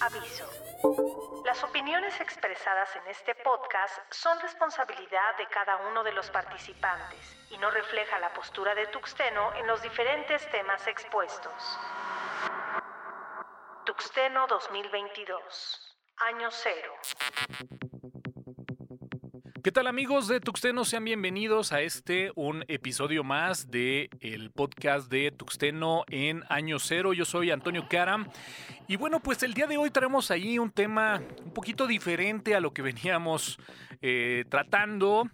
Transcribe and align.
Aviso. 0.00 0.50
Las 1.44 1.62
opiniones 1.62 2.20
expresadas 2.20 2.88
en 2.96 3.06
este 3.08 3.36
podcast 3.36 3.96
son 4.10 4.40
responsabilidad 4.40 5.36
de 5.38 5.46
cada 5.46 5.76
uno 5.88 6.02
de 6.02 6.12
los 6.12 6.28
participantes 6.30 7.36
y 7.50 7.58
no 7.58 7.70
refleja 7.70 8.18
la 8.18 8.32
postura 8.32 8.74
de 8.74 8.88
Tuxteno 8.88 9.54
en 9.54 9.66
los 9.66 9.80
diferentes 9.80 10.50
temas 10.50 10.86
expuestos. 10.88 11.78
Tuxteno 13.84 14.46
2022. 14.48 15.98
Año 16.16 16.50
cero. 16.50 16.94
¿Qué 19.62 19.70
tal 19.70 19.86
amigos 19.86 20.26
de 20.26 20.40
Tuxteno? 20.40 20.84
Sean 20.84 21.04
bienvenidos 21.04 21.70
a 21.70 21.82
este, 21.82 22.32
un 22.34 22.64
episodio 22.66 23.22
más 23.22 23.70
de 23.70 24.10
el 24.18 24.50
podcast 24.50 25.08
de 25.08 25.30
Tuxteno 25.30 26.02
en 26.08 26.42
Año 26.48 26.80
Cero. 26.80 27.12
Yo 27.12 27.24
soy 27.24 27.52
Antonio 27.52 27.86
Caram 27.88 28.26
y 28.88 28.96
bueno, 28.96 29.20
pues 29.20 29.42
el 29.42 29.54
día 29.54 29.66
de 29.66 29.76
hoy 29.76 29.90
traemos 29.90 30.30
ahí 30.30 30.58
un 30.58 30.70
tema 30.70 31.22
un 31.44 31.52
poquito 31.52 31.86
diferente 31.86 32.54
a 32.54 32.60
lo 32.60 32.72
que 32.72 32.82
veníamos 32.82 33.58
eh, 34.00 34.44
tratando. 34.48 35.28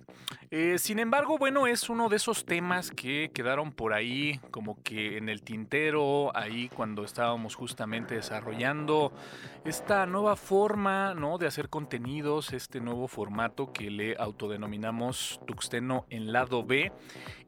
Eh, 0.50 0.78
sin 0.78 0.98
embargo, 0.98 1.38
bueno, 1.38 1.66
es 1.66 1.88
uno 1.90 2.08
de 2.08 2.16
esos 2.16 2.44
temas 2.44 2.90
que 2.90 3.30
quedaron 3.34 3.72
por 3.72 3.92
ahí 3.92 4.40
como 4.50 4.82
que 4.82 5.18
en 5.18 5.28
el 5.28 5.42
tintero, 5.42 6.34
ahí 6.36 6.68
cuando 6.68 7.04
estábamos 7.04 7.54
justamente 7.54 8.14
desarrollando 8.14 9.12
esta 9.64 10.06
nueva 10.06 10.36
forma 10.36 11.14
¿no? 11.14 11.38
de 11.38 11.46
hacer 11.46 11.68
contenidos, 11.68 12.52
este 12.52 12.80
nuevo 12.80 13.08
formato 13.08 13.72
que 13.72 13.90
le 13.90 14.16
autodenominamos 14.18 15.40
Tuxteno 15.46 16.06
en 16.10 16.32
lado 16.32 16.64
B. 16.64 16.92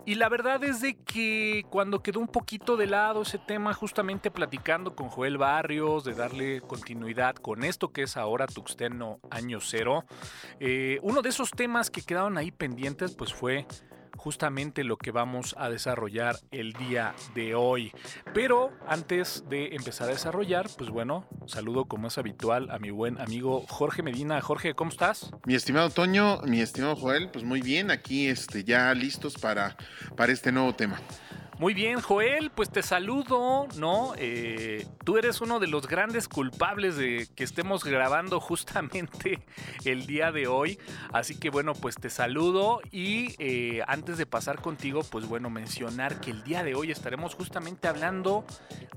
Y 0.06 0.14
la 0.14 0.28
verdad 0.28 0.64
es 0.64 0.80
de 0.80 0.96
que 0.96 1.64
cuando 1.68 2.02
quedó 2.02 2.20
un 2.20 2.28
poquito 2.28 2.76
de 2.76 2.86
lado 2.86 3.22
ese 3.22 3.38
tema, 3.38 3.74
justamente 3.74 4.30
platicando 4.30 4.96
con 4.96 5.08
Joel 5.08 5.36
Barrios, 5.36 6.04
de 6.04 6.14
darle 6.14 6.62
continuidad 6.62 7.36
con 7.36 7.64
esto 7.64 7.92
que 7.92 8.02
es 8.02 8.16
ahora 8.16 8.46
Tuxteno 8.46 9.20
Año 9.30 9.60
Cero, 9.60 10.04
eh, 10.58 10.98
uno 11.02 11.20
de 11.22 11.28
esos 11.28 11.50
temas 11.50 11.90
que 11.90 12.02
quedaron 12.02 12.38
ahí 12.38 12.50
pendientes, 12.50 13.14
pues 13.14 13.34
fue 13.34 13.66
justamente 14.16 14.84
lo 14.84 14.96
que 14.96 15.10
vamos 15.10 15.54
a 15.58 15.68
desarrollar 15.68 16.36
el 16.50 16.72
día 16.74 17.14
de 17.34 17.54
hoy. 17.54 17.92
Pero 18.34 18.72
antes 18.86 19.44
de 19.48 19.74
empezar 19.74 20.08
a 20.08 20.12
desarrollar, 20.12 20.68
pues 20.76 20.90
bueno, 20.90 21.26
saludo 21.46 21.86
como 21.86 22.08
es 22.08 22.18
habitual 22.18 22.70
a 22.70 22.78
mi 22.78 22.90
buen 22.90 23.20
amigo 23.20 23.64
Jorge 23.68 24.02
Medina. 24.02 24.40
Jorge, 24.40 24.74
¿cómo 24.74 24.90
estás? 24.90 25.30
Mi 25.46 25.54
estimado 25.54 25.90
Toño, 25.90 26.40
mi 26.42 26.60
estimado 26.60 26.96
Joel, 26.96 27.30
pues 27.30 27.44
muy 27.44 27.60
bien, 27.60 27.90
aquí 27.90 28.28
este, 28.28 28.64
ya 28.64 28.92
listos 28.94 29.34
para, 29.34 29.76
para 30.16 30.32
este 30.32 30.52
nuevo 30.52 30.74
tema. 30.74 31.00
Muy 31.60 31.74
bien, 31.74 32.00
Joel, 32.00 32.50
pues 32.50 32.70
te 32.70 32.82
saludo, 32.82 33.68
¿no? 33.76 34.14
Eh, 34.16 34.86
tú 35.04 35.18
eres 35.18 35.42
uno 35.42 35.60
de 35.60 35.66
los 35.66 35.86
grandes 35.86 36.26
culpables 36.26 36.96
de 36.96 37.28
que 37.36 37.44
estemos 37.44 37.84
grabando 37.84 38.40
justamente 38.40 39.44
el 39.84 40.06
día 40.06 40.32
de 40.32 40.46
hoy. 40.46 40.78
Así 41.12 41.38
que 41.38 41.50
bueno, 41.50 41.74
pues 41.74 41.96
te 41.96 42.08
saludo 42.08 42.80
y 42.90 43.34
eh, 43.38 43.82
antes 43.86 44.16
de 44.16 44.24
pasar 44.24 44.62
contigo, 44.62 45.02
pues 45.02 45.28
bueno, 45.28 45.50
mencionar 45.50 46.18
que 46.22 46.30
el 46.30 46.42
día 46.44 46.64
de 46.64 46.74
hoy 46.74 46.92
estaremos 46.92 47.34
justamente 47.34 47.88
hablando 47.88 48.46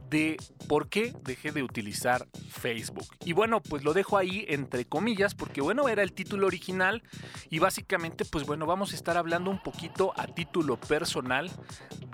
de 0.09 0.37
por 0.69 0.87
qué 0.87 1.13
dejé 1.23 1.51
de 1.51 1.63
utilizar 1.63 2.27
Facebook. 2.49 3.07
Y 3.25 3.33
bueno, 3.33 3.61
pues 3.61 3.83
lo 3.83 3.93
dejo 3.93 4.17
ahí 4.17 4.45
entre 4.47 4.85
comillas 4.85 5.35
porque 5.35 5.59
bueno, 5.59 5.89
era 5.89 6.01
el 6.01 6.13
título 6.13 6.47
original 6.47 7.03
y 7.49 7.59
básicamente 7.59 8.23
pues 8.23 8.45
bueno, 8.45 8.65
vamos 8.65 8.93
a 8.93 8.95
estar 8.95 9.17
hablando 9.17 9.51
un 9.51 9.61
poquito 9.61 10.13
a 10.15 10.27
título 10.27 10.79
personal 10.79 11.51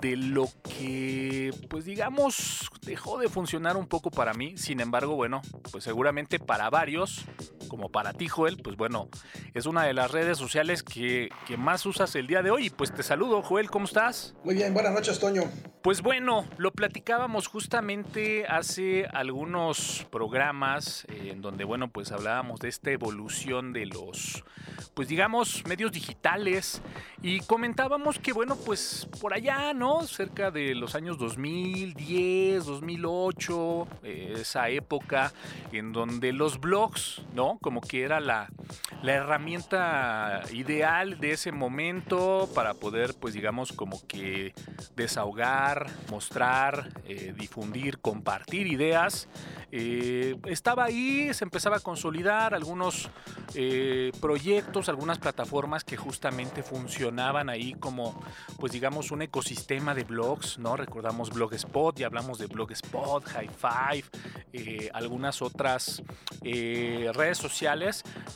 de 0.00 0.16
lo 0.16 0.39
lo 0.40 0.48
que, 0.62 1.52
pues 1.68 1.84
digamos, 1.84 2.70
dejó 2.82 3.18
de 3.18 3.28
funcionar 3.28 3.76
un 3.76 3.86
poco 3.86 4.10
para 4.10 4.32
mí. 4.32 4.56
Sin 4.56 4.80
embargo, 4.80 5.14
bueno, 5.14 5.42
pues 5.70 5.84
seguramente 5.84 6.38
para 6.38 6.70
varios, 6.70 7.24
como 7.70 7.88
para 7.88 8.12
ti, 8.12 8.28
Joel, 8.28 8.58
pues 8.62 8.76
bueno, 8.76 9.08
es 9.54 9.64
una 9.64 9.84
de 9.84 9.94
las 9.94 10.10
redes 10.10 10.36
sociales 10.36 10.82
que, 10.82 11.30
que 11.46 11.56
más 11.56 11.86
usas 11.86 12.14
el 12.16 12.26
día 12.26 12.42
de 12.42 12.50
hoy. 12.50 12.68
Pues 12.68 12.92
te 12.92 13.02
saludo, 13.02 13.40
Joel, 13.42 13.70
¿cómo 13.70 13.86
estás? 13.86 14.34
Muy 14.44 14.56
bien, 14.56 14.74
buenas 14.74 14.92
noches, 14.92 15.18
Toño. 15.18 15.44
Pues 15.82 16.02
bueno, 16.02 16.44
lo 16.58 16.72
platicábamos 16.72 17.46
justamente 17.46 18.46
hace 18.46 19.06
algunos 19.06 20.06
programas 20.10 21.06
eh, 21.08 21.30
en 21.32 21.40
donde, 21.40 21.64
bueno, 21.64 21.88
pues 21.88 22.12
hablábamos 22.12 22.60
de 22.60 22.68
esta 22.68 22.90
evolución 22.90 23.72
de 23.72 23.86
los, 23.86 24.44
pues 24.92 25.08
digamos, 25.08 25.64
medios 25.66 25.92
digitales 25.92 26.82
y 27.22 27.40
comentábamos 27.40 28.18
que, 28.18 28.34
bueno, 28.34 28.56
pues 28.56 29.08
por 29.22 29.32
allá, 29.32 29.72
¿no? 29.72 30.02
Cerca 30.02 30.50
de 30.50 30.74
los 30.74 30.94
años 30.94 31.16
2010, 31.16 32.66
2008, 32.66 33.88
eh, 34.02 34.34
esa 34.36 34.68
época 34.68 35.32
en 35.72 35.92
donde 35.92 36.34
los 36.34 36.60
blogs, 36.60 37.22
¿no? 37.32 37.58
Como 37.60 37.80
que 37.80 38.02
era 38.02 38.20
la, 38.20 38.48
la 39.02 39.12
herramienta 39.12 40.42
ideal 40.52 41.18
de 41.20 41.32
ese 41.32 41.52
momento 41.52 42.48
para 42.54 42.74
poder, 42.74 43.14
pues 43.14 43.34
digamos, 43.34 43.72
como 43.72 44.00
que 44.06 44.54
desahogar 44.96 45.90
mostrar, 46.10 46.88
eh, 47.04 47.34
difundir, 47.36 47.98
compartir 47.98 48.66
ideas. 48.66 49.28
Eh, 49.72 50.36
estaba 50.46 50.84
ahí, 50.84 51.32
se 51.32 51.44
empezaba 51.44 51.76
a 51.76 51.80
consolidar 51.80 52.54
algunos 52.54 53.08
eh, 53.54 54.10
proyectos, 54.20 54.88
algunas 54.88 55.18
plataformas 55.18 55.84
que 55.84 55.96
justamente 55.96 56.62
funcionaban 56.62 57.48
ahí 57.48 57.74
como, 57.74 58.20
pues 58.58 58.72
digamos, 58.72 59.12
un 59.12 59.22
ecosistema 59.22 59.94
de 59.94 60.04
blogs, 60.04 60.58
¿no? 60.58 60.76
Recordamos 60.76 61.30
Blogspot 61.30 62.00
y 62.00 62.04
hablamos 62.04 62.38
de 62.38 62.46
Blogspot, 62.46 63.24
High 63.24 63.50
Five, 63.50 64.90
algunas 64.92 65.40
otras 65.42 66.02
redes 66.42 67.38
sociales. 67.38 67.49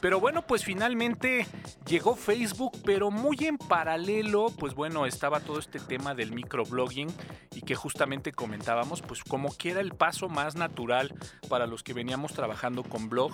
Pero 0.01 0.21
bueno, 0.21 0.47
pues 0.47 0.65
finalmente 0.65 1.47
llegó 1.87 2.17
Facebook, 2.17 2.73
pero 2.85 3.11
muy 3.11 3.37
en 3.41 3.59
paralelo, 3.59 4.47
pues 4.59 4.75
bueno, 4.75 5.07
estaba 5.07 5.41
todo 5.41 5.59
este 5.59 5.81
tema 5.81 6.15
del 6.15 6.33
microblogging 6.33 7.13
y 7.55 7.63
que 7.63 7.75
justamente 7.75 8.33
comentábamos, 8.33 9.03
pues 9.03 9.25
como 9.25 9.57
que 9.57 9.71
era 9.71 9.81
el 9.81 9.95
paso 9.95 10.29
más 10.29 10.57
natural 10.57 11.15
para 11.49 11.67
los 11.67 11.83
que 11.83 11.93
veníamos 11.93 12.33
trabajando 12.33 12.83
con 12.83 13.09
blog. 13.09 13.33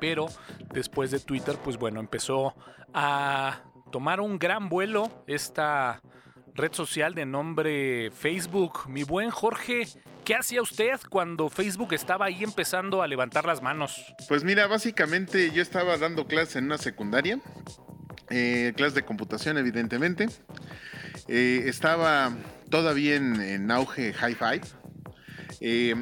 Pero 0.00 0.26
después 0.72 1.10
de 1.10 1.20
Twitter, 1.20 1.56
pues 1.62 1.76
bueno, 1.78 2.00
empezó 2.00 2.54
a 2.92 3.60
tomar 3.90 4.20
un 4.20 4.38
gran 4.38 4.68
vuelo 4.68 5.10
esta 5.26 6.00
red 6.54 6.72
social 6.72 7.14
de 7.14 7.26
nombre 7.26 8.10
Facebook. 8.10 8.88
Mi 8.88 9.04
buen 9.04 9.30
Jorge, 9.30 9.86
¿qué 10.24 10.34
hacía 10.34 10.62
usted 10.62 11.00
cuando 11.08 11.48
Facebook 11.48 11.92
estaba 11.94 12.26
ahí 12.26 12.42
empezando 12.42 13.02
a 13.02 13.06
levantar 13.06 13.44
las 13.44 13.62
manos? 13.62 14.14
Pues 14.28 14.44
mira, 14.44 14.66
básicamente 14.66 15.50
yo 15.50 15.62
estaba 15.62 15.96
dando 15.96 16.26
clases 16.26 16.56
en 16.56 16.64
una 16.64 16.78
secundaria, 16.78 17.40
eh, 18.30 18.72
clases 18.76 18.94
de 18.94 19.04
computación 19.04 19.58
evidentemente. 19.58 20.28
Eh, 21.28 21.62
estaba 21.66 22.36
todavía 22.70 23.16
en, 23.16 23.70
auge 23.70 24.12
High 24.12 24.34
Five. 24.34 24.62
Eh, 25.60 25.94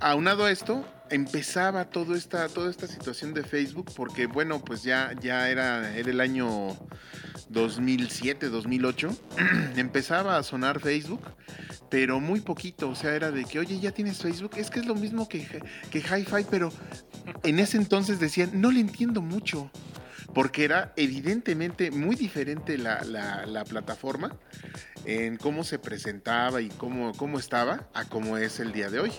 aunado 0.00 0.44
a 0.44 0.50
esto, 0.50 0.84
empezaba 1.10 1.84
toda 1.86 2.16
esta, 2.16 2.48
toda 2.48 2.70
esta 2.70 2.86
situación 2.86 3.34
de 3.34 3.42
Facebook 3.42 3.90
porque, 3.96 4.26
bueno, 4.26 4.60
pues 4.64 4.82
ya, 4.82 5.14
ya 5.20 5.48
era, 5.48 5.96
era 5.96 6.10
el 6.10 6.20
año 6.20 6.76
2007, 7.48 8.48
2008. 8.48 9.16
empezaba 9.76 10.36
a 10.36 10.42
sonar 10.42 10.80
Facebook, 10.80 11.22
pero 11.90 12.20
muy 12.20 12.40
poquito. 12.40 12.90
O 12.90 12.94
sea, 12.94 13.14
era 13.14 13.30
de 13.30 13.44
que, 13.44 13.58
oye, 13.58 13.78
ya 13.80 13.92
tienes 13.92 14.18
Facebook. 14.18 14.52
Es 14.56 14.70
que 14.70 14.80
es 14.80 14.86
lo 14.86 14.94
mismo 14.94 15.28
que, 15.28 15.46
que 15.90 15.98
Hi-Fi, 15.98 16.46
pero 16.50 16.72
en 17.42 17.58
ese 17.58 17.76
entonces 17.76 18.20
decían, 18.20 18.50
no 18.54 18.70
le 18.70 18.80
entiendo 18.80 19.22
mucho 19.22 19.70
porque 20.34 20.64
era 20.64 20.92
evidentemente 20.96 21.90
muy 21.90 22.14
diferente 22.14 22.78
la, 22.78 23.02
la, 23.02 23.64
plataforma 23.64 24.36
en 25.04 25.36
cómo 25.36 25.64
se 25.64 25.78
presentaba 25.78 26.60
y 26.60 26.68
cómo, 26.68 27.12
cómo 27.14 27.38
estaba 27.38 27.88
a 27.94 28.04
cómo 28.04 28.36
es 28.36 28.60
el 28.60 28.72
día 28.72 28.90
de 28.90 29.00
hoy. 29.00 29.12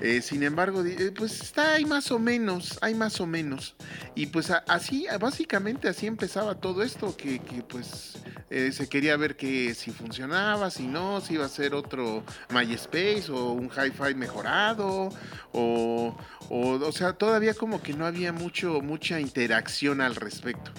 Eh, 0.00 0.20
sin 0.20 0.42
embargo, 0.42 0.84
eh, 0.84 1.12
pues 1.16 1.40
está 1.40 1.74
ahí 1.74 1.84
más 1.84 2.10
o 2.10 2.18
menos, 2.18 2.78
hay 2.80 2.94
más 2.94 3.20
o 3.20 3.26
menos. 3.26 3.76
Y 4.16 4.26
pues 4.26 4.50
así, 4.50 5.06
básicamente 5.20 5.88
así 5.88 6.06
empezaba 6.06 6.56
todo 6.56 6.82
esto, 6.82 7.16
que, 7.16 7.38
que 7.38 7.62
pues 7.62 8.18
eh, 8.50 8.72
se 8.72 8.88
quería 8.88 9.16
ver 9.16 9.36
que 9.36 9.74
si 9.74 9.92
funcionaba, 9.92 10.70
si 10.70 10.86
no, 10.88 11.20
si 11.20 11.34
iba 11.34 11.44
a 11.44 11.48
ser 11.48 11.74
otro 11.74 12.24
MySpace 12.50 13.30
o 13.30 13.52
un 13.52 13.70
hi-fi 13.70 14.14
mejorado, 14.14 15.10
o, 15.52 16.16
o, 16.48 16.68
o 16.70 16.92
sea, 16.92 17.12
todavía 17.12 17.54
como 17.54 17.80
que 17.82 17.92
no 17.94 18.04
había 18.04 18.32
mucho, 18.32 18.80
mucha 18.80 19.20
interacción 19.20 20.00
al 20.00 20.16
respecto. 20.16 20.72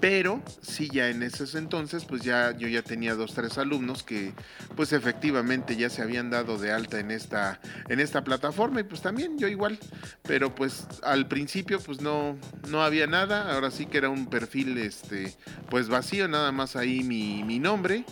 pero 0.00 0.42
sí 0.60 0.90
ya 0.92 1.08
en 1.08 1.22
esos 1.22 1.54
entonces, 1.54 2.04
pues 2.04 2.22
ya 2.22 2.54
yo 2.56 2.68
ya 2.68 2.82
tenía 2.82 3.14
dos, 3.14 3.32
tres 3.34 3.56
alumnos 3.64 4.02
que 4.02 4.32
pues 4.76 4.92
efectivamente 4.92 5.76
ya 5.76 5.90
se 5.90 6.02
habían 6.02 6.30
dado 6.30 6.58
de 6.58 6.72
alta 6.72 7.00
en 7.00 7.10
esta, 7.10 7.60
en 7.88 8.00
esta 8.00 8.22
plataforma 8.22 8.80
y 8.80 8.84
pues 8.84 9.00
también 9.00 9.38
yo 9.38 9.48
igual, 9.48 9.78
pero 10.22 10.54
pues 10.54 10.86
al 11.02 11.26
principio 11.26 11.80
pues 11.80 12.00
no, 12.00 12.36
no 12.68 12.82
había 12.82 13.06
nada, 13.06 13.52
ahora 13.52 13.70
sí 13.70 13.86
que 13.86 13.98
era 13.98 14.08
un 14.08 14.26
perfil 14.26 14.78
este, 14.78 15.34
pues 15.70 15.88
vacío, 15.88 16.28
nada 16.28 16.52
más 16.52 16.76
ahí 16.76 17.02
mi, 17.02 17.42
mi 17.44 17.58
nombre. 17.58 18.04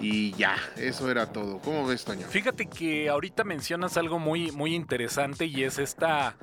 Y 0.00 0.32
ya, 0.32 0.56
eso 0.76 1.08
era 1.12 1.26
todo. 1.26 1.60
¿Cómo 1.60 1.86
ves, 1.86 2.04
Toño? 2.04 2.26
Fíjate 2.26 2.66
que 2.66 3.08
ahorita 3.08 3.44
mencionas 3.44 3.96
algo 3.96 4.18
muy, 4.18 4.50
muy 4.50 4.74
interesante 4.74 5.46
y 5.46 5.62
es 5.62 5.78
esta, 5.78 6.34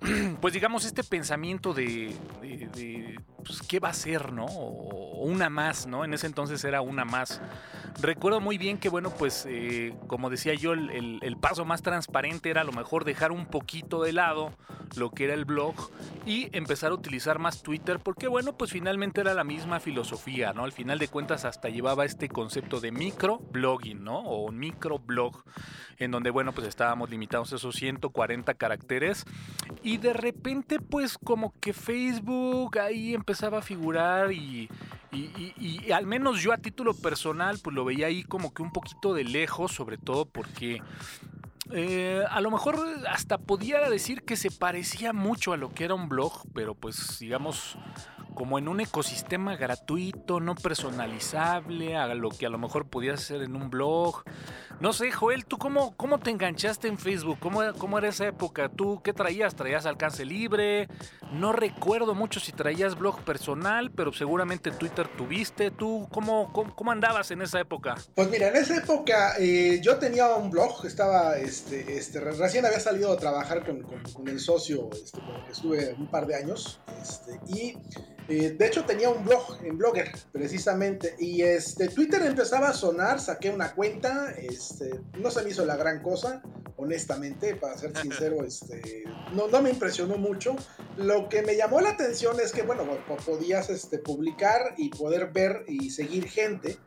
pues 0.40 0.54
digamos, 0.54 0.84
este 0.84 1.02
pensamiento 1.02 1.74
de, 1.74 2.14
pues, 3.44 3.62
qué 3.62 3.80
va 3.80 3.88
a 3.88 3.94
ser, 3.94 4.32
¿no? 4.32 4.44
O, 4.44 5.24
una 5.24 5.50
más, 5.50 5.86
¿no? 5.86 6.04
En 6.04 6.14
ese 6.14 6.26
entonces 6.26 6.62
era 6.64 6.80
una 6.80 7.04
más. 7.04 7.40
Recuerdo 8.00 8.40
muy 8.40 8.58
bien 8.58 8.78
que, 8.78 8.88
bueno, 8.88 9.10
pues 9.10 9.44
eh, 9.48 9.94
como 10.06 10.30
decía 10.30 10.54
yo, 10.54 10.72
el, 10.72 11.36
paso 11.40 11.64
más 11.64 11.82
transparente 11.82 12.50
era 12.50 12.60
a 12.60 12.64
lo 12.64 12.72
mejor 12.72 13.04
dejar 13.04 13.32
un 13.32 13.46
poquito 13.46 14.02
de 14.02 14.12
lado 14.12 14.52
lo 14.96 15.10
que 15.10 15.24
era 15.24 15.34
el 15.34 15.44
blog 15.44 15.74
y 16.24 16.48
empezar 16.56 16.92
a 16.92 16.94
utilizar 16.94 17.38
más 17.38 17.62
Twitter 17.62 17.98
porque, 17.98 18.28
bueno, 18.28 18.56
pues 18.56 18.70
finalmente 18.70 19.20
era 19.20 19.34
la 19.34 19.44
misma 19.44 19.80
filosofía, 19.80 20.52
¿no? 20.52 20.64
Al 20.64 20.72
final 20.72 20.98
de 20.98 21.08
cuentas 21.08 21.44
hasta 21.44 21.68
llevaba 21.68 22.04
este 22.04 22.28
concepto 22.28 22.80
de 22.80 22.92
microblogging, 22.92 24.02
¿no? 24.02 24.18
O 24.20 24.50
microblog 24.52 25.44
en 25.98 26.10
donde, 26.10 26.30
bueno, 26.30 26.52
pues 26.52 26.66
estábamos 26.66 27.10
limitados 27.10 27.52
a 27.52 27.56
esos 27.56 27.74
140 27.74 28.54
caracteres 28.54 29.24
y 29.82 29.98
de 29.98 30.12
repente, 30.12 30.80
pues 30.80 31.18
como 31.18 31.52
que 31.60 31.72
Facebook 31.72 32.78
ahí 32.78 33.14
empezaba 33.14 33.58
a 33.58 33.62
figurar 33.62 34.32
y, 34.32 34.68
y, 35.12 35.90
al 35.92 36.06
menos 36.06 36.42
yo 36.42 36.52
a 36.52 36.58
título 36.58 36.94
personal, 36.94 37.58
pues 37.62 37.74
lo 37.74 37.84
veía 37.84 38.06
ahí 38.06 38.24
como 38.24 38.52
que 38.52 38.62
un 38.62 38.72
poquito 38.72 39.14
de 39.14 39.24
lejos, 39.24 39.72
sobre 39.72 39.96
todo 39.98 40.26
porque 40.26 40.82
eh, 41.72 42.22
a 42.28 42.40
lo 42.40 42.50
mejor 42.50 42.78
hasta 43.08 43.38
podía 43.38 43.88
decir 43.90 44.22
que 44.22 44.36
se 44.36 44.50
parecía 44.50 45.12
mucho 45.12 45.52
a 45.52 45.56
lo 45.56 45.70
que 45.70 45.84
era 45.84 45.94
un 45.94 46.08
blog, 46.08 46.32
pero 46.54 46.74
pues 46.74 47.18
digamos 47.18 47.76
como 48.38 48.56
en 48.56 48.68
un 48.68 48.80
ecosistema 48.80 49.56
gratuito, 49.56 50.38
no 50.38 50.54
personalizable, 50.54 51.96
a 51.96 52.14
lo 52.14 52.28
que 52.28 52.46
a 52.46 52.48
lo 52.48 52.56
mejor 52.56 52.88
podías 52.88 53.20
hacer 53.20 53.42
en 53.42 53.56
un 53.56 53.68
blog. 53.68 54.22
No 54.78 54.92
sé, 54.92 55.10
Joel, 55.10 55.44
¿tú 55.44 55.58
cómo, 55.58 55.96
cómo 55.96 56.20
te 56.20 56.30
enganchaste 56.30 56.86
en 56.86 56.98
Facebook? 56.98 57.38
¿Cómo, 57.40 57.62
¿Cómo 57.78 57.98
era 57.98 58.10
esa 58.10 58.28
época? 58.28 58.68
¿Tú 58.68 59.00
qué 59.02 59.12
traías? 59.12 59.56
¿Traías 59.56 59.86
alcance 59.86 60.24
libre? 60.24 60.86
No 61.32 61.52
recuerdo 61.52 62.14
mucho 62.14 62.38
si 62.38 62.52
traías 62.52 62.96
blog 62.96 63.24
personal, 63.24 63.90
pero 63.90 64.12
seguramente 64.12 64.70
Twitter 64.70 65.08
tuviste. 65.08 65.72
¿Tú 65.72 66.06
cómo, 66.12 66.52
cómo, 66.52 66.92
andabas 66.92 67.32
en 67.32 67.42
esa 67.42 67.58
época? 67.58 67.96
Pues 68.14 68.30
mira, 68.30 68.50
en 68.50 68.56
esa 68.56 68.76
época 68.76 69.34
eh, 69.40 69.80
yo 69.82 69.96
tenía 69.96 70.32
un 70.36 70.52
blog, 70.52 70.86
estaba, 70.86 71.36
este, 71.58 71.96
este, 71.96 72.20
recién 72.20 72.64
había 72.64 72.78
salido 72.78 73.12
a 73.12 73.16
trabajar 73.16 73.66
con, 73.66 73.82
con, 73.82 74.28
el 74.28 74.38
socio, 74.38 74.88
este, 74.92 75.18
con 75.20 75.34
el 75.34 75.44
que 75.44 75.52
estuve 75.52 75.94
un 75.98 76.08
par 76.08 76.26
de 76.26 76.36
años, 76.36 76.80
este, 77.02 77.40
y 77.48 77.76
eh, 78.28 78.50
de 78.50 78.66
hecho 78.66 78.84
tenía 78.84 79.10
un 79.10 79.24
blog 79.24 79.58
en 79.64 79.76
Blogger, 79.76 80.12
precisamente, 80.30 81.16
y 81.18 81.42
este, 81.42 81.88
Twitter 81.88 82.22
empezaba 82.22 82.68
a 82.68 82.72
sonar, 82.72 83.20
saqué 83.20 83.50
una 83.50 83.74
cuenta, 83.74 84.30
este, 84.38 85.00
no 85.18 85.32
se 85.32 85.42
me 85.42 85.50
hizo 85.50 85.66
la 85.66 85.76
gran 85.76 86.00
cosa, 86.00 86.42
honestamente, 86.76 87.56
para 87.56 87.76
ser 87.76 87.96
sincero, 87.98 88.44
este, 88.44 89.02
no, 89.34 89.48
no 89.48 89.60
me 89.60 89.70
impresionó 89.70 90.16
mucho. 90.16 90.54
Lo 90.96 91.28
que 91.28 91.42
me 91.42 91.56
llamó 91.56 91.80
la 91.80 91.90
atención 91.90 92.38
es 92.40 92.52
que, 92.52 92.62
bueno, 92.62 92.84
podías 93.26 93.68
este, 93.68 93.98
publicar 93.98 94.74
y 94.76 94.90
poder 94.90 95.32
ver 95.32 95.64
y 95.66 95.90
seguir 95.90 96.28
gente. 96.28 96.78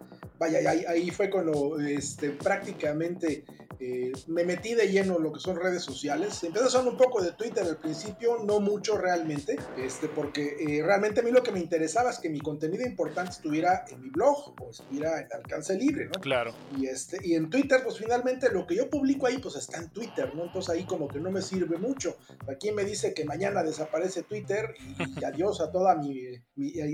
Vaya, 0.42 0.72
ahí, 0.72 0.84
ahí 0.88 1.12
fue 1.12 1.30
cuando 1.30 1.80
este, 1.80 2.32
prácticamente 2.32 3.46
eh, 3.84 4.12
me 4.28 4.46
metí 4.46 4.76
de 4.76 4.92
lleno 4.92 5.18
en 5.18 5.24
lo 5.24 5.34
que 5.34 5.40
son 5.40 5.56
redes 5.56 5.82
sociales. 5.82 6.44
Empecé 6.44 6.66
a 6.66 6.68
usar 6.68 6.88
un 6.88 6.98
poco 6.98 7.20
de 7.20 7.32
Twitter 7.32 7.64
al 7.64 7.78
principio, 7.78 8.38
no 8.44 8.60
mucho 8.60 8.96
realmente, 8.96 9.58
este, 9.76 10.08
porque 10.08 10.56
eh, 10.60 10.84
realmente 10.84 11.22
a 11.22 11.24
mí 11.24 11.32
lo 11.32 11.42
que 11.42 11.52
me 11.52 11.60
interesaba 11.60 12.12
es 12.12 12.20
que 12.20 12.30
mi 12.30 12.40
contenido 12.42 12.86
importante 12.86 13.32
estuviera 13.32 13.84
en 13.90 14.04
mi 14.04 14.10
blog 14.10 14.54
o 14.62 14.70
estuviera 14.70 15.22
en 15.22 15.28
alcance 15.34 15.76
libre, 15.76 16.06
¿no? 16.06 16.22
Claro. 16.22 16.54
Y, 16.78 16.86
este, 16.86 17.18
y 17.24 17.34
en 17.34 17.50
Twitter, 17.50 17.82
pues 17.84 17.98
finalmente 17.98 18.52
lo 18.52 18.68
que 18.68 18.76
yo 18.76 18.88
publico 18.88 19.26
ahí, 19.26 19.40
pues 19.40 19.56
está 19.56 19.80
en 19.80 19.90
Twitter, 19.90 20.32
¿no? 20.36 20.44
Entonces 20.44 20.70
ahí 20.76 20.84
como 20.86 21.08
que 21.08 21.20
no 21.20 21.32
me 21.32 21.42
sirve 21.42 21.80
mucho. 21.80 22.18
Aquí 22.48 22.72
me 22.72 22.84
dice 22.84 23.16
que 23.16 23.26
mañana 23.26 23.64
desaparece 23.64 24.22
Twitter 24.22 24.76
y, 25.00 25.24
adiós 25.24 25.60
a 25.60 25.72
toda 25.72 25.96
mi, 25.96 26.36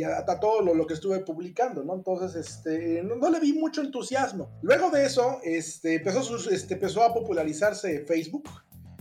a, 0.06 0.40
todo 0.40 0.62
lo, 0.62 0.74
lo, 0.74 0.88
que 0.88 0.94
estuve 0.94 1.20
publicando, 1.20 1.84
¿no? 1.84 1.96
Entonces, 1.96 2.48
este, 2.48 3.04
no, 3.04 3.18
no, 3.18 3.30
le 3.30 3.37
vi 3.40 3.54
mucho 3.54 3.82
entusiasmo. 3.82 4.58
Luego 4.62 4.90
de 4.90 5.06
eso, 5.06 5.40
este, 5.44 5.96
empezó 5.96 6.24
sus, 6.24 6.48
este, 6.48 6.76
empezó 6.76 7.04
a 7.04 7.14
popularizarse 7.14 8.06
Facebook. 8.06 8.50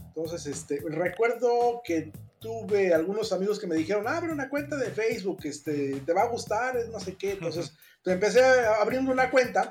Entonces, 0.09 0.47
este, 0.47 0.81
recuerdo 0.89 1.83
que 1.85 2.13
tuve 2.39 2.95
algunos 2.95 3.33
amigos 3.33 3.59
que 3.59 3.67
me 3.67 3.77
dijeron, 3.77 4.07
abre 4.09 4.33
una 4.33 4.49
cuenta 4.49 4.77
de 4.77 4.91
Facebook, 4.91 5.41
este, 5.45 6.01
te 6.01 6.13
va 6.13 6.23
a 6.23 6.29
gustar, 6.29 6.77
no 6.91 7.01
sé 7.01 7.17
qué. 7.17 7.33
Entonces, 7.33 7.75
empecé 8.05 8.43
abriendo 8.81 9.13
una 9.13 9.31
cuenta 9.31 9.71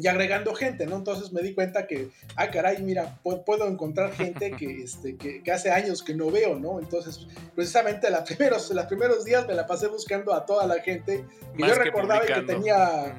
y 0.00 0.06
agregando 0.06 0.54
gente, 0.54 0.86
¿no? 0.86 0.96
Entonces 0.96 1.32
me 1.32 1.42
di 1.42 1.54
cuenta 1.54 1.86
que, 1.86 2.10
ah, 2.36 2.50
caray, 2.50 2.82
mira, 2.82 3.18
puedo 3.22 3.68
encontrar 3.68 4.12
gente 4.12 4.52
que, 4.52 4.82
este, 4.84 5.16
que, 5.16 5.52
hace 5.52 5.70
años 5.70 6.02
que 6.02 6.14
no 6.14 6.30
veo, 6.30 6.58
¿no? 6.58 6.80
Entonces, 6.80 7.26
precisamente 7.54 8.10
los 8.10 8.20
primeros, 8.28 8.70
los 8.70 8.86
primeros 8.86 9.24
días 9.24 9.46
me 9.46 9.54
la 9.54 9.66
pasé 9.66 9.88
buscando 9.88 10.32
a 10.32 10.46
toda 10.46 10.66
la 10.66 10.80
gente 10.80 11.24
que 11.56 11.66
yo 11.66 11.74
recordaba 11.74 12.24
que 12.24 12.42
tenía 12.42 13.14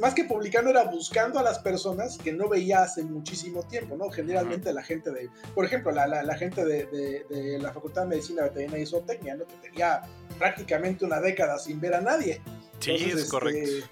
más 0.00 0.14
que 0.14 0.24
publicando 0.24 0.70
era 0.70 0.84
buscando 0.84 1.38
a 1.38 1.42
las 1.42 1.58
personas 1.58 2.16
que 2.18 2.32
no 2.32 2.48
veía 2.48 2.82
hace 2.82 3.02
muchísimo 3.04 3.62
tiempo, 3.64 3.96
¿no? 3.96 4.10
Generalmente 4.10 4.72
la 4.72 4.82
gente 4.82 5.10
de, 5.10 5.28
por 5.54 5.64
ejemplo, 5.64 5.92
la, 5.92 6.06
la, 6.06 6.36
gente 6.36 6.64
de, 6.64 6.86
de, 6.86 7.58
la 7.58 7.72
Facultad 7.72 8.02
de 8.02 8.08
Medicina, 8.08 8.44
Veterinaria 8.44 8.82
y 8.82 8.86
Zootecnia, 8.86 9.36
¿no? 9.36 9.44
Que 9.46 9.68
tenía 9.68 10.02
prácticamente 10.38 11.04
una 11.04 11.20
década 11.20 11.58
sin 11.58 11.80
ver 11.80 11.94
a 11.94 12.00
nadie. 12.00 12.40
Sí, 12.80 12.92
es 12.92 13.14
este, 13.14 13.28
correcto. 13.28 13.88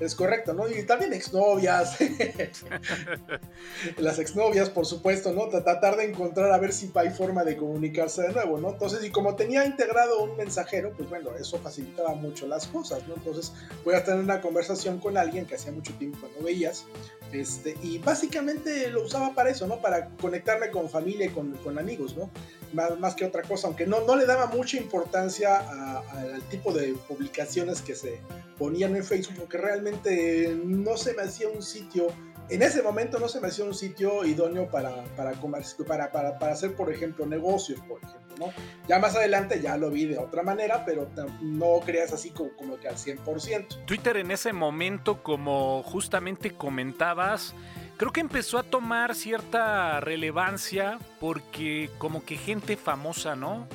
Es 0.00 0.14
correcto, 0.14 0.54
¿no? 0.54 0.68
Y 0.68 0.82
también 0.84 1.12
exnovias. 1.12 1.98
Las 3.96 4.18
exnovias, 4.18 4.68
por 4.70 4.86
supuesto, 4.86 5.32
¿no? 5.32 5.48
Tratar 5.48 5.96
de 5.96 6.04
encontrar 6.04 6.50
a 6.52 6.58
ver 6.58 6.72
si 6.72 6.90
hay 6.94 7.10
forma 7.10 7.44
de 7.44 7.56
comunicarse 7.56 8.22
de 8.22 8.32
nuevo, 8.32 8.58
¿no? 8.58 8.70
Entonces, 8.70 9.04
y 9.04 9.10
como 9.10 9.36
tenía 9.36 9.64
integrado 9.64 10.22
un 10.22 10.36
mensajero, 10.36 10.92
pues 10.96 11.08
bueno, 11.08 11.30
eso 11.36 11.58
facilitaba 11.58 12.14
mucho 12.14 12.46
las 12.46 12.66
cosas, 12.66 13.06
¿no? 13.06 13.14
Entonces, 13.14 13.52
voy 13.84 13.94
a 13.94 14.02
tener 14.02 14.20
una 14.20 14.40
conversación 14.40 14.98
con 14.98 15.16
alguien 15.16 15.46
que 15.46 15.54
hacía 15.54 15.72
mucho 15.72 15.92
tiempo 15.94 16.28
no 16.36 16.44
veías, 16.44 16.84
este, 17.32 17.76
y 17.82 17.98
básicamente 17.98 18.88
lo 18.90 19.04
usaba 19.04 19.34
para 19.34 19.50
eso, 19.50 19.66
¿no? 19.66 19.80
Para 19.80 20.08
conectarme 20.20 20.70
con 20.70 20.88
familia 20.88 21.26
y 21.26 21.30
con, 21.30 21.52
con 21.58 21.78
amigos, 21.78 22.16
¿no? 22.16 22.30
Más, 22.74 22.98
más, 22.98 23.14
que 23.14 23.24
otra 23.24 23.42
cosa, 23.42 23.68
aunque 23.68 23.86
no, 23.86 24.00
no 24.00 24.16
le 24.16 24.26
daba 24.26 24.46
mucha 24.46 24.76
importancia 24.76 25.58
al 26.10 26.42
tipo 26.50 26.72
de 26.72 26.94
publicaciones 27.08 27.80
que 27.80 27.94
se 27.94 28.20
ponían 28.58 28.96
en 28.96 29.04
Facebook, 29.04 29.36
porque 29.38 29.58
realmente 29.58 30.56
no 30.64 30.96
se 30.96 31.14
me 31.14 31.22
hacía 31.22 31.48
un 31.48 31.62
sitio, 31.62 32.08
en 32.48 32.62
ese 32.62 32.82
momento 32.82 33.18
no 33.18 33.28
se 33.28 33.40
me 33.40 33.48
hacía 33.48 33.64
un 33.64 33.74
sitio 33.74 34.24
idóneo 34.24 34.68
para, 34.68 35.04
para, 35.16 35.32
para, 35.32 36.12
para, 36.12 36.38
para 36.38 36.52
hacer, 36.52 36.74
por 36.74 36.92
ejemplo, 36.92 37.26
negocios, 37.26 37.80
por 37.88 38.02
ejemplo. 38.02 38.24
¿no? 38.38 38.52
Ya 38.88 38.98
más 38.98 39.14
adelante 39.16 39.60
ya 39.60 39.76
lo 39.76 39.90
vi 39.90 40.06
de 40.06 40.18
otra 40.18 40.42
manera, 40.42 40.84
pero 40.84 41.08
no 41.40 41.80
creas 41.84 42.12
así 42.12 42.30
como, 42.30 42.50
como 42.56 42.76
que 42.76 42.88
al 42.88 42.96
100%. 42.96 43.84
Twitter 43.86 44.16
en 44.16 44.30
ese 44.30 44.52
momento, 44.52 45.22
como 45.22 45.82
justamente 45.82 46.50
comentabas, 46.50 47.54
creo 47.96 48.12
que 48.12 48.20
empezó 48.20 48.58
a 48.58 48.62
tomar 48.62 49.14
cierta 49.14 50.00
relevancia 50.00 50.98
porque 51.20 51.90
como 51.98 52.24
que 52.24 52.36
gente 52.36 52.76
famosa, 52.76 53.36
¿no? 53.36 53.66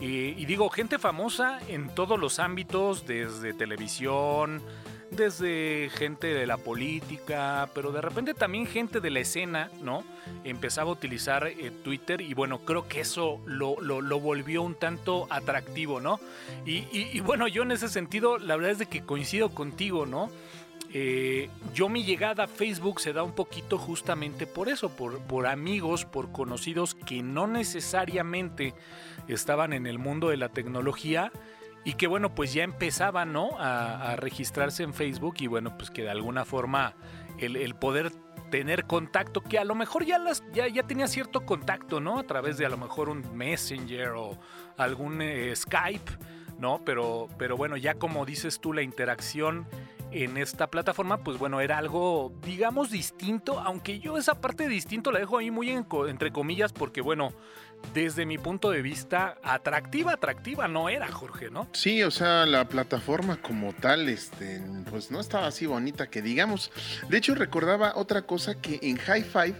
y 0.00 0.46
digo, 0.46 0.70
gente 0.70 0.96
famosa 1.00 1.58
en 1.66 1.92
todos 1.92 2.20
los 2.20 2.38
ámbitos, 2.38 3.04
desde 3.04 3.52
televisión, 3.52 4.62
desde 5.10 5.90
gente 5.90 6.28
de 6.28 6.46
la 6.46 6.56
política, 6.56 7.68
pero 7.74 7.92
de 7.92 8.00
repente 8.00 8.34
también 8.34 8.66
gente 8.66 9.00
de 9.00 9.10
la 9.10 9.20
escena, 9.20 9.70
¿no? 9.82 10.04
Empezaba 10.44 10.90
a 10.90 10.92
utilizar 10.92 11.46
eh, 11.46 11.72
Twitter 11.82 12.20
y 12.20 12.34
bueno, 12.34 12.60
creo 12.60 12.88
que 12.88 13.00
eso 13.00 13.40
lo, 13.46 13.76
volvió 14.20 14.62
un 14.62 14.74
tanto 14.74 15.26
atractivo, 15.30 16.00
¿no? 16.00 16.20
Y, 16.66 16.86
y, 16.92 17.20
bueno, 17.20 17.48
yo 17.48 17.62
en 17.62 17.72
ese 17.72 17.88
sentido, 17.88 18.38
la 18.38 18.56
verdad 18.56 18.72
es 18.72 18.78
de 18.78 18.86
que 18.86 19.02
coincido 19.02 19.50
contigo, 19.50 20.04
¿no? 20.06 20.30
Eh, 20.92 21.50
yo 21.74 21.88
mi 21.88 22.04
llegada 22.04 22.44
a 22.44 22.48
Facebook 22.48 23.00
se 23.00 23.12
da 23.12 23.22
un 23.22 23.32
poquito 23.32 23.76
justamente 23.76 24.46
por 24.46 24.68
eso, 24.68 24.90
por, 24.90 25.46
amigos, 25.46 26.06
por 26.06 26.32
conocidos 26.32 26.94
que 26.94 27.22
no 27.22 27.46
necesariamente 27.46 28.74
estaban 29.28 29.74
en 29.74 29.86
el 29.86 29.98
mundo 29.98 30.30
de 30.30 30.38
la 30.38 30.48
tecnología 30.48 31.30
y 31.84 31.94
que 31.94 32.06
bueno, 32.06 32.34
pues 32.34 32.54
ya 32.54 32.64
empezaban 32.64 33.32
¿no? 33.32 33.50
a, 33.58 34.16
registrarse 34.16 34.82
en 34.82 34.94
Facebook 34.94 35.36
y 35.40 35.46
bueno, 35.46 35.76
pues 35.76 35.90
que 35.90 36.02
de 36.02 36.10
alguna 36.10 36.46
forma 36.46 36.94
el, 37.38 37.74
poder 37.74 38.10
tener 38.50 38.86
contacto, 38.86 39.42
que 39.42 39.58
a 39.58 39.64
lo 39.64 39.74
mejor 39.74 40.06
ya, 40.06 40.18
las, 40.18 40.42
ya, 40.54 40.68
ya 40.68 40.82
tenía 40.84 41.06
cierto 41.06 41.44
contacto, 41.44 42.00
¿no? 42.00 42.18
A 42.18 42.22
través 42.22 42.56
de 42.56 42.64
a 42.64 42.70
lo 42.70 42.78
mejor 42.78 43.10
un 43.10 43.36
Messenger 43.36 44.08
o 44.16 44.38
algún 44.78 45.20
eh, 45.20 45.54
Skype 45.54 46.12
¿no? 46.58 46.82
Pero, 46.84 47.28
pero 47.38 47.56
bueno, 47.56 47.76
ya 47.76 47.94
como 47.94 48.26
dices 48.26 48.60
tú, 48.60 48.72
la 48.72 48.82
interacción 48.82 49.66
en 50.10 50.36
esta 50.36 50.68
plataforma, 50.68 51.18
pues 51.18 51.38
bueno, 51.38 51.60
era 51.60 51.78
algo, 51.78 52.32
digamos, 52.42 52.90
distinto, 52.90 53.60
aunque 53.60 53.98
yo 53.98 54.16
esa 54.16 54.40
parte 54.40 54.68
distinto 54.68 55.12
la 55.12 55.18
dejo 55.18 55.38
ahí 55.38 55.50
muy 55.50 55.70
entre 55.70 56.32
comillas, 56.32 56.72
porque 56.72 57.00
bueno, 57.00 57.32
desde 57.94 58.26
mi 58.26 58.38
punto 58.38 58.70
de 58.70 58.82
vista, 58.82 59.38
atractiva, 59.42 60.12
atractiva 60.12 60.68
no 60.68 60.88
era, 60.88 61.08
Jorge, 61.08 61.50
¿no? 61.50 61.68
Sí, 61.72 62.02
o 62.02 62.10
sea, 62.10 62.46
la 62.46 62.68
plataforma 62.68 63.40
como 63.40 63.72
tal, 63.72 64.08
este, 64.08 64.62
pues 64.90 65.10
no 65.10 65.20
estaba 65.20 65.46
así 65.46 65.66
bonita 65.66 66.08
que 66.08 66.22
digamos. 66.22 66.70
De 67.08 67.18
hecho, 67.18 67.34
recordaba 67.34 67.92
otra 67.96 68.22
cosa 68.22 68.60
que 68.60 68.78
en 68.82 68.96
High 68.96 69.24
Five 69.24 69.54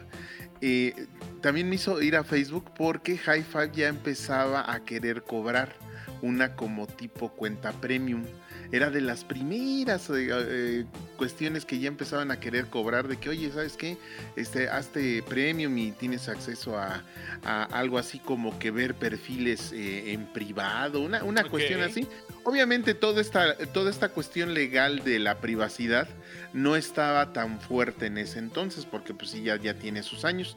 eh, 0.61 1.07
también 1.40 1.69
me 1.69 1.76
hizo 1.76 2.02
ir 2.02 2.17
a 2.17 2.25
Facebook 2.25 2.73
porque 2.76 3.17
High 3.17 3.45
Five 3.45 3.73
ya 3.75 3.88
empezaba 3.88 4.73
a 4.73 4.81
querer 4.81 5.23
cobrar 5.23 5.75
una 6.21 6.57
como 6.57 6.87
tipo 6.87 7.31
cuenta 7.31 7.73
premium 7.73 8.25
era 8.70 8.90
de 8.90 9.00
las 9.00 9.25
primeras 9.25 10.10
eh, 10.10 10.28
eh, 10.30 10.84
cuestiones 11.16 11.64
que 11.64 11.78
ya 11.78 11.88
empezaban 11.88 12.30
a 12.30 12.38
querer 12.38 12.66
cobrar 12.66 13.08
de 13.08 13.16
que, 13.16 13.30
oye, 13.30 13.50
¿sabes 13.50 13.76
qué? 13.76 13.96
Este, 14.37 14.68
hazte 14.68 15.22
premium 15.22 15.76
y 15.78 15.92
tienes 15.92 16.28
acceso 16.28 16.78
a, 16.78 17.02
algo 17.44 17.98
así 17.98 18.18
como 18.18 18.58
que 18.58 18.70
ver 18.70 18.94
perfiles 18.94 19.72
eh, 19.72 20.12
en 20.12 20.26
privado, 20.26 21.00
una, 21.00 21.25
una 21.25 21.44
cuestión 21.44 21.82
así. 21.82 22.06
Obviamente 22.44 22.94
toda 22.94 23.20
esta, 23.20 23.54
toda 23.68 23.90
esta 23.90 24.10
cuestión 24.10 24.54
legal 24.54 25.02
de 25.04 25.18
la 25.18 25.38
privacidad 25.38 26.08
no 26.52 26.76
estaba 26.76 27.32
tan 27.32 27.60
fuerte 27.60 28.06
en 28.06 28.18
ese 28.18 28.38
entonces, 28.38 28.84
porque 28.84 29.14
pues 29.14 29.30
sí, 29.30 29.42
ya, 29.42 29.56
ya 29.56 29.75
tiene 29.75 30.02
sus 30.02 30.25
años, 30.25 30.56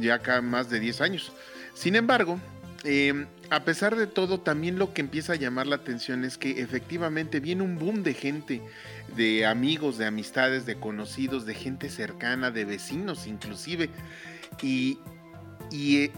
ya 0.00 0.14
acá 0.14 0.40
más 0.40 0.70
de 0.70 0.80
10 0.80 1.00
años. 1.00 1.32
Sin 1.74 1.96
embargo, 1.96 2.38
eh, 2.84 3.26
a 3.52 3.64
pesar 3.66 3.96
de 3.96 4.06
todo, 4.06 4.40
también 4.40 4.78
lo 4.78 4.94
que 4.94 5.02
empieza 5.02 5.34
a 5.34 5.36
llamar 5.36 5.66
la 5.66 5.76
atención 5.76 6.24
es 6.24 6.38
que 6.38 6.62
efectivamente 6.62 7.38
viene 7.38 7.62
un 7.62 7.78
boom 7.78 8.02
de 8.02 8.14
gente, 8.14 8.62
de 9.14 9.44
amigos, 9.44 9.98
de 9.98 10.06
amistades, 10.06 10.64
de 10.64 10.76
conocidos, 10.76 11.44
de 11.44 11.52
gente 11.52 11.90
cercana, 11.90 12.50
de 12.50 12.64
vecinos 12.64 13.26
inclusive. 13.26 13.90
Y, 14.62 14.98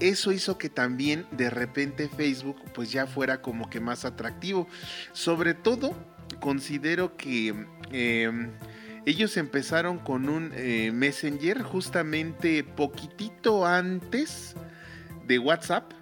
eso 0.00 0.32
hizo 0.32 0.58
que 0.58 0.68
también 0.68 1.26
de 1.30 1.48
repente 1.48 2.08
Facebook 2.08 2.56
pues 2.72 2.90
ya 2.90 3.06
fuera 3.06 3.40
como 3.40 3.68
que 3.68 3.78
más 3.78 4.04
atractivo. 4.04 4.68
Sobre 5.12 5.54
todo, 5.54 5.92
considero 6.40 7.16
que... 7.16 7.66
Em, 7.90 8.50
ellos 9.06 9.36
empezaron 9.36 9.98
con 9.98 10.30
un 10.30 10.50
eh, 10.54 10.90
Messenger 10.90 11.62
justamente 11.62 12.64
poquitito 12.64 13.66
antes 13.66 14.54
de 15.26 15.38
WhatsApp 15.38 15.92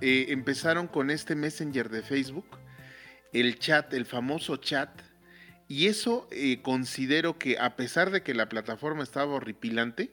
eh, 0.00 0.26
empezaron 0.28 0.86
con 0.86 1.10
este 1.10 1.34
Messenger 1.34 1.90
de 1.90 2.02
Facebook, 2.02 2.46
el 3.32 3.58
chat, 3.58 3.92
el 3.92 4.06
famoso 4.06 4.56
chat, 4.56 4.90
y 5.68 5.86
eso 5.86 6.26
eh, 6.30 6.60
considero 6.62 7.38
que 7.38 7.58
a 7.58 7.76
pesar 7.76 8.10
de 8.10 8.22
que 8.22 8.34
la 8.34 8.48
plataforma 8.48 9.02
estaba 9.02 9.34
horripilante, 9.34 10.12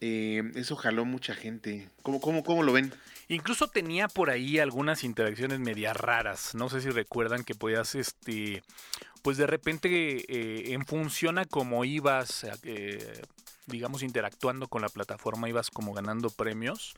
eh, 0.00 0.42
eso 0.54 0.76
jaló 0.76 1.04
mucha 1.04 1.34
gente. 1.34 1.88
¿Cómo, 2.02 2.20
cómo, 2.20 2.42
cómo 2.42 2.62
lo 2.62 2.72
ven? 2.72 2.92
Incluso 3.28 3.68
tenía 3.68 4.08
por 4.08 4.30
ahí 4.30 4.58
algunas 4.58 5.04
interacciones 5.04 5.60
medias 5.60 5.96
raras. 5.96 6.54
No 6.54 6.68
sé 6.68 6.80
si 6.80 6.90
recuerdan 6.90 7.44
que 7.44 7.54
podías, 7.54 7.94
este, 7.94 8.62
pues 9.22 9.36
de 9.36 9.46
repente 9.46 10.72
en 10.72 10.86
función 10.86 11.38
a 11.38 11.44
cómo 11.44 11.84
ibas 11.84 12.46
digamos, 13.66 14.02
interactuando 14.02 14.68
con 14.68 14.82
la 14.82 14.88
plataforma 14.88 15.48
ibas 15.48 15.70
como 15.70 15.92
ganando 15.92 16.30
premios, 16.30 16.94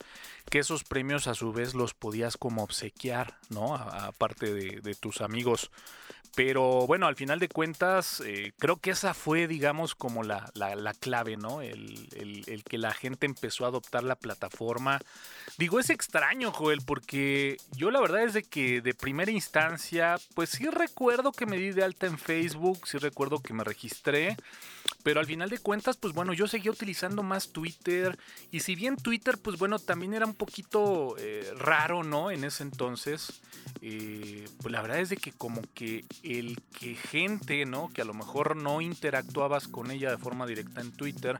que 0.51 0.59
esos 0.59 0.85
premios 0.85 1.27
a 1.27 1.35
su 1.35 1.53
vez 1.53 1.75
los 1.75 1.95
podías 1.95 2.37
como 2.37 2.63
obsequiar, 2.63 3.39
¿no? 3.49 3.75
Aparte 3.75 4.53
de, 4.53 4.81
de 4.81 4.95
tus 4.95 5.21
amigos. 5.21 5.71
Pero 6.39 6.87
bueno, 6.87 7.07
al 7.07 7.17
final 7.17 7.41
de 7.41 7.49
cuentas, 7.49 8.23
eh, 8.25 8.53
creo 8.59 8.77
que 8.77 8.91
esa 8.91 9.13
fue, 9.13 9.49
digamos, 9.49 9.97
como 9.97 10.23
la, 10.23 10.51
la, 10.55 10.95
clave, 10.95 11.37
¿no? 11.37 11.63
El, 11.63 12.09
el, 12.15 12.45
el, 12.47 12.63
que 12.63 12.79
la 12.79 12.93
gente 12.95 13.27
empezó 13.27 13.65
a 13.65 13.69
adoptar 13.69 14.05
la 14.05 14.15
plataforma. 14.15 15.01
Digo, 15.57 15.81
es 15.81 15.91
extraño, 15.91 16.53
Joel, 16.53 16.83
porque 16.87 17.57
yo 17.73 17.91
la 17.91 18.01
verdad 18.01 18.23
es 18.23 18.35
de 18.35 18.45
que 18.45 18.81
de 18.81 18.95
primera 18.95 19.33
instancia, 19.33 20.17
pues 20.35 20.51
sí 20.51 20.69
recuerdo 20.69 21.33
que 21.33 21.47
me 21.47 21.57
di 21.57 21.73
de 21.73 21.83
alta 21.83 22.07
en 22.07 22.19
Facebook, 22.19 22.87
sí 22.87 22.99
recuerdo 22.99 23.41
que 23.41 23.53
me 23.55 23.65
registré. 23.65 24.37
Pero 25.03 25.21
al 25.21 25.27
final 25.27 25.51
de 25.51 25.59
cuentas, 25.59 25.97
pues 25.97 26.15
bueno, 26.15 26.35
yo 26.35 26.47
seguía 26.59 26.73
utilizando 26.73 27.23
más 27.23 27.50
Twitter. 27.53 28.19
Y 28.50 28.61
si 28.61 28.75
bien 28.75 28.97
Twitter, 28.97 29.38
pues 29.38 29.59
bueno, 29.59 29.79
también 29.79 30.12
era 30.12 30.27
un 30.27 30.35
poquito 30.35 31.15
eh, 31.17 31.49
raro, 31.57 32.03
¿no? 32.03 32.33
En 32.33 32.43
ese 32.43 32.65
entonces. 32.65 33.41
Eh, 33.81 34.49
pues 34.61 34.73
la 34.73 34.83
verdad 34.83 34.99
es 34.99 35.11
de 35.11 35.17
que 35.17 35.31
como 35.31 35.62
que 35.75 36.05
el 36.25 36.61
que 36.81 36.97
gente, 36.97 37.65
¿no? 37.65 37.91
Que 37.91 38.03
a 38.03 38.05
lo 38.05 38.12
mejor 38.15 38.57
no 38.57 38.81
interactuabas 38.81 39.69
con 39.69 39.93
ella 39.93 40.11
de 40.11 40.19
forma 40.19 40.47
directa 40.47 40.81
en 40.81 40.91
Twitter 40.91 41.38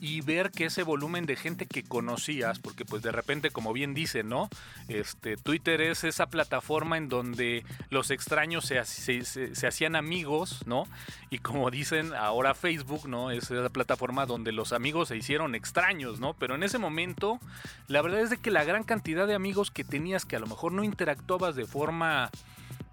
y 0.00 0.20
ver 0.20 0.50
que 0.50 0.66
ese 0.66 0.82
volumen 0.82 1.24
de 1.24 1.36
gente 1.36 1.66
que 1.66 1.84
conocías, 1.84 2.58
porque 2.58 2.84
pues 2.84 3.02
de 3.02 3.12
repente, 3.12 3.50
como 3.50 3.72
bien 3.72 3.94
dice, 3.94 4.22
¿no? 4.22 4.50
Este, 4.88 5.36
Twitter 5.38 5.80
es 5.80 6.04
esa 6.04 6.26
plataforma 6.26 6.98
en 6.98 7.08
donde 7.08 7.64
los 7.88 8.10
extraños 8.10 8.66
se, 8.66 8.84
se 8.84 9.66
hacían 9.66 9.96
amigos, 9.96 10.66
¿no? 10.66 10.84
Y 11.30 11.38
como 11.38 11.70
dicen 11.70 12.12
ahora 12.14 12.54
Facebook, 12.54 13.08
¿no? 13.08 13.30
Es 13.30 13.50
esa 13.50 13.70
plataforma 13.70 14.26
donde 14.26 14.52
los 14.58 14.72
amigos 14.72 15.08
se 15.08 15.16
hicieron 15.16 15.54
extraños, 15.54 16.18
¿no? 16.18 16.34
Pero 16.34 16.56
en 16.56 16.64
ese 16.64 16.78
momento, 16.78 17.38
la 17.86 18.02
verdad 18.02 18.20
es 18.20 18.30
de 18.30 18.38
que 18.38 18.50
la 18.50 18.64
gran 18.64 18.82
cantidad 18.82 19.26
de 19.26 19.34
amigos 19.34 19.70
que 19.70 19.84
tenías 19.84 20.24
que 20.24 20.34
a 20.34 20.40
lo 20.40 20.48
mejor 20.48 20.72
no 20.72 20.82
interactuabas 20.82 21.54
de 21.54 21.64
forma 21.64 22.28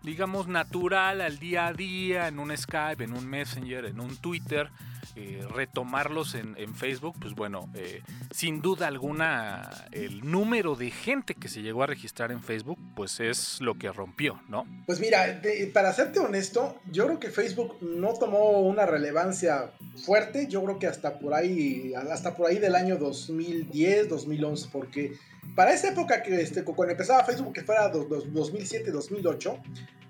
digamos 0.05 0.47
natural 0.47 1.21
al 1.21 1.39
día 1.39 1.67
a 1.67 1.74
día 1.74 2.27
en 2.27 2.39
un 2.39 2.55
Skype, 2.55 3.03
en 3.03 3.13
un 3.13 3.27
Messenger, 3.27 3.85
en 3.85 4.00
un 4.00 4.15
Twitter, 4.17 4.69
eh, 5.15 5.45
retomarlos 5.50 6.35
en, 6.35 6.75
Facebook, 6.75 7.15
pues 7.21 7.33
bueno, 7.33 7.69
eh, 7.74 8.01
sin 8.31 8.62
duda 8.62 8.88
alguna 8.88 9.88
el 9.91 10.29
número 10.29 10.75
de 10.75 10.91
gente 10.91 11.35
que 11.35 11.47
se 11.47 11.62
llegó 11.62 11.83
a 11.83 11.88
registrar 11.88 12.31
en 12.31 12.43
Facebook, 12.43 12.77
pues 12.95 13.19
es 13.19 13.62
lo 13.62 13.75
que 13.75 13.91
rompió, 13.91 14.41
¿no? 14.50 14.67
Pues 14.85 15.00
mira, 15.00 15.41
para 15.74 15.93
serte 15.93 16.19
honesto, 16.19 16.81
yo 16.91 17.05
creo 17.05 17.19
que 17.19 17.29
Facebook 17.29 17.77
no 17.81 18.13
tomó 18.13 18.59
una 18.59 18.85
relevancia 18.85 19.71
fuerte, 20.05 20.47
yo 20.47 20.63
creo 20.63 20.79
que 20.79 20.88
hasta 20.88 21.17
por 21.17 21.33
ahí, 21.33 21.93
hasta 22.12 22.35
por 22.35 22.47
ahí 22.47 22.59
del 22.59 22.75
año 22.75 22.97
2010, 22.97 24.09
2011, 24.09 24.69
porque 24.71 25.13
para 25.55 25.73
esa 25.73 25.89
época 25.89 26.21
que 26.23 26.41
este, 26.41 26.63
cuando 26.63 26.91
empezaba 26.91 27.23
Facebook, 27.23 27.53
que 27.53 27.63
fuera 27.63 27.89
2007, 27.89 28.91
2008, 28.91 29.59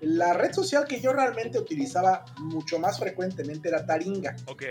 la 0.00 0.34
red 0.34 0.52
social 0.52 0.84
que 0.86 1.00
yo 1.00 1.12
realmente 1.12 1.58
utilizaba 1.58 2.24
mucho 2.38 2.78
más 2.78 2.98
frecuentemente 2.98 3.68
era 3.68 3.86
Taringa. 3.86 4.36
Ok. 4.46 4.62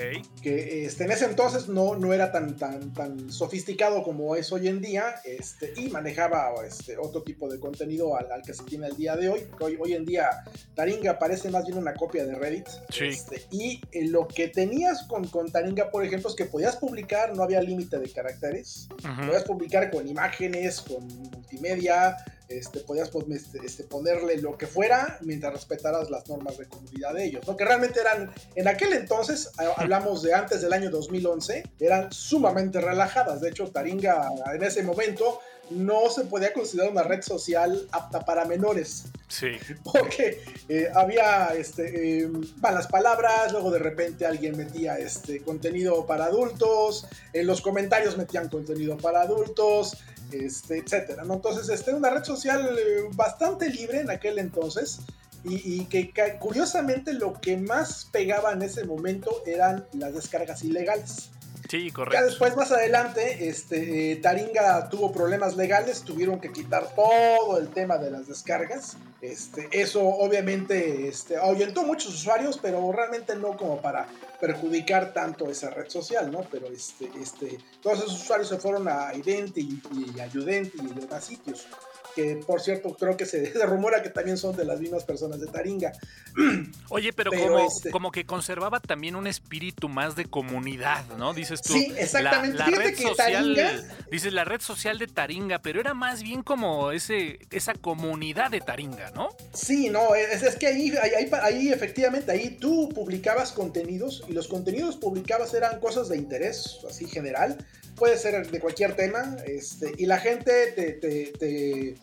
Que 0.41 0.85
este, 0.85 1.05
en 1.05 1.11
ese 1.11 1.25
entonces 1.25 1.67
no, 1.67 1.95
no 1.95 2.13
era 2.13 2.31
tan, 2.31 2.55
tan, 2.57 2.93
tan 2.93 3.31
sofisticado 3.31 4.03
como 4.03 4.35
es 4.35 4.51
hoy 4.51 4.67
en 4.67 4.81
día 4.81 5.15
este, 5.23 5.73
y 5.77 5.89
manejaba 5.89 6.53
este, 6.65 6.97
otro 6.97 7.23
tipo 7.23 7.49
de 7.49 7.59
contenido 7.59 8.15
al, 8.15 8.41
que 8.45 8.53
se 8.53 8.63
tiene 8.63 8.87
el 8.87 8.95
día 8.95 9.15
de 9.15 9.29
hoy. 9.29 9.47
Hoy, 9.59 9.77
hoy 9.79 9.93
en 9.93 10.05
día 10.05 10.29
Taringa 10.75 11.17
parece 11.17 11.49
más 11.49 11.65
bien 11.65 11.77
una 11.77 11.95
copia 11.95 12.25
de 12.25 12.35
Reddit. 12.35 12.67
Sí. 12.89 13.05
Este, 13.05 13.41
y 13.51 13.81
eh, 13.91 14.07
lo 14.07 14.27
que 14.27 14.49
tenías 14.49 15.03
con, 15.07 15.27
con 15.27 15.51
Taringa, 15.51 15.89
por 15.89 16.05
ejemplo, 16.05 16.29
es 16.29 16.35
que 16.35 16.45
podías 16.45 16.75
publicar, 16.75 17.35
no 17.35 17.43
había 17.43 17.61
límite 17.61 17.97
de 17.97 18.09
caracteres. 18.09 18.87
Podías 19.01 19.43
publicar 19.43 19.89
con 19.89 20.07
imágenes, 20.07 20.54
con 20.87 21.05
multimedia, 21.07 22.17
este, 22.47 22.79
podías 22.81 23.09
este, 23.31 23.59
este, 23.65 23.83
ponerle 23.83 24.37
lo 24.37 24.57
que 24.57 24.67
fuera 24.67 25.17
mientras 25.21 25.53
respetaras 25.53 26.09
las 26.09 26.27
normas 26.29 26.57
de 26.57 26.67
comunidad 26.67 27.13
de 27.13 27.25
ellos, 27.25 27.47
¿no? 27.47 27.57
que 27.57 27.65
realmente 27.65 27.99
eran, 27.99 28.31
en 28.55 28.67
aquel 28.67 28.93
entonces, 28.93 29.49
hablamos 29.77 30.21
de 30.21 30.33
antes 30.33 30.61
del 30.61 30.73
año 30.73 30.89
2011, 30.89 31.63
eran 31.79 32.11
sumamente 32.11 32.79
relajadas. 32.79 33.41
De 33.41 33.49
hecho, 33.49 33.71
Taringa 33.71 34.29
en 34.53 34.63
ese 34.63 34.83
momento 34.83 35.39
no 35.69 36.09
se 36.09 36.25
podía 36.25 36.53
considerar 36.53 36.91
una 36.91 37.03
red 37.03 37.21
social 37.21 37.87
apta 37.91 38.23
para 38.23 38.45
menores. 38.45 39.05
Sí. 39.27 39.51
Porque 39.83 40.41
eh, 40.69 40.87
había 40.93 41.47
este, 41.55 42.19
em, 42.19 42.41
malas 42.57 42.87
palabras, 42.87 43.51
luego 43.51 43.71
de 43.71 43.79
repente 43.79 44.25
alguien 44.25 44.55
metía 44.55 44.97
este, 44.97 45.41
contenido 45.41 46.05
para 46.05 46.25
adultos, 46.25 47.07
en 47.33 47.47
los 47.47 47.61
comentarios 47.61 48.17
metían 48.17 48.49
contenido 48.49 48.97
para 48.97 49.21
adultos, 49.21 49.97
este, 50.31 50.79
etcétera. 50.79 51.23
Entonces, 51.29 51.69
este, 51.69 51.93
una 51.93 52.09
red 52.09 52.23
social 52.23 52.77
eh, 52.77 53.03
bastante 53.13 53.69
libre 53.69 54.01
en 54.01 54.09
aquel 54.09 54.39
entonces 54.39 54.99
y, 55.47 55.85
que, 55.85 56.11
curiosamente 56.39 57.13
lo 57.13 57.39
que 57.39 57.55
más 57.57 58.09
pegaba 58.11 58.51
en 58.53 58.63
ese 58.63 58.83
momento 58.83 59.43
eran 59.45 59.85
las 59.93 60.13
descargas 60.15 60.63
ilegales. 60.63 61.29
Sí, 61.69 61.91
correcto. 61.91 62.19
Ya 62.19 62.25
después, 62.25 62.55
más 62.55 62.71
adelante, 62.71 63.47
este, 63.47 64.11
eh, 64.11 64.15
Taringa 64.17 64.87
tuvo 64.89 65.11
problemas 65.11 65.55
legales, 65.55 66.03
tuvieron 66.03 66.39
que 66.39 66.51
quitar 66.51 66.93
todo 66.93 67.57
el 67.57 67.69
tema 67.69 67.97
de 67.97 68.11
las 68.11 68.27
descargas. 68.27 68.97
Este, 69.21 69.67
eso 69.71 70.03
obviamente 70.03 71.07
este, 71.07 71.37
ahuyentó 71.37 71.83
muchos 71.83 72.13
usuarios, 72.13 72.59
pero 72.61 72.91
realmente 72.91 73.35
no 73.35 73.57
como 73.57 73.81
para 73.81 74.07
perjudicar 74.39 75.13
tanto 75.13 75.49
esa 75.49 75.71
red 75.71 75.89
social, 75.89 76.31
¿no? 76.31 76.45
Pero 76.51 76.67
este, 76.67 77.09
este, 77.19 77.57
todos 77.81 77.99
esos 77.99 78.21
usuarios 78.21 78.49
se 78.49 78.57
fueron 78.57 78.87
a 78.87 79.13
Identi 79.15 79.81
y, 79.91 80.19
a 80.19 80.27
Udenti 80.27 80.77
y 80.79 80.99
demás 80.99 81.25
sitios. 81.25 81.67
Que 82.15 82.37
por 82.47 82.61
cierto 82.61 82.95
creo 82.95 83.17
que 83.17 83.25
se, 83.25 83.51
rumora 83.65 84.01
que 84.01 84.09
también 84.09 84.37
son 84.37 84.55
de 84.55 84.65
las 84.65 84.79
mismas 84.79 85.03
personas 85.03 85.39
de 85.39 85.47
Taringa. 85.47 85.91
Oye, 86.89 87.13
pero, 87.13 87.31
como, 87.31 87.59
este 87.59 87.91
como, 87.91 88.11
que 88.11 88.25
conservaba 88.25 88.79
también 88.79 89.15
un 89.15 89.27
espíritu 89.27 89.89
más 89.89 90.15
de 90.15 90.25
comunidad, 90.25 91.05
¿no? 91.17 91.33
Dices 91.33 91.61
tú. 91.61 91.73
Sí, 91.73 91.93
exactamente. 91.97 92.57
La, 92.57 92.65
red 92.65 92.97
social, 92.97 93.85
Dices 94.09 94.33
la 94.33 94.45
red 94.45 94.61
social 94.61 94.97
de 94.97 95.07
Taringa, 95.07 95.59
pero 95.59 95.79
era 95.79 95.93
más 95.93 96.23
bien 96.23 96.41
como 96.41 96.91
ese, 96.91 97.39
esa 97.51 97.73
comunidad 97.73 98.49
de 98.49 98.61
Taringa, 98.61 99.11
¿no? 99.11 99.29
Sí, 99.53 99.89
no, 99.89 100.15
es, 100.15 100.41
es 100.41 100.55
que 100.55 100.67
ahí, 100.67 100.93
ahí, 101.01 101.29
ahí 101.41 101.69
efectivamente, 101.69 102.31
ahí 102.31 102.57
tú 102.59 102.89
publicabas 102.89 103.51
contenidos 103.51 104.23
y 104.27 104.33
los 104.33 104.47
contenidos 104.47 104.95
publicabas 104.95 105.53
eran 105.53 105.79
cosas 105.79 106.07
de 106.09 106.17
interés, 106.17 106.79
así 106.87 107.07
general, 107.07 107.57
puede 107.95 108.17
ser 108.17 108.49
de 108.49 108.59
cualquier 108.59 108.95
tema, 108.95 109.37
este, 109.45 109.91
y 109.97 110.05
la 110.05 110.17
gente 110.17 110.71
te, 110.75 110.93
te 110.93 111.31
te 111.37 111.95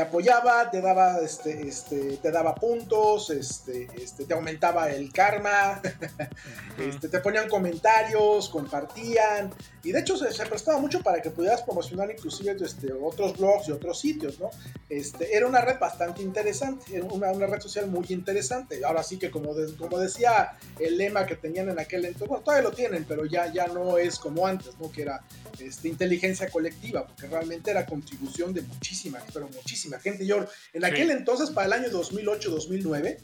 apoyaba, 0.00 0.70
te 0.70 0.80
daba, 0.80 1.20
este, 1.20 1.68
este, 1.68 2.16
te 2.16 2.30
daba 2.30 2.54
puntos, 2.54 3.28
este, 3.28 3.88
este, 3.94 4.24
te 4.24 4.32
aumentaba 4.32 4.90
el 4.90 5.12
karma, 5.12 5.82
este, 6.78 7.10
te 7.10 7.18
ponían 7.20 7.46
comentarios, 7.46 8.48
compartían, 8.48 9.52
y 9.84 9.92
de 9.92 10.00
hecho 10.00 10.16
se, 10.16 10.46
prestaba 10.46 10.78
mucho 10.78 11.02
para 11.02 11.20
que 11.20 11.28
pudieras 11.28 11.60
promocionar 11.60 12.10
inclusive 12.10 12.56
este, 12.64 12.90
otros 12.90 13.36
blogs 13.36 13.68
y 13.68 13.72
otros 13.72 14.00
sitios, 14.00 14.40
¿no? 14.40 14.48
Este, 14.88 15.36
era 15.36 15.46
una 15.46 15.60
red 15.60 15.78
bastante 15.78 16.22
interesante, 16.22 16.96
era 16.96 17.04
una, 17.04 17.30
una 17.32 17.46
red 17.46 17.60
social 17.60 17.86
muy 17.86 18.06
interesante. 18.08 18.82
Ahora 18.84 19.02
sí 19.02 19.18
que 19.18 19.30
como, 19.30 19.54
como 19.78 19.98
decía 19.98 20.52
el 20.78 20.96
lema 20.96 21.26
que 21.26 21.36
tenían 21.36 21.68
en 21.68 21.78
aquel 21.78 22.06
entonces, 22.06 22.28
bueno, 22.28 22.44
todavía 22.44 22.68
lo 22.68 22.74
tienen, 22.74 23.04
pero 23.04 23.26
ya, 23.26 23.52
ya 23.52 23.66
no 23.66 23.98
es 23.98 24.18
como 24.18 24.46
antes, 24.46 24.78
¿no? 24.78 24.90
Que 24.90 25.02
era 25.02 25.22
este, 25.58 25.88
inteligencia 25.88 26.48
colectiva, 26.48 27.06
porque 27.06 27.26
realmente 27.26 27.70
era 27.70 27.84
contribución 27.84 28.54
de 28.54 28.62
muchísima, 28.62 29.18
pero 29.32 29.48
muchísima 29.48 29.81
gente. 30.00 30.26
Yo, 30.26 30.46
en 30.72 30.84
aquel 30.84 31.10
entonces, 31.10 31.50
para 31.50 31.66
el 31.66 31.72
año 31.72 31.90
2008-2009, 31.90 33.18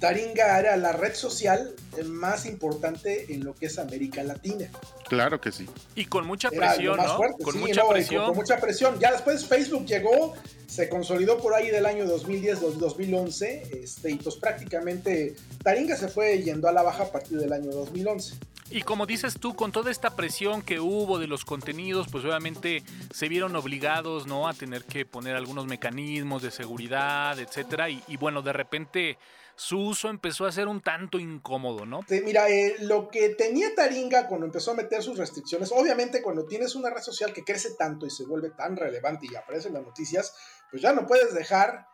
Taringa 0.00 0.60
era 0.60 0.76
la 0.76 0.92
red 0.92 1.14
social 1.14 1.74
más 2.04 2.46
importante 2.46 3.32
en 3.32 3.44
lo 3.44 3.54
que 3.54 3.66
es 3.66 3.78
América 3.78 4.22
Latina. 4.22 4.70
Claro 5.08 5.40
que 5.40 5.50
sí. 5.50 5.66
Y 5.96 6.04
con 6.04 6.26
mucha 6.26 6.50
presión, 6.50 6.96
¿no? 6.96 7.18
con 7.42 7.58
mucha 7.58 7.86
presión. 7.88 8.26
Con, 8.26 8.36
mucha 8.36 8.60
presión. 8.60 8.98
Ya 9.00 9.10
después 9.10 9.46
Facebook 9.46 9.86
llegó, 9.86 10.34
se 10.66 10.88
consolidó 10.88 11.38
por 11.38 11.54
ahí 11.54 11.70
del 11.70 11.86
año 11.86 12.04
2010-2011, 12.06 13.82
este, 13.82 14.10
y 14.12 14.14
pues 14.16 14.36
prácticamente 14.36 15.34
Taringa 15.64 15.96
se 15.96 16.08
fue 16.08 16.42
yendo 16.42 16.68
a 16.68 16.72
la 16.72 16.82
baja 16.82 17.04
a 17.04 17.12
partir 17.12 17.38
del 17.38 17.52
año 17.52 17.72
2011. 17.72 18.36
Y 18.70 18.82
como 18.82 19.06
dices 19.06 19.38
tú, 19.40 19.54
con 19.54 19.72
toda 19.72 19.90
esta 19.90 20.14
presión 20.14 20.60
que 20.62 20.78
hubo 20.78 21.18
de 21.18 21.26
los 21.26 21.44
contenidos, 21.44 22.06
pues 22.10 22.24
obviamente 22.24 22.82
se 23.12 23.28
vieron 23.28 23.56
obligados, 23.56 24.26
¿no? 24.26 24.46
A 24.46 24.52
tener 24.52 24.84
que 24.84 25.06
poner 25.06 25.36
algunos 25.36 25.66
mecanismos 25.66 26.42
de 26.42 26.50
seguridad, 26.50 27.38
etcétera. 27.38 27.88
Y, 27.88 28.16
bueno, 28.18 28.42
de 28.42 28.52
repente 28.52 29.18
su 29.56 29.80
uso 29.80 30.08
empezó 30.10 30.46
a 30.46 30.52
ser 30.52 30.68
un 30.68 30.80
tanto 30.80 31.18
incómodo, 31.18 31.84
¿no? 31.84 32.00
mira, 32.24 32.48
eh, 32.48 32.76
lo 32.80 33.08
que 33.08 33.30
tenía 33.30 33.74
Taringa 33.74 34.28
cuando 34.28 34.46
empezó 34.46 34.70
a 34.70 34.74
meter 34.74 35.02
sus 35.02 35.18
restricciones, 35.18 35.72
obviamente 35.72 36.22
cuando 36.22 36.46
tienes 36.46 36.76
una 36.76 36.90
red 36.90 37.02
social 37.02 37.32
que 37.32 37.42
crece 37.42 37.74
tanto 37.74 38.06
y 38.06 38.10
se 38.10 38.24
vuelve 38.24 38.50
tan 38.50 38.76
relevante 38.76 39.26
y 39.28 39.34
aparece 39.34 39.66
en 39.66 39.74
las 39.74 39.82
noticias, 39.82 40.32
pues 40.70 40.80
ya 40.80 40.92
no 40.92 41.08
puedes 41.08 41.34
dejar 41.34 41.88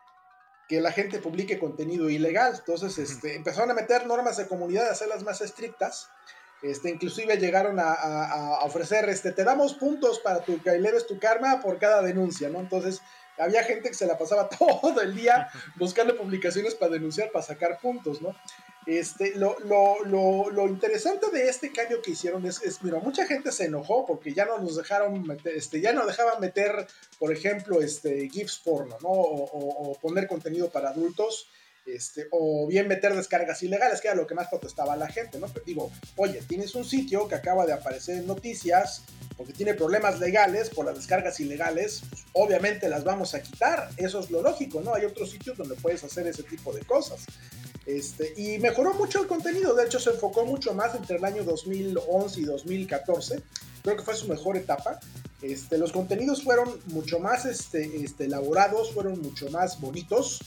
que 0.67 0.81
la 0.81 0.91
gente 0.91 1.19
publique 1.19 1.59
contenido 1.59 2.09
ilegal. 2.09 2.55
Entonces, 2.57 2.97
este, 2.97 3.35
empezaron 3.35 3.71
a 3.71 3.73
meter 3.73 4.05
normas 4.05 4.37
de 4.37 4.47
comunidad, 4.47 4.87
a 4.87 4.91
hacerlas 4.91 5.23
más 5.23 5.41
estrictas. 5.41 6.09
Este, 6.61 6.89
inclusive 6.89 7.37
llegaron 7.37 7.77
a, 7.79 8.59
ofrecer, 8.63 9.07
este, 9.09 9.31
te 9.31 9.43
damos 9.43 9.73
puntos 9.73 10.19
para 10.19 10.41
tu, 10.41 10.61
que 10.61 10.71
eleves 10.71 11.05
tu 11.05 11.19
karma 11.19 11.61
por 11.61 11.77
cada 11.77 12.01
denuncia, 12.01 12.49
¿no? 12.49 12.59
Entonces, 12.59 13.01
había 13.37 13.63
gente 13.63 13.89
que 13.89 13.95
se 13.95 14.07
la 14.07 14.17
pasaba 14.17 14.49
todo 14.59 15.01
el 15.01 15.15
día 15.15 15.49
buscando 15.75 16.15
publicaciones 16.15 16.75
para 16.75 16.93
denunciar, 16.93 17.31
para 17.31 17.45
sacar 17.45 17.79
puntos, 17.79 18.21
¿no? 18.21 18.35
Este, 18.87 19.33
lo, 19.35 19.57
lo, 19.63 20.67
interesante 20.67 21.31
de 21.31 21.49
este 21.49 21.71
cambio 21.71 22.03
que 22.03 22.11
hicieron 22.11 22.45
es, 22.45 22.61
es, 22.61 22.83
mira, 22.83 22.99
mucha 22.99 23.25
gente 23.25 23.51
se 23.51 23.65
enojó 23.65 24.05
porque 24.05 24.31
ya 24.31 24.45
no 24.45 24.59
nos 24.59 24.75
dejaron 24.75 25.23
meter, 25.23 25.55
este, 25.55 25.81
ya 25.81 25.91
no 25.91 26.05
dejaban 26.05 26.39
meter, 26.39 26.85
por 27.17 27.31
ejemplo, 27.31 27.81
este, 27.81 28.29
GIFs 28.29 28.59
porno, 28.59 28.95
¿no? 29.01 29.09
o 29.09 29.97
poner 29.99 30.27
contenido 30.27 30.69
para 30.69 30.89
adultos 30.89 31.49
este, 31.85 32.27
o 32.31 32.67
bien 32.67 32.87
meter 32.87 33.15
descargas 33.15 33.61
ilegales, 33.63 34.01
que 34.01 34.07
era 34.07 34.15
lo 34.15 34.27
que 34.27 34.35
más 34.35 34.47
protestaba 34.47 34.95
la 34.95 35.07
gente, 35.07 35.39
¿no? 35.39 35.47
Digo, 35.65 35.91
oye, 36.15 36.41
tienes 36.47 36.75
un 36.75 36.85
sitio 36.85 37.27
que 37.27 37.35
acaba 37.35 37.65
de 37.65 37.73
aparecer 37.73 38.17
en 38.17 38.27
noticias 38.27 39.03
porque 39.37 39.53
tiene 39.53 39.73
problemas 39.73 40.19
legales 40.19 40.69
por 40.69 40.85
las 40.85 40.95
descargas 40.95 41.39
ilegales, 41.39 42.03
pues, 42.09 42.23
obviamente 42.33 42.87
las 42.87 43.03
vamos 43.03 43.33
a 43.33 43.41
quitar, 43.41 43.89
eso 43.97 44.19
es 44.19 44.31
lo 44.31 44.41
lógico, 44.41 44.81
¿no? 44.81 44.93
Hay 44.93 45.05
otros 45.05 45.31
sitios 45.31 45.57
donde 45.57 45.75
puedes 45.75 46.03
hacer 46.03 46.27
ese 46.27 46.43
tipo 46.43 46.71
de 46.73 46.81
cosas. 46.83 47.25
Este, 47.85 48.33
y 48.35 48.57
mejoró 48.59 48.93
mucho 48.95 49.21
el 49.21 49.27
contenido, 49.27 49.75
de 49.75 49.85
hecho 49.85 49.99
se 49.99 50.09
enfocó 50.09 50.45
mucho 50.45 50.73
más 50.73 50.95
entre 50.95 51.17
el 51.17 51.25
año 51.25 51.43
2011 51.43 52.39
y 52.39 52.43
2014, 52.45 53.43
creo 53.83 53.97
que 53.97 54.03
fue 54.03 54.15
su 54.15 54.27
mejor 54.27 54.57
etapa. 54.57 54.99
Este, 55.41 55.77
los 55.77 55.91
contenidos 55.91 56.43
fueron 56.43 56.79
mucho 56.87 57.19
más 57.19 57.45
este, 57.45 58.03
este, 58.03 58.25
elaborados, 58.25 58.91
fueron 58.93 59.21
mucho 59.21 59.49
más 59.49 59.79
bonitos, 59.79 60.39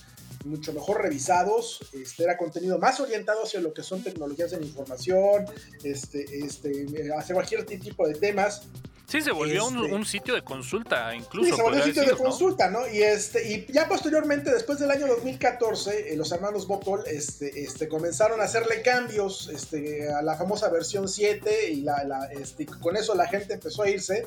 mucho 0.44 0.72
mejor 0.72 1.02
revisados, 1.02 1.80
este, 1.92 2.24
era 2.24 2.36
contenido 2.36 2.78
más 2.78 3.00
orientado 3.00 3.42
hacia 3.42 3.60
lo 3.60 3.72
que 3.72 3.82
son 3.82 4.02
tecnologías 4.02 4.50
de 4.50 4.60
la 4.60 4.66
información, 4.66 5.46
este, 5.82 6.24
este, 6.38 6.86
hacia 7.16 7.34
cualquier 7.34 7.64
tipo 7.64 8.06
de 8.06 8.14
temas. 8.14 8.62
Sí, 9.08 9.22
se 9.22 9.32
volvió 9.32 9.66
un, 9.66 10.02
este, 10.02 10.04
sitio 10.04 10.34
de 10.34 10.42
consulta, 10.42 11.14
incluso. 11.14 11.48
Sí, 11.48 11.56
se 11.56 11.62
volvió 11.62 11.80
un 11.80 11.86
sitio 11.86 12.02
de 12.02 12.14
consulta, 12.14 12.68
¿no? 12.68 12.86
Y, 12.86 13.02
este, 13.02 13.50
y 13.50 13.72
ya 13.72 13.88
posteriormente, 13.88 14.50
después 14.50 14.78
del 14.78 14.90
año 14.90 15.06
2014, 15.06 16.12
eh, 16.12 16.16
los 16.16 16.30
hermanos 16.30 16.66
Botol 16.66 17.02
este, 17.06 17.62
este, 17.62 17.88
comenzaron 17.88 18.38
a 18.42 18.44
hacerle 18.44 18.82
cambios 18.82 19.48
este, 19.48 20.12
a 20.12 20.20
la 20.20 20.36
famosa 20.36 20.68
versión 20.68 21.08
7 21.08 21.70
y 21.70 21.80
la, 21.80 22.04
la, 22.04 22.26
este, 22.26 22.66
con 22.66 22.98
eso 22.98 23.14
la 23.14 23.26
gente 23.26 23.54
empezó 23.54 23.82
a 23.82 23.88
irse 23.88 24.26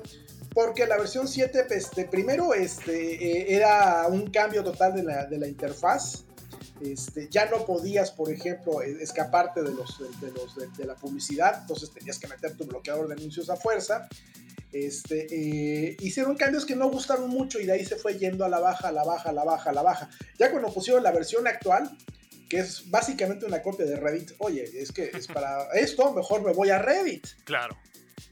porque 0.54 0.86
la 0.86 0.98
versión 0.98 1.28
7, 1.28 1.66
este, 1.70 2.06
primero, 2.06 2.54
este, 2.54 3.14
eh, 3.16 3.56
era 3.56 4.08
un 4.08 4.30
cambio 4.30 4.64
total 4.64 4.94
de 4.94 5.04
la, 5.04 5.26
de 5.26 5.38
la 5.38 5.48
interfaz. 5.48 6.26
Este, 6.82 7.30
ya 7.30 7.46
no 7.46 7.66
podías, 7.66 8.12
por 8.12 8.32
ejemplo, 8.32 8.82
e, 8.82 9.02
escaparte 9.02 9.62
de, 9.62 9.72
los, 9.72 10.00
de, 10.20 10.32
los, 10.32 10.56
de, 10.78 10.86
la 10.86 10.96
publicidad, 10.96 11.60
entonces 11.62 11.92
tenías 11.92 12.18
que 12.18 12.28
meter 12.28 12.58
tu 12.58 12.66
bloqueador 12.66 13.08
de 13.08 13.14
anuncios 13.14 13.50
a 13.50 13.56
fuerza. 13.56 14.10
Este, 14.74 15.28
eh, 15.30 15.98
hicieron 16.00 16.36
cambios 16.36 16.66
que 16.66 16.76
no 16.76 16.90
gustaron 16.90 17.30
mucho 17.30 17.60
y 17.60 17.66
de 17.66 17.74
ahí 17.74 17.86
se 17.86 17.98
fue 17.98 18.18
yendo 18.18 18.46
a 18.46 18.50
la 18.50 18.60
baja, 18.60 18.88
a 18.88 18.92
la 18.92 19.04
baja, 19.04 19.30
a 19.30 19.34
la 19.34 19.44
baja, 19.44 19.70
a 19.70 19.74
la 19.74 19.82
baja. 19.84 20.10
Ya 20.40 20.50
cuando 20.50 20.74
pusieron 20.74 21.04
la 21.04 21.12
versión 21.12 21.48
actual, 21.48 21.96
que 22.50 22.60
es 22.60 22.90
básicamente 22.90 23.46
una 23.46 23.62
copia 23.62 23.86
de 23.86 23.96
Reddit, 23.96 24.32
oye, 24.40 24.64
es 24.64 24.92
que 24.92 25.12
es 25.14 25.28
para 25.28 25.72
esto, 25.74 26.12
mejor 26.14 26.42
me 26.44 26.52
voy 26.52 26.70
a 26.70 26.80
Reddit. 26.80 27.28
Claro. 27.46 27.78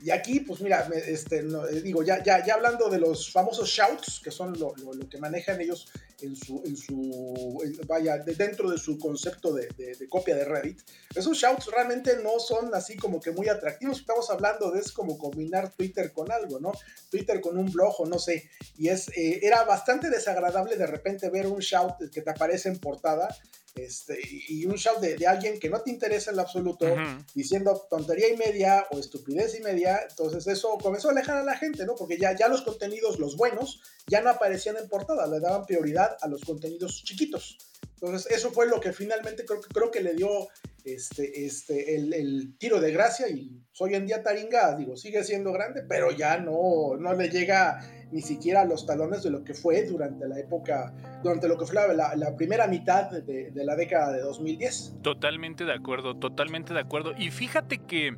Y 0.01 0.11
aquí, 0.11 0.39
pues 0.41 0.61
mira, 0.61 0.89
este, 1.07 1.39
eh, 1.39 1.81
digo, 1.81 2.03
ya, 2.03 2.23
ya, 2.23 2.45
ya 2.45 2.53
hablando 2.53 2.89
de 2.89 2.99
los 2.99 3.31
famosos 3.31 3.69
shouts, 3.69 4.21
que 4.23 4.31
son 4.31 4.57
lo, 4.57 4.73
lo, 4.75 5.09
que 5.09 5.17
manejan 5.17 5.59
ellos 5.59 5.91
en 6.21 6.35
su, 6.35 6.61
en 6.65 6.77
su 6.77 7.61
vaya, 7.87 8.17
dentro 8.17 8.69
de 8.69 8.77
su 8.77 8.97
concepto 8.97 9.53
de, 9.53 9.67
de, 9.77 10.07
copia 10.07 10.35
de 10.35 10.45
Reddit, 10.45 10.81
esos 11.15 11.37
shouts 11.37 11.67
realmente 11.67 12.17
no 12.23 12.39
son 12.39 12.73
así 12.73 12.95
como 12.95 13.19
que 13.19 13.31
muy 13.31 13.49
atractivos. 13.49 13.99
Estamos 13.99 14.29
hablando 14.29 14.71
de 14.71 14.79
es 14.79 14.91
como 14.91 15.17
combinar 15.17 15.73
Twitter 15.73 16.11
con 16.13 16.31
algo, 16.31 16.59
¿no? 16.59 16.71
Twitter 17.09 17.41
con 17.41 17.57
un 17.57 17.71
blog 17.71 17.99
o 17.99 18.05
no 18.05 18.19
sé. 18.19 18.49
Y 18.77 18.89
es, 18.89 19.09
eh, 19.09 19.39
era 19.43 19.63
bastante 19.63 20.09
desagradable 20.09 20.77
de 20.77 20.87
repente 20.87 21.29
ver 21.29 21.47
un 21.47 21.59
shout 21.59 22.09
que 22.11 22.21
te 22.21 22.29
aparece 22.29 22.69
en 22.69 22.79
portada 22.79 23.27
este, 23.75 24.19
y 24.47 24.65
un 24.65 24.75
shout 24.75 24.99
de, 24.99 25.27
alguien 25.27 25.59
que 25.59 25.69
no 25.69 25.81
te 25.81 25.91
interesa 25.91 26.31
en 26.31 26.37
lo 26.37 26.43
absoluto, 26.43 26.85
diciendo 27.33 27.87
tontería 27.89 28.29
y 28.29 28.37
media 28.37 28.87
o 28.91 28.99
estupidez 28.99 29.57
y 29.57 29.61
media, 29.61 30.01
entonces 30.09 30.47
eso 30.47 30.77
comenzó 30.81 31.09
a 31.09 31.11
alejar 31.11 31.37
a 31.37 31.43
la 31.43 31.57
gente, 31.57 31.85
¿no? 31.85 31.95
Porque 31.95 32.17
ya, 32.17 32.35
ya 32.35 32.47
los 32.47 32.61
contenidos, 32.61 33.19
los 33.19 33.37
buenos, 33.37 33.81
ya 34.07 34.21
no 34.21 34.29
aparecían 34.29 34.77
en 34.77 34.87
portada, 34.87 35.27
le 35.27 35.39
daban 35.39 35.65
prioridad 35.65 36.17
a 36.21 36.27
los 36.27 36.41
contenidos 36.43 37.03
chiquitos. 37.03 37.57
Entonces 38.01 38.31
eso 38.31 38.51
fue 38.51 38.67
lo 38.67 38.79
que 38.79 38.93
finalmente 38.93 39.45
creo, 39.45 39.59
creo 39.61 39.91
que 39.91 40.01
le 40.01 40.13
dio 40.13 40.47
este, 40.85 41.45
este, 41.45 41.95
el, 41.95 42.55
tiro 42.57 42.79
de 42.79 42.91
gracia 42.91 43.27
y 43.27 43.61
hoy 43.79 43.95
en 43.95 44.05
día 44.05 44.23
Taringa, 44.23 44.75
digo, 44.75 44.95
sigue 44.95 45.23
siendo 45.23 45.51
grande, 45.51 45.83
pero 45.87 46.11
ya 46.11 46.37
no, 46.37 46.95
no 46.97 47.13
le 47.13 47.29
llega 47.29 47.79
ni 48.11 48.21
siquiera 48.21 48.65
los 48.65 48.85
talones 48.85 49.23
de 49.23 49.29
lo 49.29 49.43
que 49.43 49.53
fue 49.53 49.85
durante 49.85 50.27
la 50.27 50.39
época, 50.39 50.93
durante 51.23 51.47
lo 51.47 51.57
que 51.57 51.65
fue 51.65 51.75
la, 51.95 52.35
primera 52.35 52.67
mitad 52.67 53.11
de, 53.11 53.51
de, 53.51 53.65
la 53.65 53.75
década 53.75 54.11
de 54.11 54.21
2010. 54.21 54.97
Totalmente 55.01 55.65
de 55.65 55.73
acuerdo, 55.73 56.15
totalmente 56.15 56.73
de 56.73 56.79
acuerdo. 56.79 57.13
Y 57.17 57.31
fíjate 57.31 57.79
que, 57.79 58.15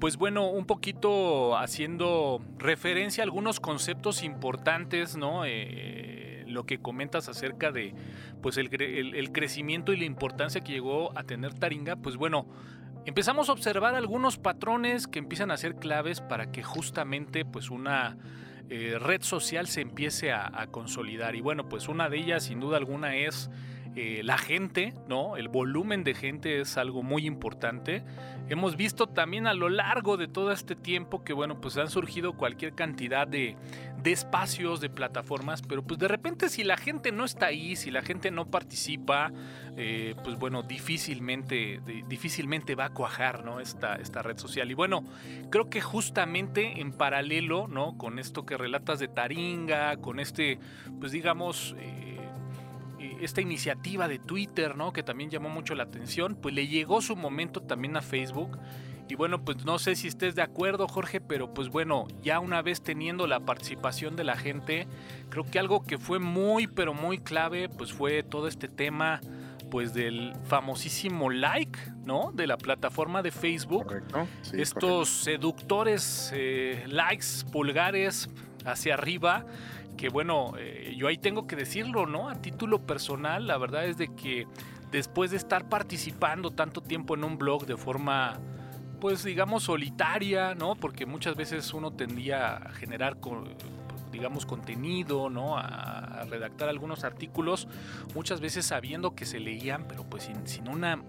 pues 0.00 0.16
bueno, 0.16 0.50
un 0.50 0.66
poquito 0.66 1.56
haciendo 1.56 2.40
referencia 2.58 3.22
a 3.22 3.24
algunos 3.24 3.60
conceptos 3.60 4.24
importantes, 4.24 5.16
¿no? 5.16 5.44
Eh, 5.44 6.44
lo 6.48 6.66
que 6.66 6.78
comentas 6.78 7.28
acerca 7.28 7.72
de 7.72 7.94
pues 8.42 8.56
el, 8.56 8.68
el, 8.80 9.32
crecimiento 9.32 9.92
y 9.92 9.96
la 9.96 10.04
importancia 10.04 10.60
que 10.60 10.72
llegó 10.72 11.16
a 11.16 11.24
tener 11.24 11.54
Taringa, 11.54 11.96
pues 11.96 12.16
bueno, 12.16 12.46
empezamos 13.06 13.48
a 13.48 13.52
observar 13.52 13.94
algunos 13.94 14.36
patrones 14.36 15.06
que 15.06 15.18
empiezan 15.18 15.50
a 15.50 15.56
ser 15.56 15.76
claves 15.76 16.20
para 16.20 16.50
que 16.50 16.62
justamente 16.62 17.44
pues 17.44 17.70
una 17.70 18.16
eh, 18.70 18.98
red 18.98 19.22
social 19.22 19.66
se 19.66 19.80
empiece 19.80 20.32
a, 20.32 20.50
a, 20.52 20.66
consolidar. 20.68 21.34
Y 21.34 21.40
bueno, 21.40 21.68
pues 21.68 21.88
una 21.88 22.08
de 22.08 22.18
ellas 22.18 22.44
sin 22.44 22.60
duda 22.60 22.76
alguna 22.76 23.16
es 23.16 23.50
eh, 23.94 24.22
la 24.24 24.38
gente, 24.38 24.94
¿no? 25.06 25.36
El 25.36 25.48
volumen 25.48 26.02
de 26.02 26.14
gente 26.14 26.60
es 26.60 26.78
algo 26.78 27.02
muy 27.02 27.26
importante. 27.26 28.02
Hemos 28.48 28.76
visto 28.76 29.06
también 29.06 29.46
a 29.46 29.52
lo 29.52 29.68
largo 29.68 30.16
de 30.16 30.28
todo 30.28 30.50
este 30.50 30.74
tiempo 30.74 31.24
que, 31.24 31.34
bueno, 31.34 31.60
pues 31.60 31.76
han 31.76 31.90
surgido 31.90 32.32
cualquier 32.32 32.74
cantidad 32.74 33.28
de, 33.28 33.54
de 34.02 34.12
espacios, 34.12 34.80
de 34.80 34.88
plataformas, 34.88 35.60
pero 35.60 35.82
pues 35.82 36.00
de 36.00 36.08
repente 36.08 36.48
si 36.48 36.64
la 36.64 36.78
gente 36.78 37.12
no 37.12 37.26
está 37.26 37.46
ahí, 37.46 37.76
si 37.76 37.90
la 37.90 38.00
gente 38.00 38.30
no 38.30 38.46
participa, 38.46 39.30
eh, 39.76 40.14
pues 40.24 40.38
bueno, 40.38 40.62
difícilmente, 40.62 41.80
difícilmente 42.08 42.74
va 42.74 42.86
a 42.86 42.90
cuajar, 42.94 43.44
¿no? 43.44 43.60
Esta, 43.60 43.96
esta 43.96 44.22
red 44.22 44.38
social. 44.38 44.70
Y 44.70 44.74
bueno, 44.74 45.04
creo 45.50 45.68
que 45.68 45.82
justamente 45.82 46.80
en 46.80 46.92
paralelo, 46.92 47.68
¿no? 47.68 47.98
Con 47.98 48.18
esto 48.18 48.46
que 48.46 48.56
relatas 48.56 48.98
de 49.00 49.08
Taringa, 49.08 49.98
con 49.98 50.18
este, 50.18 50.58
pues 50.98 51.12
digamos... 51.12 51.76
Eh, 51.78 52.21
esta 53.20 53.40
iniciativa 53.40 54.08
de 54.08 54.18
Twitter, 54.18 54.76
¿no? 54.76 54.92
Que 54.92 55.02
también 55.02 55.30
llamó 55.30 55.48
mucho 55.48 55.74
la 55.74 55.84
atención, 55.84 56.36
pues 56.40 56.54
le 56.54 56.66
llegó 56.66 57.00
su 57.00 57.16
momento 57.16 57.60
también 57.60 57.96
a 57.96 58.02
Facebook. 58.02 58.58
Y 59.08 59.14
bueno, 59.14 59.44
pues 59.44 59.64
no 59.64 59.78
sé 59.78 59.94
si 59.94 60.08
estés 60.08 60.34
de 60.34 60.42
acuerdo, 60.42 60.88
Jorge, 60.88 61.20
pero 61.20 61.52
pues 61.52 61.68
bueno, 61.68 62.06
ya 62.22 62.40
una 62.40 62.62
vez 62.62 62.82
teniendo 62.82 63.26
la 63.26 63.40
participación 63.40 64.16
de 64.16 64.24
la 64.24 64.36
gente, 64.36 64.86
creo 65.28 65.44
que 65.44 65.58
algo 65.58 65.82
que 65.82 65.98
fue 65.98 66.18
muy, 66.18 66.66
pero 66.66 66.94
muy 66.94 67.18
clave, 67.18 67.68
pues 67.68 67.92
fue 67.92 68.22
todo 68.22 68.48
este 68.48 68.68
tema, 68.68 69.20
pues 69.70 69.92
del 69.92 70.32
famosísimo 70.44 71.28
like, 71.30 71.78
¿no? 72.06 72.32
De 72.32 72.46
la 72.46 72.56
plataforma 72.56 73.22
de 73.22 73.32
Facebook. 73.32 73.86
Correcto. 73.86 74.26
Estos 74.52 75.08
seductores 75.08 76.32
eh, 76.34 76.84
likes 76.86 77.44
pulgares 77.50 78.30
hacia 78.64 78.94
arriba 78.94 79.44
que 79.96 80.08
bueno, 80.08 80.52
eh, 80.58 80.94
yo 80.96 81.08
ahí 81.08 81.18
tengo 81.18 81.46
que 81.46 81.56
decirlo, 81.56 82.06
¿no? 82.06 82.28
A 82.28 82.34
título 82.40 82.86
personal, 82.86 83.46
la 83.46 83.58
verdad 83.58 83.86
es 83.86 83.96
de 83.96 84.08
que 84.14 84.46
después 84.90 85.30
de 85.30 85.36
estar 85.36 85.68
participando 85.68 86.50
tanto 86.50 86.82
tiempo 86.82 87.14
en 87.14 87.24
un 87.24 87.38
blog 87.38 87.66
de 87.66 87.76
forma, 87.76 88.38
pues 89.00 89.24
digamos, 89.24 89.64
solitaria, 89.64 90.54
¿no? 90.54 90.74
Porque 90.76 91.06
muchas 91.06 91.34
veces 91.34 91.72
uno 91.72 91.92
tendía 91.92 92.56
a 92.56 92.70
generar, 92.72 93.16
digamos, 94.12 94.46
contenido, 94.46 95.30
¿no? 95.30 95.56
A, 95.56 96.24
redactar 96.28 96.68
algunos 96.68 97.02
artículos, 97.04 97.66
muchas 98.14 98.40
veces 98.40 98.64
sabiendo 98.64 99.14
que 99.14 99.26
se 99.26 99.40
leían, 99.40 99.86
pero 99.88 100.04
pues 100.04 100.22
sin, 100.22 100.46
sin 100.46 100.68
una 100.68 101.02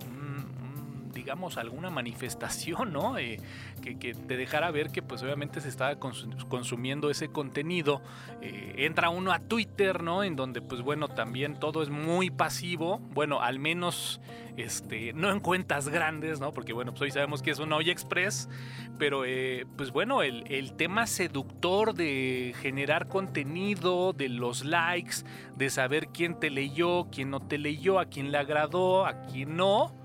digamos, 1.14 1.58
alguna 1.58 1.90
manifestación, 1.90 2.92
¿no? 2.92 3.18
Eh, 3.18 3.40
que, 3.82 4.14
te 4.14 4.38
dejara 4.38 4.72
ver 4.72 4.90
que 4.90 5.02
pues 5.02 5.22
obviamente 5.24 5.62
se 5.62 5.70
estaba 5.70 5.96
consumiendo 5.98 7.10
ese 7.10 7.30
contenido. 7.30 8.02
Eh, 8.42 8.76
entra 8.80 9.10
uno 9.10 9.32
a 9.32 9.40
Twitter, 9.40 10.04
¿no? 10.04 10.24
En 10.24 10.36
donde 10.36 10.62
pues 10.62 10.82
bueno, 10.82 11.08
también 11.08 11.60
todo 11.60 11.84
es 11.84 11.90
muy 11.90 12.30
pasivo, 12.30 13.00
bueno, 13.14 13.42
al 13.42 13.60
menos 13.60 14.22
este, 14.58 15.14
no 15.14 15.32
en 15.32 15.40
cuentas 15.40 15.90
grandes, 15.90 16.40
¿no? 16.40 16.52
Porque 16.52 16.74
bueno, 16.74 16.92
pues 16.92 17.04
hoy 17.04 17.12
sabemos 17.12 17.42
que 17.42 17.52
es 17.52 17.60
un 17.60 17.74
Hoy 17.74 17.90
Express, 17.90 18.50
pero 18.98 19.26
eh, 19.26 19.66
pues 19.78 19.92
bueno, 19.92 20.22
el, 20.22 20.44
el 20.50 20.74
tema 20.74 21.08
seductor 21.08 21.94
de 21.94 22.54
generar 22.62 23.08
contenido, 23.08 24.14
de 24.14 24.30
los 24.30 24.64
likes, 24.64 25.18
de 25.56 25.70
saber 25.70 26.08
quién 26.08 26.40
te 26.40 26.50
leyó, 26.50 27.08
quién 27.12 27.30
no 27.30 27.40
te 27.40 27.58
leyó, 27.58 28.00
a 28.00 28.06
quién 28.06 28.32
le 28.32 28.38
agradó, 28.38 29.06
a 29.06 29.22
quién 29.24 29.58
no 29.58 30.03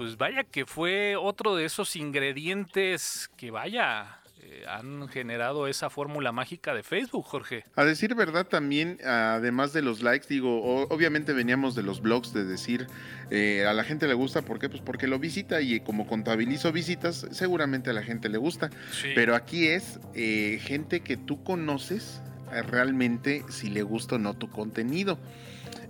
pues 0.00 0.16
vaya 0.16 0.44
que 0.44 0.64
fue 0.64 1.14
otro 1.14 1.56
de 1.56 1.66
esos 1.66 1.94
ingredientes 1.94 3.30
que 3.36 3.50
vaya, 3.50 4.18
eh, 4.40 4.64
han 4.66 5.06
generado 5.08 5.66
esa 5.66 5.90
fórmula 5.90 6.32
mágica 6.32 6.72
de 6.72 6.82
Facebook, 6.82 7.26
Jorge. 7.26 7.64
A 7.76 7.84
decir 7.84 8.14
verdad 8.14 8.46
también, 8.46 8.96
además 9.04 9.74
de 9.74 9.82
los 9.82 10.00
likes, 10.02 10.26
digo, 10.26 10.86
obviamente 10.88 11.34
veníamos 11.34 11.74
de 11.74 11.82
los 11.82 12.00
blogs 12.00 12.32
de 12.32 12.46
decir 12.46 12.86
eh, 13.30 13.66
a 13.68 13.74
la 13.74 13.84
gente 13.84 14.08
le 14.08 14.14
gusta, 14.14 14.40
¿por 14.40 14.58
qué? 14.58 14.70
Pues 14.70 14.80
porque 14.80 15.06
lo 15.06 15.18
visita 15.18 15.60
y 15.60 15.80
como 15.80 16.06
contabilizo 16.06 16.72
visitas, 16.72 17.26
seguramente 17.30 17.90
a 17.90 17.92
la 17.92 18.02
gente 18.02 18.30
le 18.30 18.38
gusta. 18.38 18.70
Pero 19.14 19.34
aquí 19.34 19.66
es 19.66 20.00
eh, 20.14 20.60
gente 20.62 21.00
que 21.00 21.18
tú 21.18 21.44
conoces 21.44 22.22
realmente 22.68 23.44
si 23.50 23.68
le 23.68 23.82
gusta 23.82 24.14
o 24.14 24.18
no 24.18 24.32
tu 24.32 24.48
contenido 24.48 25.18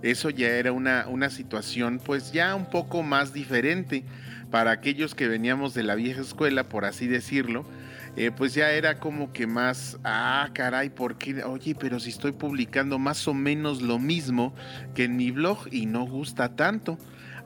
eso 0.01 0.29
ya 0.29 0.49
era 0.49 0.71
una, 0.71 1.05
una 1.07 1.29
situación 1.29 1.99
pues 2.03 2.31
ya 2.31 2.55
un 2.55 2.65
poco 2.69 3.03
más 3.03 3.33
diferente 3.33 4.03
para 4.49 4.71
aquellos 4.71 5.15
que 5.15 5.27
veníamos 5.27 5.73
de 5.73 5.83
la 5.83 5.95
vieja 5.95 6.21
escuela, 6.21 6.67
por 6.67 6.85
así 6.85 7.07
decirlo. 7.07 7.65
Eh, 8.17 8.29
pues 8.29 8.53
ya 8.53 8.71
era 8.71 8.99
como 8.99 9.31
que 9.31 9.47
más, 9.47 9.97
ah, 10.03 10.49
caray, 10.53 10.89
¿por 10.89 11.17
qué? 11.17 11.43
Oye, 11.45 11.75
pero 11.75 11.99
si 11.99 12.09
estoy 12.09 12.33
publicando 12.33 12.99
más 12.99 13.25
o 13.27 13.33
menos 13.33 13.81
lo 13.81 13.99
mismo 13.99 14.53
que 14.93 15.05
en 15.05 15.15
mi 15.15 15.31
blog 15.31 15.67
y 15.71 15.85
no 15.85 16.05
gusta 16.05 16.55
tanto. 16.55 16.97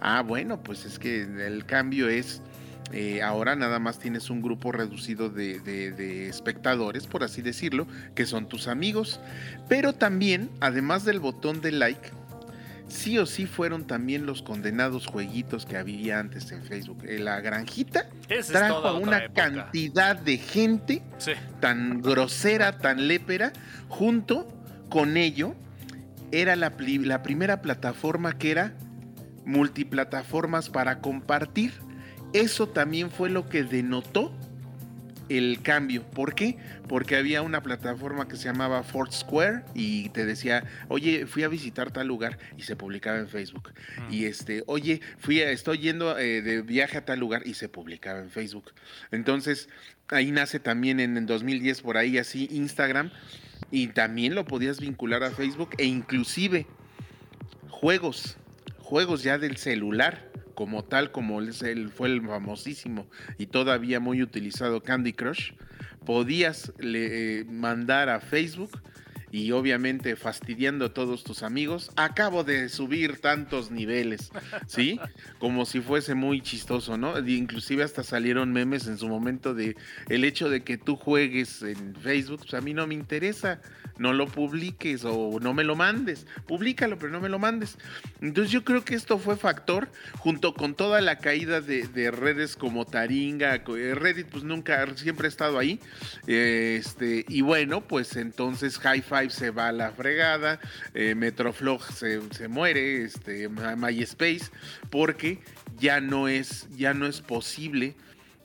Ah, 0.02 0.24
bueno, 0.24 0.64
pues 0.64 0.86
es 0.86 0.98
que 0.98 1.22
el 1.22 1.66
cambio 1.66 2.10
es, 2.10 2.42
eh, 2.92 3.22
ahora 3.22 3.56
nada 3.56 3.78
más 3.78 4.00
tienes 4.00 4.32
un 4.32 4.42
grupo 4.42 4.72
reducido 4.72 5.30
de, 5.30 5.60
de, 5.60 6.28
espectadores, 6.28 7.06
por 7.06 7.24
así 7.24 7.44
decirlo, 7.44 7.88
que 8.16 8.26
son 8.26 8.48
tus 8.48 8.68
amigos. 8.68 9.20
Pero 9.70 9.94
también, 9.94 10.50
además 10.62 11.06
del 11.06 11.20
botón 11.20 11.62
de 11.62 11.74
like, 11.74 12.10
sí 12.88 13.18
o 13.18 13.26
sí 13.26 13.46
fueron 13.46 13.86
también 13.86 14.26
los 14.26 14.42
condenados 14.42 15.08
jueguitos 15.08 15.66
que 15.66 15.78
había 15.78 16.20
antes 16.20 16.52
en 16.52 16.64
Facebook. 16.64 17.04
Eh, 17.06 17.20
la 17.20 17.42
granjita 17.42 18.08
trajo 18.48 18.88
a 18.88 18.94
una 18.94 19.30
cantidad 19.34 20.16
de 20.16 20.38
gente 20.38 21.02
tan 21.60 22.02
grosera, 22.02 22.78
tan 22.78 23.08
lépera, 23.08 23.54
junto 23.90 24.48
con 24.90 25.18
ello 25.18 25.56
era 26.32 26.56
la, 26.56 26.74
la 26.78 27.24
primera 27.24 27.62
plataforma 27.62 28.38
que 28.38 28.52
era 28.52 28.74
multiplataformas 29.46 30.70
para 30.70 31.00
compartir. 31.00 31.74
Eso 32.34 32.68
también 32.68 33.12
fue 33.12 33.30
lo 33.30 33.48
que 33.48 33.64
denotó 33.64 34.34
el 35.30 35.62
cambio. 35.62 36.04
¿Por 36.04 36.36
qué? 36.36 36.58
Porque 36.88 37.16
había 37.16 37.42
una 37.42 37.62
plataforma 37.62 38.28
que 38.28 38.36
se 38.36 38.46
llamaba 38.46 38.84
Foursquare 38.84 39.64
y 39.74 40.10
te 40.10 40.26
decía, 40.26 40.64
oye, 40.88 41.26
fui 41.26 41.44
a 41.44 41.48
visitar 41.48 41.92
tal 41.92 42.08
lugar 42.08 42.38
y 42.58 42.64
se 42.64 42.76
publicaba 42.76 43.18
en 43.18 43.28
Facebook. 43.28 43.74
Mm. 43.98 44.14
Y 44.14 44.26
este, 44.26 44.64
oye, 44.68 45.02
fui 45.18 45.42
a, 45.42 45.52
estoy 45.52 45.80
yendo 45.80 46.18
eh, 46.18 46.42
de 46.42 46.62
viaje 46.62 46.98
a 46.98 47.06
tal 47.06 47.20
lugar 47.20 47.44
y 47.46 47.56
se 47.56 47.70
publicaba 47.70 48.20
en 48.20 48.30
Facebook. 48.30 48.72
Entonces, 49.12 49.70
ahí 50.10 50.32
nace 50.32 50.60
también 50.60 51.00
en, 51.00 51.18
en 51.18 51.26
2010 51.26 51.82
por 51.82 51.98
ahí 51.98 52.18
así 52.18 52.48
Instagram 52.52 53.12
y 53.72 53.88
también 53.88 54.36
lo 54.36 54.46
podías 54.46 54.80
vincular 54.80 55.24
a 55.24 55.32
Facebook 55.32 55.72
e 55.78 55.86
inclusive 55.86 56.68
juegos, 57.70 58.38
juegos 58.80 59.24
ya 59.24 59.38
del 59.38 59.58
celular 59.58 60.30
como 60.56 60.84
tal, 60.84 61.12
como 61.12 61.42
él 61.42 61.54
fue 61.90 62.08
el 62.08 62.22
famosísimo 62.22 63.08
y 63.38 63.48
todavía 63.48 64.00
muy 64.00 64.24
utilizado 64.24 64.82
Candy 64.82 65.14
Crush, 65.14 65.52
podías 66.06 66.74
le, 66.80 67.42
eh, 67.42 67.46
mandar 67.46 68.10
a 68.10 68.20
Facebook 68.20 68.82
y 69.36 69.52
obviamente 69.52 70.16
fastidiando 70.16 70.86
a 70.86 70.94
todos 70.94 71.26
tus 71.26 71.44
amigos, 71.44 71.92
acabo 71.98 72.46
de 72.46 72.70
subir 72.70 73.20
tantos 73.20 73.70
niveles, 73.70 74.32
¿sí? 74.66 74.98
Como 75.40 75.66
si 75.66 75.82
fuese 75.82 76.16
muy 76.16 76.40
chistoso, 76.40 76.98
¿no? 76.98 77.20
Inclusive 77.20 77.84
hasta 77.84 78.02
salieron 78.02 78.54
memes 78.54 78.88
en 78.88 78.98
su 78.98 79.10
momento 79.10 79.54
de 79.54 79.76
el 80.08 80.24
hecho 80.24 80.50
de 80.50 80.64
que 80.64 80.78
tú 80.78 80.96
juegues 80.96 81.64
en 81.64 81.96
Facebook, 81.96 82.44
pues 82.44 82.54
a 82.54 82.62
mí 82.62 82.74
no 82.74 82.88
me 82.88 82.94
interesa, 82.94 83.60
no 83.98 84.14
lo 84.14 84.26
publiques 84.28 85.04
o 85.04 85.38
no 85.42 85.54
me 85.54 85.66
lo 85.66 85.76
mandes, 85.76 86.28
públicalo, 86.48 86.98
pero 86.98 87.12
no 87.12 87.20
me 87.20 87.28
lo 87.28 87.38
mandes. 87.38 87.78
Entonces 88.22 88.54
yo 88.54 88.64
creo 88.64 88.86
que 88.86 88.96
esto 88.96 89.18
fue 89.18 89.36
factor, 89.36 89.90
junto 90.20 90.54
con 90.54 90.76
toda 90.76 91.02
la 91.02 91.18
caída 91.18 91.60
de, 91.60 92.12
redes 92.12 92.56
como 92.56 92.86
Taringa, 92.86 93.56
eh, 93.56 93.96
Reddit 93.96 94.28
pues 94.28 94.46
nunca, 94.46 94.86
siempre 94.96 95.28
ha 95.28 95.30
estado 95.30 95.60
ahí, 95.60 95.82
este, 96.26 97.26
y 97.28 97.42
bueno, 97.42 97.82
pues 97.82 98.16
entonces 98.16 98.80
Hi-Fi 98.82 99.25
se 99.32 99.52
va 99.52 99.70
a 99.70 99.72
la 99.72 99.92
fregada, 99.92 100.60
eh, 100.94 101.16
Metroflog 101.16 101.84
se, 101.92 102.22
se, 102.32 102.48
muere, 102.48 103.04
este, 103.04 103.50
MySpace, 103.50 104.52
porque 104.90 105.40
ya 105.78 106.02
no 106.02 106.28
es, 106.28 106.68
ya 106.76 106.94
no 106.94 107.08
es 107.08 107.22
posible 107.22 107.96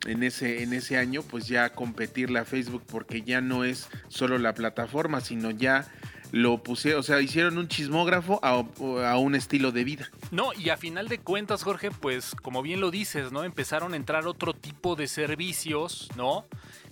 en 0.06 0.22
ese, 0.22 0.62
en 0.62 0.72
ese 0.72 0.96
año, 0.96 1.22
pues 1.22 1.46
ya 1.46 1.70
competirle 1.70 2.38
a 2.38 2.44
Facebook, 2.44 2.82
porque 2.86 3.22
ya 3.22 3.40
no 3.40 3.64
es 3.64 3.88
solo 4.08 4.38
la 4.38 4.54
plataforma, 4.54 5.20
sino 5.20 5.50
ya 5.50 5.86
lo 6.32 6.62
pusieron, 6.62 7.00
o 7.00 7.02
sea, 7.02 7.20
hicieron 7.20 7.58
un 7.58 7.68
chismógrafo 7.68 8.40
a, 8.42 8.64
a, 9.10 9.18
un 9.18 9.34
estilo 9.34 9.72
de 9.72 9.84
vida. 9.84 10.10
No, 10.30 10.52
y 10.52 10.70
a 10.70 10.76
final 10.76 11.08
de 11.08 11.18
cuentas, 11.18 11.62
Jorge, 11.62 11.90
pues 11.90 12.34
como 12.34 12.62
bien 12.62 12.80
lo 12.80 12.90
dices, 12.90 13.32
¿no? 13.32 13.44
Empezaron 13.44 13.94
a 13.94 13.96
entrar 13.96 14.26
otro 14.26 14.54
tipo 14.54 14.96
de 14.96 15.08
servicios, 15.08 16.08
¿no? 16.16 16.46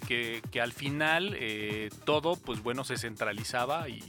que, 0.07 0.61
al 0.61 0.73
final 0.73 1.35
eh, 1.39 1.91
todo, 2.05 2.37
pues 2.37 2.63
bueno, 2.63 2.85
se 2.85 2.97
centralizaba 2.97 3.89
y, 3.89 4.03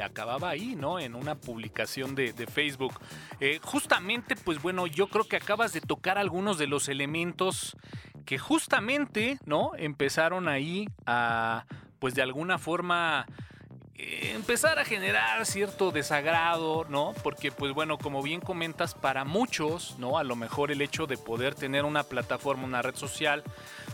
acababa 0.00 0.48
ahí, 0.48 0.76
¿no? 0.76 0.98
En 0.98 1.14
una 1.14 1.34
publicación 1.34 2.14
de, 2.14 2.32
Facebook. 2.32 2.98
Eh, 3.38 3.60
justamente, 3.62 4.34
pues 4.34 4.62
bueno, 4.62 4.86
yo 4.86 5.08
creo 5.08 5.24
que 5.24 5.36
acabas 5.36 5.74
de 5.74 5.82
tocar 5.82 6.16
algunos 6.16 6.56
de 6.56 6.66
los 6.66 6.88
elementos 6.88 7.76
que 8.24 8.38
justamente, 8.38 9.38
¿no? 9.44 9.72
Empezaron 9.76 10.48
ahí 10.48 10.88
a, 11.04 11.66
pues 11.98 12.14
de 12.14 12.22
alguna 12.22 12.56
forma 12.56 13.26
empezar 14.32 14.78
a 14.78 14.84
generar 14.84 15.44
cierto 15.46 15.90
desagrado, 15.90 16.86
¿no? 16.88 17.14
Porque 17.22 17.52
pues 17.52 17.72
bueno, 17.72 17.98
como 17.98 18.22
bien 18.22 18.40
comentas, 18.40 18.94
para 18.94 19.24
muchos, 19.24 19.96
¿no? 19.98 20.18
A 20.18 20.24
lo 20.24 20.36
mejor 20.36 20.70
el 20.70 20.80
hecho 20.80 21.06
de 21.06 21.18
poder 21.18 21.54
tener 21.54 21.84
una 21.84 22.02
plataforma, 22.04 22.64
una 22.64 22.82
red 22.82 22.94
social, 22.94 23.42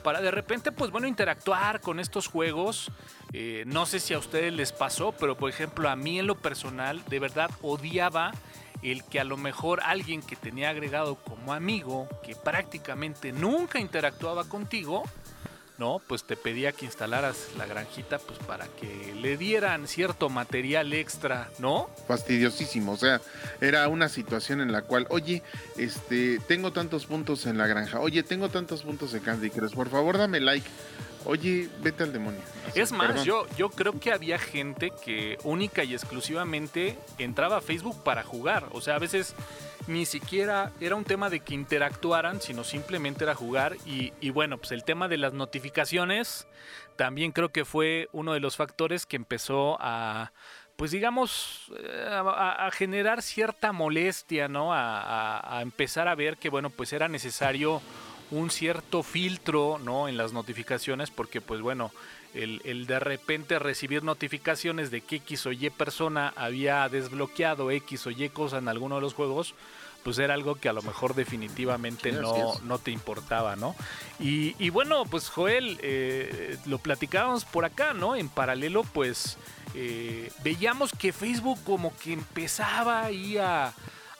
para 0.02 0.20
de 0.20 0.30
repente 0.30 0.72
pues 0.72 0.90
bueno, 0.90 1.08
interactuar 1.08 1.80
con 1.80 1.98
estos 1.98 2.28
juegos, 2.28 2.90
eh, 3.32 3.64
no 3.66 3.86
sé 3.86 4.00
si 4.00 4.14
a 4.14 4.18
ustedes 4.18 4.52
les 4.52 4.72
pasó, 4.72 5.12
pero 5.12 5.36
por 5.36 5.50
ejemplo 5.50 5.88
a 5.88 5.96
mí 5.96 6.18
en 6.18 6.26
lo 6.26 6.36
personal, 6.36 7.02
de 7.08 7.18
verdad 7.18 7.50
odiaba 7.62 8.32
el 8.82 9.04
que 9.04 9.18
a 9.20 9.24
lo 9.24 9.36
mejor 9.36 9.80
alguien 9.82 10.22
que 10.22 10.36
tenía 10.36 10.70
agregado 10.70 11.16
como 11.16 11.52
amigo, 11.52 12.08
que 12.22 12.36
prácticamente 12.36 13.32
nunca 13.32 13.80
interactuaba 13.80 14.44
contigo, 14.44 15.02
¿no? 15.78 16.00
Pues 16.06 16.24
te 16.24 16.36
pedía 16.36 16.72
que 16.72 16.84
instalaras 16.84 17.48
la 17.56 17.66
granjita 17.66 18.18
pues 18.18 18.38
para 18.40 18.66
que 18.66 19.14
le 19.14 19.36
dieran 19.36 19.86
cierto 19.88 20.28
material 20.28 20.92
extra, 20.92 21.50
¿no? 21.58 21.88
Fastidiosísimo, 22.06 22.92
o 22.92 22.96
sea, 22.96 23.20
era 23.60 23.88
una 23.88 24.08
situación 24.08 24.60
en 24.60 24.72
la 24.72 24.82
cual, 24.82 25.06
oye, 25.10 25.42
este, 25.76 26.38
tengo 26.46 26.72
tantos 26.72 27.06
puntos 27.06 27.46
en 27.46 27.58
la 27.58 27.66
granja, 27.66 28.00
oye, 28.00 28.22
tengo 28.22 28.48
tantos 28.48 28.82
puntos 28.82 29.12
en 29.14 29.20
Candy 29.20 29.50
Crush, 29.50 29.74
por 29.74 29.88
favor 29.88 30.18
dame 30.18 30.40
like. 30.40 30.68
Oye, 31.28 31.68
vete 31.82 32.04
al 32.04 32.12
demonio. 32.12 32.40
es 32.72 32.92
más, 32.92 33.24
yo, 33.24 33.46
yo 33.56 33.68
creo 33.68 33.98
que 33.98 34.12
había 34.12 34.38
gente 34.38 34.92
que 35.04 35.38
única 35.42 35.82
y 35.82 35.92
exclusivamente 35.92 36.96
entraba 37.18 37.56
a 37.56 37.60
Facebook 37.60 38.00
para 38.04 38.22
jugar. 38.22 38.68
O 38.70 38.80
sea, 38.80 38.94
a 38.94 39.00
veces 39.00 39.34
ni 39.86 40.06
siquiera 40.06 40.72
era 40.80 40.96
un 40.96 41.04
tema 41.04 41.30
de 41.30 41.40
que 41.40 41.54
interactuaran, 41.54 42.40
sino 42.40 42.64
simplemente 42.64 43.24
era 43.24 43.34
jugar. 43.34 43.76
Y, 43.86 44.30
bueno, 44.30 44.58
pues 44.58 44.72
el 44.72 44.84
tema 44.84 45.08
de 45.08 45.18
las 45.18 45.32
notificaciones 45.32 46.46
también 46.96 47.32
creo 47.32 47.50
que 47.50 47.64
fue 47.64 48.08
uno 48.12 48.32
de 48.32 48.40
los 48.40 48.56
factores 48.56 49.06
que 49.06 49.16
empezó 49.16 49.76
a, 49.80 50.32
pues 50.76 50.90
digamos, 50.90 51.70
eh, 51.78 52.08
a, 52.10 52.70
generar 52.72 53.22
cierta 53.22 53.72
molestia, 53.72 54.48
¿no? 54.48 54.72
A, 54.72 55.58
a, 55.58 55.62
empezar 55.62 56.08
a 56.08 56.14
ver 56.14 56.36
que, 56.36 56.48
bueno, 56.48 56.70
pues 56.70 56.92
era 56.92 57.08
necesario 57.08 57.82
un 58.30 58.50
cierto 58.50 59.02
filtro, 59.02 59.78
¿no? 59.78 60.08
En 60.08 60.16
las 60.16 60.32
notificaciones, 60.32 61.10
porque, 61.10 61.40
pues 61.40 61.60
bueno, 61.60 61.92
el, 62.36 62.60
el, 62.64 62.86
de 62.86 63.00
repente 63.00 63.58
recibir 63.58 64.02
notificaciones 64.02 64.90
de 64.90 65.00
que 65.00 65.16
X 65.16 65.46
o 65.46 65.52
Y 65.52 65.70
persona 65.70 66.32
había 66.36 66.88
desbloqueado 66.88 67.70
X 67.70 68.06
o 68.06 68.10
Y 68.10 68.28
cosa 68.28 68.58
en 68.58 68.68
alguno 68.68 68.96
de 68.96 69.00
los 69.00 69.14
juegos, 69.14 69.54
pues 70.04 70.18
era 70.20 70.34
algo 70.34 70.54
que 70.54 70.68
a 70.68 70.72
lo 70.72 70.82
mejor 70.82 71.16
definitivamente 71.16 72.12
no, 72.12 72.60
no 72.60 72.78
te 72.78 72.92
importaba, 72.92 73.56
¿no? 73.56 73.74
Y, 74.20 74.70
bueno, 74.70 75.04
pues 75.04 75.28
Joel, 75.28 75.78
eh, 75.82 76.56
lo 76.66 76.78
platicábamos 76.78 77.44
por 77.44 77.64
acá, 77.64 77.92
¿no? 77.92 78.14
En 78.14 78.28
paralelo, 78.28 78.84
pues 78.84 79.36
eh, 79.74 80.30
veíamos 80.44 80.92
que 80.92 81.12
Facebook 81.12 81.58
como 81.64 81.92
que 81.96 82.12
empezaba 82.12 83.04
ahí 83.04 83.36
a, 83.38 83.72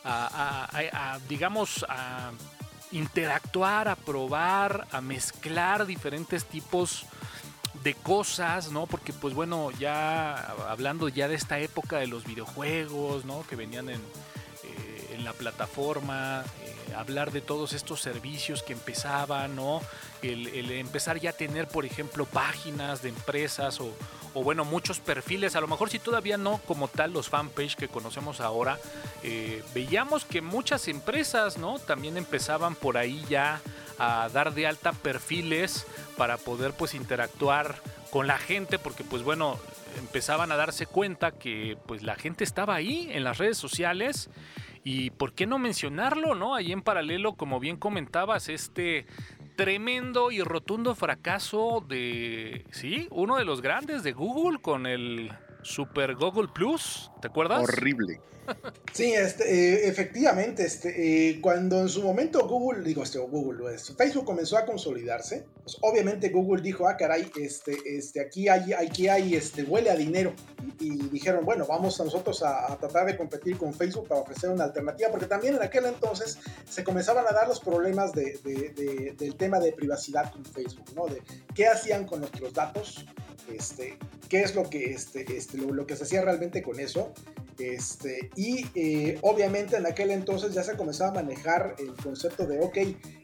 a 0.02 1.18
digamos, 1.29 1.87
a 1.88 2.33
interactuar, 2.90 3.88
a 3.88 3.96
probar, 3.96 4.87
a 4.90 5.00
mezclar 5.00 5.87
diferentes 5.87 6.44
tipos 6.46 7.07
de 7.83 7.95
cosas, 7.95 8.71
¿no? 8.71 8.87
Porque 8.87 9.12
pues 9.12 9.35
bueno, 9.35 9.71
ya 9.79 10.35
hablando 10.69 11.09
ya 11.09 11.29
de 11.29 11.35
esta 11.35 11.59
época 11.59 11.99
de 11.99 12.07
los 12.07 12.25
videojuegos, 12.25 13.25
¿no? 13.25 13.45
Que 13.49 13.57
venían 13.57 13.89
en, 13.89 14.01
en 15.17 15.25
la 15.25 15.33
plataforma, 15.33 16.45
eh, 16.62 16.95
hablar 16.95 17.33
de 17.33 17.41
todos 17.41 17.73
estos 17.73 18.01
servicios 18.01 18.62
que 18.62 18.73
empezaban, 18.73 19.57
¿no? 19.57 19.81
El, 20.23 20.71
empezar 20.73 21.21
ya 21.21 21.31
a 21.31 21.33
tener, 21.33 21.69
por 21.69 21.85
ejemplo, 21.85 22.27
páginas 22.27 23.03
de 23.03 23.11
empresas 23.11 23.81
o, 23.81 23.95
bueno, 24.35 24.65
muchos 24.65 25.01
perfiles, 25.01 25.57
a 25.57 25.61
lo 25.61 25.69
mejor 25.69 25.89
si 25.89 25.99
todavía 25.99 26.37
no 26.37 26.59
como 26.67 26.89
tal 26.89 27.12
los 27.12 27.29
fanpage 27.29 27.77
que 27.77 27.89
conocemos 27.89 28.41
ahora, 28.41 28.79
eh, 29.23 29.62
veíamos 29.73 30.25
que 30.25 30.43
muchas 30.43 30.89
empresas, 30.89 31.57
¿no? 31.57 31.79
También 31.79 32.17
empezaban 32.17 32.75
por 32.75 32.99
ahí 32.99 33.25
ya 33.29 33.62
a 33.98 34.28
dar 34.32 34.54
de 34.54 34.66
alta 34.66 34.92
perfiles 34.92 35.87
para 36.16 36.37
poder 36.37 36.72
pues 36.72 36.94
interactuar 36.94 37.76
con 38.11 38.26
la 38.26 38.38
gente, 38.38 38.78
porque 38.78 39.04
pues 39.04 39.22
bueno, 39.22 39.59
empezaban 39.98 40.52
a 40.52 40.56
darse 40.56 40.87
cuenta 40.87 41.32
que 41.32 41.76
pues 41.87 42.02
la 42.02 42.16
gente 42.16 42.44
estaba 42.44 42.74
ahí 42.74 43.09
en 43.12 43.24
las 43.24 43.38
redes 43.38 43.59
sociales 43.59 44.30
y 44.85 45.11
por 45.11 45.32
qué 45.32 45.46
no 45.46 45.59
mencionarlo, 45.59 46.35
¿no? 46.35 46.54
Ahí 46.54 46.72
en 46.72 46.82
paralelo, 46.82 47.35
como 47.35 47.59
bien 47.59 47.76
comentabas, 47.76 48.48
este 48.48 49.06
tremendo 49.56 50.30
y 50.30 50.42
rotundo 50.42 50.94
fracaso 50.94 51.85
de, 51.88 52.66
sí, 52.70 53.09
uno 53.11 53.37
de 53.37 53.44
los 53.44 53.62
grandes 53.62 54.02
de 54.02 54.12
Google 54.12 54.61
con 54.61 54.87
el 54.87 55.32
Super 55.62 56.14
Google 56.14 56.48
Plus, 56.48 57.11
¿te 57.20 57.28
acuerdas? 57.28 57.62
Horrible. 57.62 58.20
Sí, 58.92 59.12
este, 59.12 59.44
eh, 59.44 59.88
efectivamente, 59.88 60.64
este, 60.64 61.30
eh, 61.30 61.40
cuando 61.40 61.80
en 61.80 61.88
su 61.88 62.02
momento 62.02 62.46
Google, 62.48 62.82
digo, 62.82 63.02
este, 63.02 63.18
Google, 63.18 63.76
Facebook 63.78 64.24
comenzó 64.24 64.56
a 64.56 64.64
consolidarse, 64.64 65.44
pues 65.62 65.76
obviamente 65.82 66.30
Google 66.30 66.62
dijo, 66.62 66.88
ah, 66.88 66.96
caray, 66.96 67.30
este, 67.38 67.76
este, 67.85 68.20
aquí 68.20 68.48
hay, 68.48 68.72
aquí 68.72 69.09
hay, 69.09 69.35
este, 69.35 69.64
huele 69.64 69.90
a 69.90 69.96
dinero. 69.96 70.32
Y, 70.80 71.09
dijeron, 71.09 71.44
bueno, 71.44 71.66
vamos 71.66 72.00
a 72.00 72.04
nosotros 72.04 72.42
a, 72.42 72.74
tratar 72.78 73.06
de 73.06 73.16
competir 73.16 73.59
con 73.59 73.74
Facebook 73.74 74.09
para 74.09 74.20
ofrecer 74.22 74.50
una 74.50 74.64
alternativa, 74.64 75.11
porque 75.11 75.26
también 75.26 75.56
en 75.56 75.62
aquel 75.62 75.85
entonces 75.87 76.38
se 76.68 76.82
comenzaban 76.82 77.26
a 77.26 77.32
dar 77.32 77.48
los 77.48 77.61
problemas 77.61 78.12
de, 78.12 78.38
del 79.18 79.37
tema 79.37 79.61
de 79.61 79.72
privacidad 79.72 80.32
con 80.32 80.44
Facebook, 80.44 80.87
¿no? 80.94 81.06
De 81.06 81.22
qué 81.54 81.66
hacían 81.66 82.06
con 82.06 82.20
nuestros 82.20 82.52
datos, 82.54 83.06
este, 83.52 83.98
qué 84.28 84.42
es 84.42 84.54
lo 84.54 84.68
que, 84.68 84.92
este, 84.92 85.24
este, 85.37 85.59
lo, 85.59 85.87
que 85.87 85.96
se 85.96 86.04
hacía 86.04 86.22
realmente 86.22 86.62
con 86.62 86.80
eso. 86.80 87.12
Este, 87.59 88.31
y 88.37 88.66
eh, 88.75 89.19
obviamente 89.23 89.77
en 89.77 89.87
aquel 89.87 90.11
entonces 90.11 90.53
ya 90.53 90.62
se 90.62 90.77
comenzaba 90.77 91.11
a 91.11 91.23
manejar 91.23 91.75
el 91.79 91.95
concepto 91.95 92.47
de, 92.47 92.61
ok, 92.61 92.79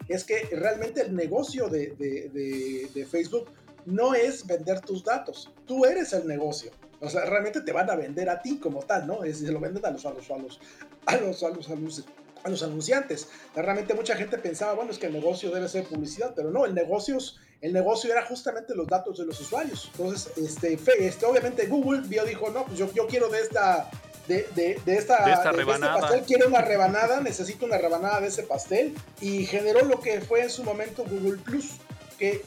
es 0.08 0.24
que 0.24 0.48
realmente 0.52 1.02
el 1.02 1.14
negocio 1.14 1.68
de, 1.68 3.06
Facebook 3.10 3.50
no 3.84 4.14
es 4.14 4.46
vender 4.46 4.80
tus 4.80 5.04
datos, 5.04 5.52
tú 5.66 5.84
eres 5.84 6.12
el 6.12 6.26
negocio. 6.26 6.70
O 7.00 7.10
sea, 7.10 7.24
realmente 7.24 7.60
te 7.62 7.72
van 7.72 7.90
a 7.90 7.96
vender 7.96 8.30
a 8.30 8.40
ti 8.40 8.58
como 8.58 8.80
tal, 8.80 9.06
¿no? 9.08 9.20
Se 9.32 9.50
lo 9.50 9.58
venden 9.58 9.84
a 9.84 9.90
los, 9.90 10.06
a 10.06 10.10
los, 10.10 10.30
a 10.30 10.38
los, 10.38 10.60
a 11.06 11.16
los, 11.16 11.42
a 11.42 11.48
los, 11.48 11.68
a 11.68 11.74
los, 11.74 12.04
a 12.44 12.48
los 12.48 12.62
anunciantes. 12.62 13.28
Realmente 13.54 13.94
mucha 13.94 14.16
gente 14.16 14.38
pensaba, 14.38 14.74
bueno, 14.74 14.92
es 14.92 14.98
que 14.98 15.06
el 15.06 15.12
negocio 15.12 15.50
debe 15.50 15.68
ser 15.68 15.84
publicidad, 15.84 16.32
pero 16.34 16.50
no, 16.50 16.64
el 16.64 16.74
negocio, 16.74 17.18
el 17.60 17.72
negocio 17.72 18.12
era 18.12 18.24
justamente 18.24 18.74
los 18.74 18.86
datos 18.86 19.18
de 19.18 19.26
los 19.26 19.40
usuarios. 19.40 19.90
Entonces, 19.92 20.32
este, 20.36 20.78
este 21.06 21.26
obviamente 21.26 21.66
Google 21.66 22.02
vio, 22.06 22.24
dijo, 22.24 22.50
no, 22.50 22.64
pues 22.64 22.78
yo, 22.78 22.92
yo 22.92 23.06
quiero 23.06 23.28
de 23.28 23.40
esta 23.40 23.90
de, 24.28 24.46
de, 24.54 24.80
de, 24.84 24.96
esta, 24.96 25.24
de, 25.24 25.32
esta 25.32 25.52
rebanada. 25.52 25.94
Este 25.94 26.00
pastel, 26.02 26.24
quiero 26.26 26.48
una 26.48 26.60
rebanada, 26.60 27.20
necesito 27.20 27.66
una 27.66 27.78
rebanada 27.78 28.20
de 28.20 28.28
ese 28.28 28.42
pastel 28.42 28.94
y 29.20 29.46
generó 29.46 29.84
lo 29.84 30.00
que 30.00 30.20
fue 30.20 30.42
en 30.42 30.50
su 30.50 30.64
momento 30.64 31.04
Google 31.04 31.38
Plus, 31.38 31.76
que 32.18 32.44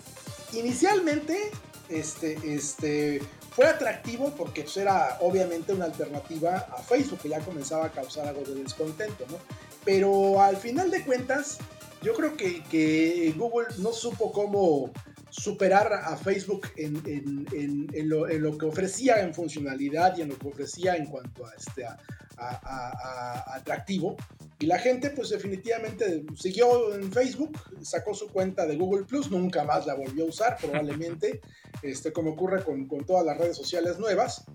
inicialmente 0.53 1.51
este, 1.89 2.37
este, 2.45 3.21
fue 3.55 3.67
atractivo 3.67 4.33
porque 4.35 4.63
pues, 4.63 4.77
era 4.77 5.17
obviamente 5.21 5.73
una 5.73 5.85
alternativa 5.85 6.67
a 6.75 6.81
Facebook 6.81 7.19
que 7.21 7.29
ya 7.29 7.39
comenzaba 7.39 7.85
a 7.85 7.91
causar 7.91 8.27
algo 8.27 8.41
de 8.41 8.55
descontento, 8.55 9.25
¿no? 9.29 9.37
Pero 9.83 10.41
al 10.41 10.57
final 10.57 10.89
de 10.89 11.03
cuentas, 11.03 11.59
yo 12.01 12.13
creo 12.13 12.35
que, 12.35 12.63
que 12.63 13.33
Google 13.37 13.67
no 13.77 13.93
supo 13.93 14.31
cómo 14.31 14.91
superar 15.37 15.91
a 15.93 16.15
Facebook 16.15 16.67
en, 16.77 16.95
en, 17.05 17.87
en, 17.93 18.09
lo, 18.09 18.29
en, 18.29 18.41
lo, 18.41 18.57
que 18.57 18.65
ofrecía 18.65 19.21
en 19.21 19.33
funcionalidad 19.33 20.17
y 20.17 20.21
en 20.21 20.29
lo 20.29 20.37
que 20.37 20.47
ofrecía 20.47 20.95
en 20.95 21.07
cuanto 21.07 21.45
a, 21.45 21.53
este, 21.55 21.85
a, 21.85 21.97
a, 22.37 23.55
atractivo. 23.55 24.15
Y 24.59 24.65
la 24.65 24.79
gente 24.79 25.09
pues 25.09 25.29
definitivamente 25.29 26.23
siguió 26.35 26.95
en 26.95 27.11
Facebook, 27.11 27.59
sacó 27.81 28.13
su 28.13 28.29
cuenta 28.29 28.65
de 28.65 28.77
Google 28.77 29.05
Plus, 29.05 29.29
nunca 29.29 29.63
más 29.63 29.85
la 29.85 29.95
volvió 29.95 30.25
a 30.25 30.29
usar 30.29 30.57
probablemente, 30.57 31.41
este, 31.81 32.13
como 32.13 32.31
ocurre 32.31 32.63
con, 32.63 32.87
con 32.87 33.05
todas 33.05 33.25
las 33.25 33.37
redes 33.37 33.57
sociales 33.57 33.99
nuevas. 33.99 34.45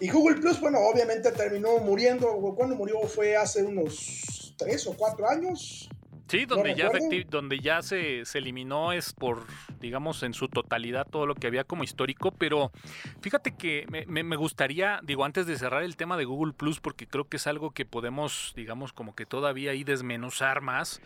Y 0.00 0.08
Google 0.08 0.40
Plus, 0.40 0.58
bueno, 0.60 0.78
obviamente 0.80 1.30
terminó 1.32 1.78
muriendo, 1.78 2.28
cuando 2.56 2.74
murió 2.74 3.00
fue 3.02 3.36
hace 3.36 3.62
unos 3.62 4.54
tres 4.56 4.86
o 4.86 4.94
cuatro 4.94 5.28
años, 5.28 5.88
Sí, 6.32 6.46
donde 6.46 6.74
ya, 6.74 6.88
donde 7.28 7.58
ya 7.58 7.82
se, 7.82 8.24
se, 8.24 8.38
eliminó 8.38 8.94
es 8.94 9.12
por, 9.12 9.44
digamos, 9.80 10.22
en 10.22 10.32
su 10.32 10.48
totalidad 10.48 11.06
todo 11.06 11.26
lo 11.26 11.34
que 11.34 11.46
había 11.46 11.64
como 11.64 11.84
histórico, 11.84 12.30
pero 12.30 12.72
fíjate 13.20 13.54
que 13.54 13.84
me, 14.08 14.22
me, 14.22 14.36
gustaría, 14.36 15.00
digo, 15.02 15.26
antes 15.26 15.46
de 15.46 15.58
cerrar 15.58 15.82
el 15.82 15.94
tema 15.94 16.16
de 16.16 16.24
Google 16.24 16.54
Plus, 16.54 16.80
porque 16.80 17.06
creo 17.06 17.28
que 17.28 17.36
es 17.36 17.46
algo 17.46 17.72
que 17.72 17.84
podemos, 17.84 18.54
digamos, 18.56 18.94
como 18.94 19.14
que 19.14 19.26
todavía 19.26 19.72
ahí 19.72 19.84
desmenuzar 19.84 20.62
más. 20.62 21.02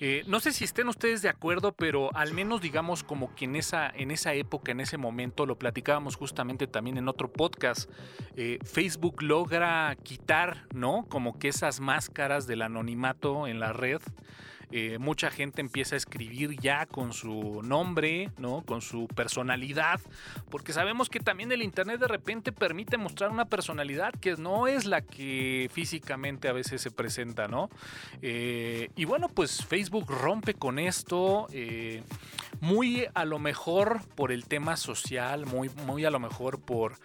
Eh, 0.00 0.22
no 0.26 0.38
sé 0.38 0.52
si 0.52 0.64
estén 0.64 0.86
ustedes 0.88 1.22
de 1.22 1.30
acuerdo, 1.30 1.72
pero 1.72 2.14
al 2.14 2.34
menos 2.34 2.60
digamos 2.60 3.02
como 3.02 3.34
que 3.34 3.46
en 3.46 3.56
esa, 3.56 3.88
en 3.88 4.10
esa 4.10 4.34
época, 4.34 4.70
en 4.70 4.80
ese 4.80 4.98
momento, 4.98 5.46
lo 5.46 5.58
platicábamos 5.58 6.14
justamente 6.16 6.66
también 6.66 6.98
en 6.98 7.08
otro 7.08 7.32
podcast, 7.32 7.90
eh, 8.36 8.58
Facebook 8.62 9.22
logra 9.22 9.96
quitar, 10.02 10.66
¿no? 10.74 11.06
Como 11.08 11.38
que 11.38 11.48
esas 11.48 11.80
máscaras 11.80 12.46
del 12.46 12.60
anonimato 12.60 13.46
en 13.46 13.60
la 13.60 13.72
red. 13.72 14.02
Eh, 14.70 14.98
mucha 14.98 15.30
gente 15.30 15.60
empieza 15.60 15.94
a 15.94 15.98
escribir 15.98 16.58
ya 16.60 16.84
con 16.86 17.12
su 17.12 17.62
nombre, 17.62 18.30
¿no? 18.36 18.62
Con 18.62 18.82
su 18.82 19.06
personalidad, 19.08 20.00
porque 20.50 20.72
sabemos 20.72 21.08
que 21.08 21.20
también 21.20 21.50
el 21.52 21.62
Internet 21.62 22.00
de 22.00 22.08
repente 22.08 22.52
permite 22.52 22.98
mostrar 22.98 23.30
una 23.30 23.46
personalidad 23.46 24.12
que 24.12 24.36
no 24.36 24.66
es 24.66 24.84
la 24.84 25.00
que 25.00 25.70
físicamente 25.72 26.48
a 26.48 26.52
veces 26.52 26.82
se 26.82 26.90
presenta, 26.90 27.48
¿no? 27.48 27.70
Eh, 28.20 28.90
y 28.94 29.04
bueno, 29.06 29.28
pues 29.28 29.64
Facebook 29.64 30.10
rompe 30.10 30.54
con 30.54 30.78
esto, 30.78 31.46
eh, 31.52 32.02
muy 32.60 33.06
a 33.14 33.24
lo 33.24 33.38
mejor 33.38 34.00
por 34.16 34.32
el 34.32 34.46
tema 34.46 34.76
social, 34.76 35.46
muy, 35.46 35.70
muy 35.86 36.04
a 36.04 36.10
lo 36.10 36.18
mejor 36.18 36.60
por, 36.60 36.98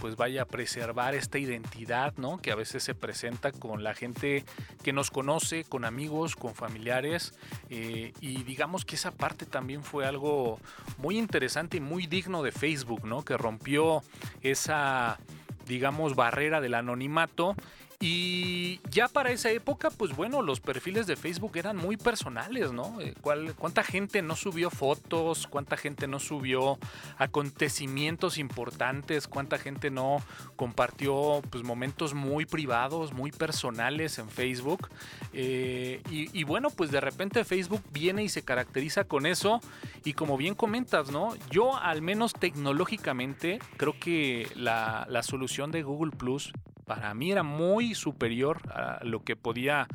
pues 0.00 0.16
vaya 0.16 0.46
preservar 0.46 1.14
esta 1.14 1.38
identidad, 1.38 2.14
¿no? 2.16 2.38
Que 2.38 2.50
a 2.50 2.54
veces 2.54 2.82
se 2.82 2.94
presenta 2.94 3.52
con 3.52 3.84
la 3.84 3.94
gente 3.94 4.44
que 4.82 4.92
nos 4.92 5.10
conoce, 5.10 5.64
con 5.64 5.84
amigos, 5.84 6.34
con 6.34 6.55
familiares. 6.56 7.34
Eh, 7.70 8.12
y 8.20 8.42
digamos 8.42 8.84
que 8.84 8.96
esa 8.96 9.12
parte 9.12 9.46
también 9.46 9.84
fue 9.84 10.06
algo 10.06 10.58
muy 10.98 11.18
interesante 11.18 11.76
y 11.76 11.80
muy 11.80 12.06
digno 12.06 12.42
de 12.42 12.52
Facebook, 12.52 13.06
¿no? 13.06 13.24
Que 13.24 13.36
rompió 13.36 14.02
esa, 14.42 15.18
digamos, 15.66 16.16
barrera 16.16 16.60
del 16.60 16.74
anonimato 16.74 17.54
y 17.98 18.80
ya 18.90 19.08
para 19.08 19.30
esa 19.30 19.50
época, 19.50 19.90
pues 19.90 20.14
bueno, 20.14 20.42
los 20.42 20.60
perfiles 20.60 21.06
de 21.06 21.16
Facebook 21.16 21.56
eran 21.56 21.76
muy 21.76 21.96
personales, 21.96 22.72
¿no? 22.72 23.00
Eh, 23.00 23.14
¿Cuánta 23.22 23.82
gente 23.82 24.20
no 24.20 24.36
subió 24.36 24.70
fotos? 24.70 25.46
¿Cuánta 25.46 25.76
gente 25.78 26.06
no 26.06 26.18
subió 26.18 26.78
acontecimientos 27.16 28.36
importantes? 28.36 29.26
¿Cuánta 29.26 29.58
gente 29.58 29.90
no 29.90 30.22
compartió 30.56 31.40
pues, 31.50 31.64
momentos 31.64 32.12
muy 32.12 32.44
privados, 32.44 33.14
muy 33.14 33.32
personales 33.32 34.18
en 34.18 34.28
Facebook? 34.28 34.90
Eh, 35.32 36.02
y, 36.10 36.44
bueno, 36.44 36.68
pues 36.70 36.90
de 36.90 37.00
repente 37.00 37.44
Facebook 37.44 37.82
viene 37.92 38.24
y 38.24 38.28
se 38.28 38.42
caracteriza 38.42 39.04
con 39.04 39.24
eso. 39.24 39.60
Y 40.04 40.12
como 40.12 40.36
bien 40.36 40.54
comentas, 40.54 41.10
¿no? 41.10 41.34
Yo 41.50 41.76
al 41.76 42.02
menos 42.02 42.34
tecnológicamente 42.34 43.58
creo 43.78 43.98
que 43.98 44.48
la, 44.54 45.06
la 45.08 45.22
solución 45.22 45.70
de 45.70 45.82
Google 45.82 46.12
Plus 46.12 46.52
para 46.86 47.12
mí 47.14 47.32
era 47.32 47.42
muy 47.42 47.94
superior 47.94 48.60
a 48.72 49.00
lo 49.02 49.24
que 49.24 49.34
podía 49.34 49.88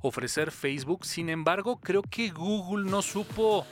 ofrecer 0.00 0.50
Facebook. 0.50 1.04
Sin 1.04 1.28
embargo, 1.28 1.78
creo 1.78 2.02
que 2.02 2.30
Google 2.30 2.90
no 2.90 3.02
supo, 3.02 3.66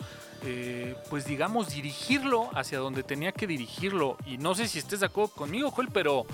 eh, 0.44 0.94
pues 1.08 1.24
digamos, 1.24 1.70
dirigirlo 1.70 2.50
hacia 2.54 2.78
donde 2.78 3.02
tenía 3.02 3.32
que 3.32 3.46
dirigirlo. 3.46 4.18
Y 4.26 4.36
no 4.36 4.54
sé 4.54 4.68
si 4.68 4.78
estés 4.78 5.00
de 5.00 5.06
acuerdo 5.06 5.32
conmigo, 5.32 5.70
Joel, 5.70 5.88
pero 5.90 6.26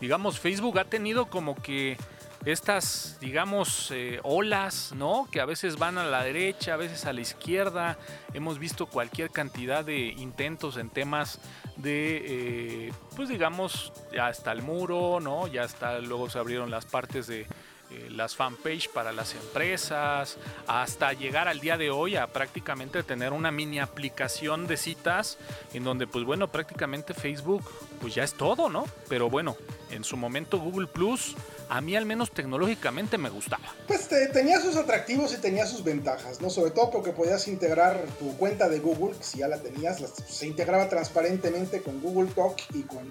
digamos, 0.00 0.40
Facebook 0.40 0.80
ha 0.80 0.84
tenido 0.84 1.26
como 1.26 1.54
que 1.54 1.96
estas, 2.44 3.18
digamos, 3.20 3.90
eh, 3.90 4.20
olas, 4.22 4.92
¿no? 4.94 5.26
Que 5.30 5.40
a 5.40 5.46
veces 5.46 5.78
van 5.78 5.98
a 5.98 6.04
la 6.04 6.22
derecha, 6.22 6.74
a 6.74 6.76
veces 6.76 7.06
a 7.06 7.12
la 7.12 7.20
izquierda. 7.20 7.98
Hemos 8.34 8.58
visto 8.58 8.86
cualquier 8.86 9.30
cantidad 9.30 9.84
de 9.84 9.98
intentos 9.98 10.76
en 10.76 10.90
temas 10.90 11.40
de, 11.76 12.88
eh, 12.88 12.92
pues 13.16 13.28
digamos, 13.28 13.92
ya 14.12 14.28
está 14.28 14.52
el 14.52 14.62
muro, 14.62 15.20
¿no? 15.20 15.46
Ya 15.46 15.62
está, 15.64 15.98
luego 16.00 16.28
se 16.28 16.38
abrieron 16.38 16.70
las 16.70 16.84
partes 16.84 17.26
de 17.26 17.46
eh, 17.90 18.08
las 18.10 18.34
fanpage 18.34 18.88
para 18.88 19.12
las 19.12 19.34
empresas, 19.34 20.38
hasta 20.66 21.12
llegar 21.12 21.48
al 21.48 21.60
día 21.60 21.76
de 21.76 21.90
hoy 21.90 22.16
a 22.16 22.26
prácticamente 22.26 23.02
tener 23.02 23.32
una 23.32 23.50
mini 23.50 23.78
aplicación 23.78 24.66
de 24.66 24.76
citas 24.78 25.38
en 25.74 25.84
donde, 25.84 26.06
pues 26.06 26.24
bueno, 26.24 26.48
prácticamente 26.48 27.12
Facebook, 27.12 27.62
pues 28.04 28.16
ya 28.16 28.22
es 28.22 28.34
todo, 28.34 28.68
¿no? 28.68 28.84
Pero 29.08 29.30
bueno, 29.30 29.56
en 29.90 30.04
su 30.04 30.18
momento 30.18 30.60
Google 30.60 30.86
Plus 30.86 31.34
a 31.70 31.80
mí 31.80 31.96
al 31.96 32.04
menos 32.04 32.32
tecnológicamente 32.32 33.16
me 33.16 33.30
gustaba. 33.30 33.64
Pues 33.88 34.06
tenía 34.30 34.60
sus 34.60 34.76
atractivos 34.76 35.32
y 35.32 35.38
tenía 35.38 35.64
sus 35.64 35.82
ventajas, 35.82 36.42
¿no? 36.42 36.50
Sobre 36.50 36.72
todo 36.72 36.90
porque 36.90 37.12
podías 37.12 37.48
integrar 37.48 38.04
tu 38.18 38.36
cuenta 38.36 38.68
de 38.68 38.80
Google, 38.80 39.14
si 39.20 39.38
ya 39.38 39.48
la 39.48 39.56
tenías, 39.56 40.02
se 40.28 40.46
integraba 40.46 40.90
transparentemente 40.90 41.80
con 41.80 42.02
Google 42.02 42.30
Talk 42.34 42.58
y 42.74 42.82
con, 42.82 43.08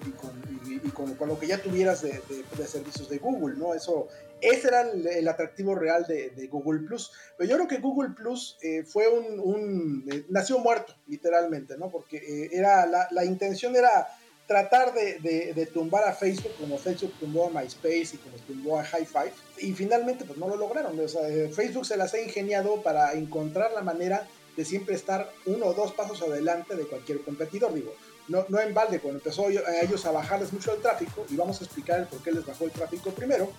con, 1.16 1.28
lo 1.28 1.40
que 1.40 1.48
ya 1.48 1.60
tuvieras 1.60 2.02
de, 2.02 2.22
servicios 2.64 3.08
de 3.08 3.18
Google, 3.18 3.56
¿no? 3.56 3.74
Eso, 3.74 4.06
ese 4.40 4.68
era 4.68 4.82
el, 4.82 5.26
atractivo 5.26 5.74
real 5.74 6.06
de, 6.06 6.48
Google 6.52 6.86
Plus. 6.86 7.10
Pero 7.36 7.50
yo 7.50 7.56
creo 7.56 7.66
que 7.66 7.78
Google 7.78 8.10
Plus 8.10 8.58
eh, 8.62 8.84
fue 8.84 9.08
un, 9.08 10.04
eh, 10.08 10.24
nació 10.28 10.60
muerto, 10.60 10.94
literalmente, 11.08 11.76
¿no? 11.76 11.90
Porque 11.90 12.18
eh, 12.18 12.50
era, 12.52 12.86
la, 12.86 13.08
la 13.10 13.24
intención 13.24 13.74
era 13.74 14.06
tratar 14.46 14.92
de, 14.92 15.68
tumbar 15.72 16.04
a 16.04 16.12
Facebook 16.12 16.52
como 16.60 16.78
Facebook 16.78 17.14
tumbó 17.18 17.46
a 17.46 17.50
MySpace 17.50 18.14
y 18.14 18.18
como 18.18 18.36
tumbó 18.46 18.78
a 18.78 18.84
High 18.84 19.06
Five 19.06 19.32
y 19.58 19.72
finalmente 19.72 20.24
pues 20.24 20.38
no 20.38 20.48
lo 20.48 20.56
lograron. 20.56 20.98
Eh, 21.00 21.50
Facebook 21.54 21.86
se 21.86 21.96
las 21.96 22.14
ha 22.14 22.20
ingeniado 22.20 22.82
para 22.82 23.14
encontrar 23.14 23.72
la 23.72 23.82
manera 23.82 24.26
de 24.56 24.64
siempre 24.64 24.94
estar 24.94 25.30
uno 25.46 25.66
o 25.66 25.74
dos 25.74 25.92
pasos 25.92 26.22
adelante 26.22 26.76
de 26.76 26.86
cualquier 26.86 27.22
competidor. 27.22 27.74
Digo, 27.74 27.94
no, 28.28 28.44
no 28.48 28.60
en 28.60 28.72
balde, 28.72 29.00
cuando 29.00 29.18
empezó 29.18 29.46
a 29.46 29.80
ellos 29.82 30.04
a 30.06 30.10
bajarles 30.10 30.52
mucho 30.52 30.72
el 30.72 30.80
tráfico, 30.80 31.26
y 31.28 31.36
vamos 31.36 31.60
a 31.60 31.64
explicar 31.64 32.00
el 32.00 32.06
por 32.06 32.22
qué 32.22 32.32
les 32.32 32.46
bajó 32.46 32.64
el 32.64 32.70
tráfico 32.70 33.10
primero, 33.10 33.52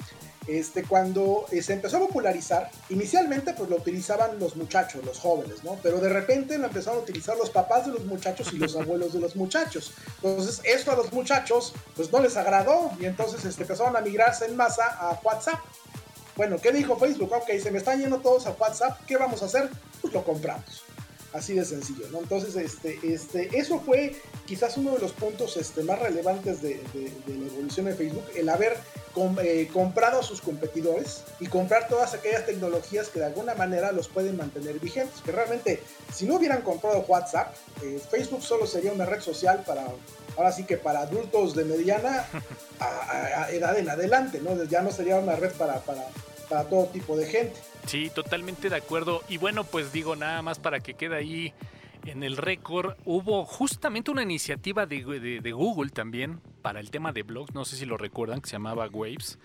este, 0.47 0.84
cuando 0.84 1.45
eh, 1.51 1.62
se 1.62 1.73
empezó 1.73 1.97
a 1.97 2.01
popularizar, 2.01 2.69
inicialmente 2.89 3.54
pues 3.54 3.69
lo 3.69 3.78
utilizaban 3.78 4.38
los 4.38 4.56
muchachos, 4.56 5.04
los 5.04 5.17
jóvenes, 5.17 5.63
¿no? 5.63 5.80
Pero 5.82 5.99
de 5.99 6.10
repente 6.10 6.58
lo 6.58 6.67
empezaron 6.67 6.99
a 6.99 7.04
utilizar 7.04 7.36
los 7.36 7.49
papás 7.49 7.88
de 7.88 7.93
los 7.93 8.06
muchachos 8.06 8.54
y 8.54 8.58
los 8.58 8.75
abuelos 8.80 9.13
de 9.13 9.19
los 9.19 9.36
muchachos. 9.36 9.93
Entonces 10.21 10.62
esto 10.63 10.91
a 10.91 10.95
los 10.95 11.12
muchachos 11.13 11.73
pues 11.95 12.12
no 12.12 12.19
les 12.19 12.38
agradó 12.38 12.91
y 12.99 13.06
entonces 13.06 13.43
este, 13.43 13.63
empezaron 13.63 13.95
a 13.95 14.01
migrarse 14.01 14.45
en 14.45 14.56
masa 14.56 14.86
a 14.86 15.19
WhatsApp. 15.23 15.60
Bueno, 16.36 16.58
¿qué 16.62 16.71
dijo 16.71 16.97
Facebook? 16.97 17.32
Ok, 17.34 17.49
se 17.62 17.71
me 17.71 17.80
están 17.80 17.99
yendo 17.99 18.19
todos 18.19 18.45
a 18.45 18.51
WhatsApp, 18.51 18.99
¿qué 19.08 19.17
vamos 19.17 19.41
a 19.41 19.45
hacer? 19.45 19.69
Pues 20.01 20.13
lo 20.13 20.23
compramos. 20.23 20.84
Así 21.36 21.54
de 21.54 21.65
sencillo, 21.65 22.08
¿no? 22.13 22.19
Entonces, 22.19 22.56
este, 22.56 22.98
este, 23.04 23.50
eso 23.58 23.82
fue 23.82 24.15
quizás 24.45 24.78
uno 24.78 24.93
de 24.93 25.00
los 25.00 25.12
puntos 25.12 25.58
este, 25.58 25.84
más 25.84 26.00
relevantes 26.00 26.62
de, 26.62 26.82
la 27.28 27.45
evolución 27.48 27.88
de 27.88 27.93
Facebook, 27.93 28.24
el 28.38 28.48
haber 28.48 28.78
eh, 29.43 29.69
comprado 29.74 30.21
a 30.21 30.24
sus 30.24 30.39
competidores 30.39 31.26
y 31.41 31.48
comprar 31.48 31.89
todas 31.89 32.13
aquellas 32.13 32.45
tecnologías 32.45 33.10
que 33.10 33.19
de 33.19 33.26
alguna 33.26 33.54
manera 33.54 33.91
los 33.91 34.08
pueden 34.08 34.38
mantener 34.38 34.80
vigentes. 34.80 35.21
Que 35.26 35.34
realmente, 35.34 35.84
si 36.13 36.26
no 36.26 36.36
hubieran 36.36 36.62
comprado 36.62 37.04
WhatsApp, 37.06 37.54
eh, 37.84 38.00
Facebook 38.10 38.41
solo 38.41 38.65
sería 38.65 38.93
una 38.93 39.06
red 39.06 39.19
social 39.19 39.62
para, 39.67 39.88
ahora 40.38 40.54
sí 40.54 40.63
que 40.63 40.78
para 40.78 41.02
adultos 41.02 41.54
de 41.54 41.65
mediana 41.65 42.28
a, 42.80 43.50
edad 43.52 43.78
en 43.78 43.89
adelante, 43.89 44.39
¿no? 44.39 44.63
Ya 44.63 44.82
no 44.82 44.89
sería 44.89 45.17
una 45.19 45.36
red 45.36 45.52
para, 45.52 45.82
para, 45.82 46.08
para 46.48 46.63
todo 46.69 46.86
tipo 46.86 47.17
de 47.17 47.26
gente. 47.26 47.60
Sí, 47.86 48.12
totalmente 48.13 48.69
de 48.69 48.76
acuerdo. 48.76 49.24
Y 49.30 49.38
bueno, 49.38 49.63
pues 49.63 49.91
digo 49.93 50.15
nada 50.15 50.41
más 50.41 50.60
para 50.60 50.80
que 50.80 50.95
quede 50.95 51.15
ahí 51.15 51.54
en 52.06 52.24
el 52.24 52.38
récord, 52.38 52.95
hubo 53.04 53.45
justamente 53.45 54.12
una 54.12 54.24
iniciativa 54.24 54.86
de, 54.86 55.52
Google 55.52 55.89
también 55.89 56.39
para 56.62 56.80
el 56.80 56.91
tema 56.91 57.12
de 57.12 57.24
blogs, 57.24 57.54
no 57.54 57.65
sé 57.65 57.76
si 57.76 57.86
lo 57.86 57.98
recuerdan, 57.98 58.41
que 58.41 58.50
se 58.50 58.54
llamaba 58.54 58.88
Waves, 58.88 59.39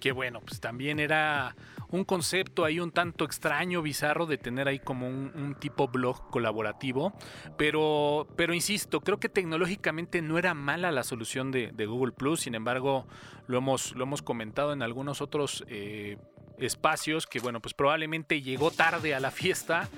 que 0.00 0.12
bueno, 0.12 0.40
pues 0.40 0.60
también 0.60 1.00
era 1.00 1.56
un 1.90 2.04
concepto 2.04 2.64
ahí 2.64 2.80
un 2.80 2.92
tanto 2.92 3.24
extraño, 3.24 3.82
bizarro 3.82 4.26
de 4.26 4.38
tener 4.38 4.68
ahí 4.68 4.78
como 4.78 5.08
un, 5.08 5.56
tipo 5.58 5.88
blog 5.88 6.30
colaborativo, 6.30 7.12
pero, 7.56 8.28
pero 8.36 8.54
insisto, 8.54 9.00
creo 9.00 9.18
que 9.18 9.28
tecnológicamente 9.28 10.22
no 10.22 10.38
era 10.38 10.54
mala 10.54 10.92
la 10.92 11.02
solución 11.02 11.50
de, 11.50 11.86
Google 11.86 12.12
Plus, 12.12 12.40
sin 12.40 12.54
embargo, 12.54 13.06
lo 13.46 13.58
hemos, 13.58 13.94
lo 13.94 14.04
hemos 14.04 14.22
comentado 14.22 14.72
en 14.72 14.82
algunos 14.82 15.20
otros... 15.20 15.64
Eh, 15.68 16.16
espacios 16.58 17.26
que 17.26 17.40
bueno 17.40 17.60
pues 17.60 17.74
probablemente 17.74 18.42
llegó 18.42 18.70
tarde 18.70 19.14
a 19.14 19.20
la 19.20 19.30
fiesta 19.30 19.88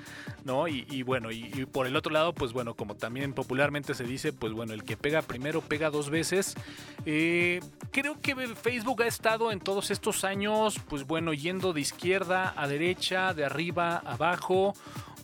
no 0.47 0.67
y, 0.67 1.03
bueno 1.03 1.29
y, 1.29 1.65
por 1.65 1.87
el 1.87 1.95
otro 1.95 2.11
lado 2.11 2.33
pues 2.33 2.53
bueno 2.53 2.73
como 2.73 2.95
también 2.95 3.33
popularmente 3.33 3.93
se 3.93 4.05
dice 4.05 4.31
pues 4.31 4.53
bueno 4.53 4.73
el 4.73 4.83
que 4.83 4.95
pega 4.95 5.21
primero 5.21 5.61
pega 5.61 5.89
dos 5.89 6.09
veces. 6.09 6.55
Eh, 7.05 7.59
creo 7.91 8.19
que 8.21 8.35
Facebook 8.55 9.03
ha 9.03 9.07
estado 9.07 9.51
en 9.51 9.59
todos 9.59 9.91
estos 9.91 10.23
años 10.23 10.79
pues 10.87 11.05
bueno 11.05 11.33
yendo 11.33 11.73
de 11.73 11.81
izquierda 11.81 12.53
a 12.55 12.67
derecha 12.67 13.33
de 13.33 13.45
arriba 13.45 14.01
a 14.05 14.13
abajo 14.13 14.73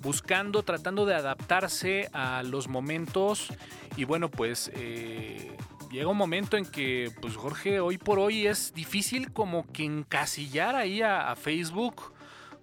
buscando 0.01 0.63
tratando 0.63 1.05
de 1.05 1.15
adaptarse 1.15 2.09
a 2.13 2.43
los 2.43 2.67
momentos. 2.67 3.47
Y 3.95 4.03
bueno 4.03 4.29
pues 4.29 4.71
eh, 4.75 5.55
llega 5.93 6.07
un 6.07 6.17
momento 6.17 6.57
en 6.57 6.65
que, 6.65 7.11
pues 7.21 7.35
Jorge, 7.35 7.79
hoy 7.79 7.99
por 7.99 8.17
hoy 8.17 8.47
es 8.47 8.73
difícil 8.73 9.31
como 9.31 9.71
que 9.71 9.83
encasillar 9.83 10.75
ahí 10.75 11.03
a, 11.03 11.35
Facebook 11.35 12.11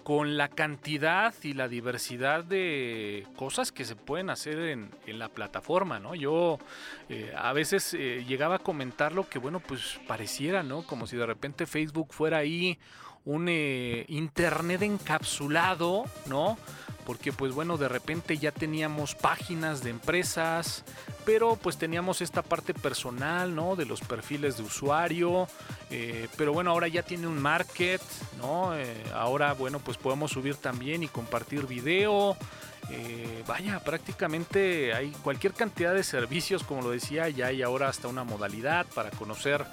con 0.03 0.37
la 0.37 0.49
cantidad 0.49 1.33
y 1.43 1.53
la 1.53 1.69
diversidad 1.69 2.43
de 2.43 3.27
cosas 3.37 3.71
que 3.71 3.85
se 3.85 3.95
pueden 3.95 4.31
hacer 4.31 4.59
en, 4.59 4.91
la 5.07 5.29
plataforma, 5.29 6.01
¿no? 6.01 6.17
Yo 6.17 6.59
eh, 7.09 7.33
a 7.37 7.53
veces 7.53 7.95
eh, 7.95 8.25
llegaba 8.27 8.57
a 8.57 8.59
comentar 8.59 9.13
lo 9.13 9.29
que, 9.29 9.39
bueno, 9.39 9.61
pues 9.61 10.01
pareciera, 10.09 10.65
¿no? 10.65 10.83
Como 10.83 11.07
si 11.07 11.17
de 11.17 11.27
repente 11.27 11.67
Facebook 11.67 12.13
fuera 12.13 12.39
ahí 12.39 12.79
un 13.31 13.47
eh, 13.49 14.07
internet 14.09 14.83
encapsulado, 14.83 16.05
¿no? 16.27 16.59
Porque 17.07 17.33
pues 17.33 17.53
bueno, 17.53 17.77
de 17.77 17.89
repente 17.89 18.39
ya 18.39 18.51
teníamos 18.51 19.15
páginas 19.15 19.83
de 19.83 19.91
empresas, 19.91 20.85
pero 21.25 21.57
pues 21.57 21.77
teníamos 21.77 22.21
esta 22.23 22.43
parte 22.43 22.75
personal, 22.75 23.55
¿no? 23.55 23.77
De 23.77 23.85
los 23.85 24.01
perfiles 24.01 24.57
de 24.57 24.65
usuario, 24.65 25.47
eh, 25.91 26.29
pero 26.37 26.53
bueno, 26.53 26.73
ahora 26.73 26.89
ya 26.89 27.03
tiene 27.03 27.29
un 27.29 27.41
market, 27.41 28.03
¿no? 28.39 28.77
Eh, 28.77 29.05
ahora, 29.15 29.55
bueno, 29.55 29.79
pues 29.79 29.97
podemos 29.97 30.33
subir 30.33 30.57
también 30.57 31.03
y 31.03 31.09
compartir 31.09 31.67
video. 31.67 32.37
Vaya, 33.47 33.79
prácticamente 33.79 34.93
hay 34.93 35.13
cualquier 35.23 35.53
cantidad 35.53 35.95
de 35.95 36.03
servicios, 36.03 36.65
como 36.65 36.83
lo 36.83 36.91
decía, 36.91 37.29
ya 37.29 37.47
hay 37.47 37.63
ahora 37.63 37.89
hasta 37.89 38.09
una 38.09 38.25
modalidad 38.25 38.85
para 38.95 39.11
conocer 39.11 39.65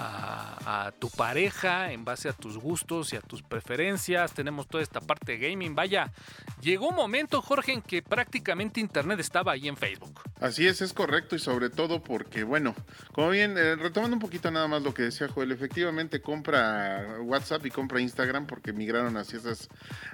a, 0.00 0.92
tu 0.98 1.10
pareja 1.10 1.92
en 1.92 2.04
base 2.04 2.28
a 2.28 2.32
tus 2.32 2.58
gustos 2.58 3.12
y 3.12 3.16
a 3.16 3.20
tus 3.20 3.42
preferencias. 3.42 4.32
Tenemos 4.32 4.68
toda 4.68 4.82
esta 4.82 5.00
parte 5.00 5.36
de 5.36 5.50
gaming. 5.50 5.74
Vaya, 5.74 6.12
llegó 6.60 6.88
un 6.88 6.96
momento, 6.96 7.40
Jorge, 7.42 7.72
en 7.72 7.82
que 7.82 8.02
prácticamente 8.02 8.80
Internet 8.80 9.20
estaba 9.20 9.52
ahí 9.52 9.68
en 9.68 9.76
Facebook. 9.76 10.20
Así 10.40 10.66
es, 10.66 10.80
es 10.80 10.92
correcto 10.92 11.36
y 11.36 11.38
sobre 11.38 11.70
todo 11.70 12.02
porque, 12.02 12.44
bueno, 12.44 12.74
como 13.12 13.30
bien, 13.30 13.56
eh, 13.58 13.76
retomando 13.76 14.16
un 14.16 14.20
poquito 14.20 14.50
nada 14.50 14.68
más 14.68 14.82
lo 14.82 14.94
que 14.94 15.02
decía 15.02 15.28
Joel, 15.28 15.52
efectivamente 15.52 16.20
compra 16.20 17.18
WhatsApp 17.20 17.66
y 17.66 17.70
compra 17.70 18.00
Instagram 18.00 18.46
porque 18.46 18.72
migraron 18.72 19.16
hacia 19.16 19.38
esas, 19.38 19.68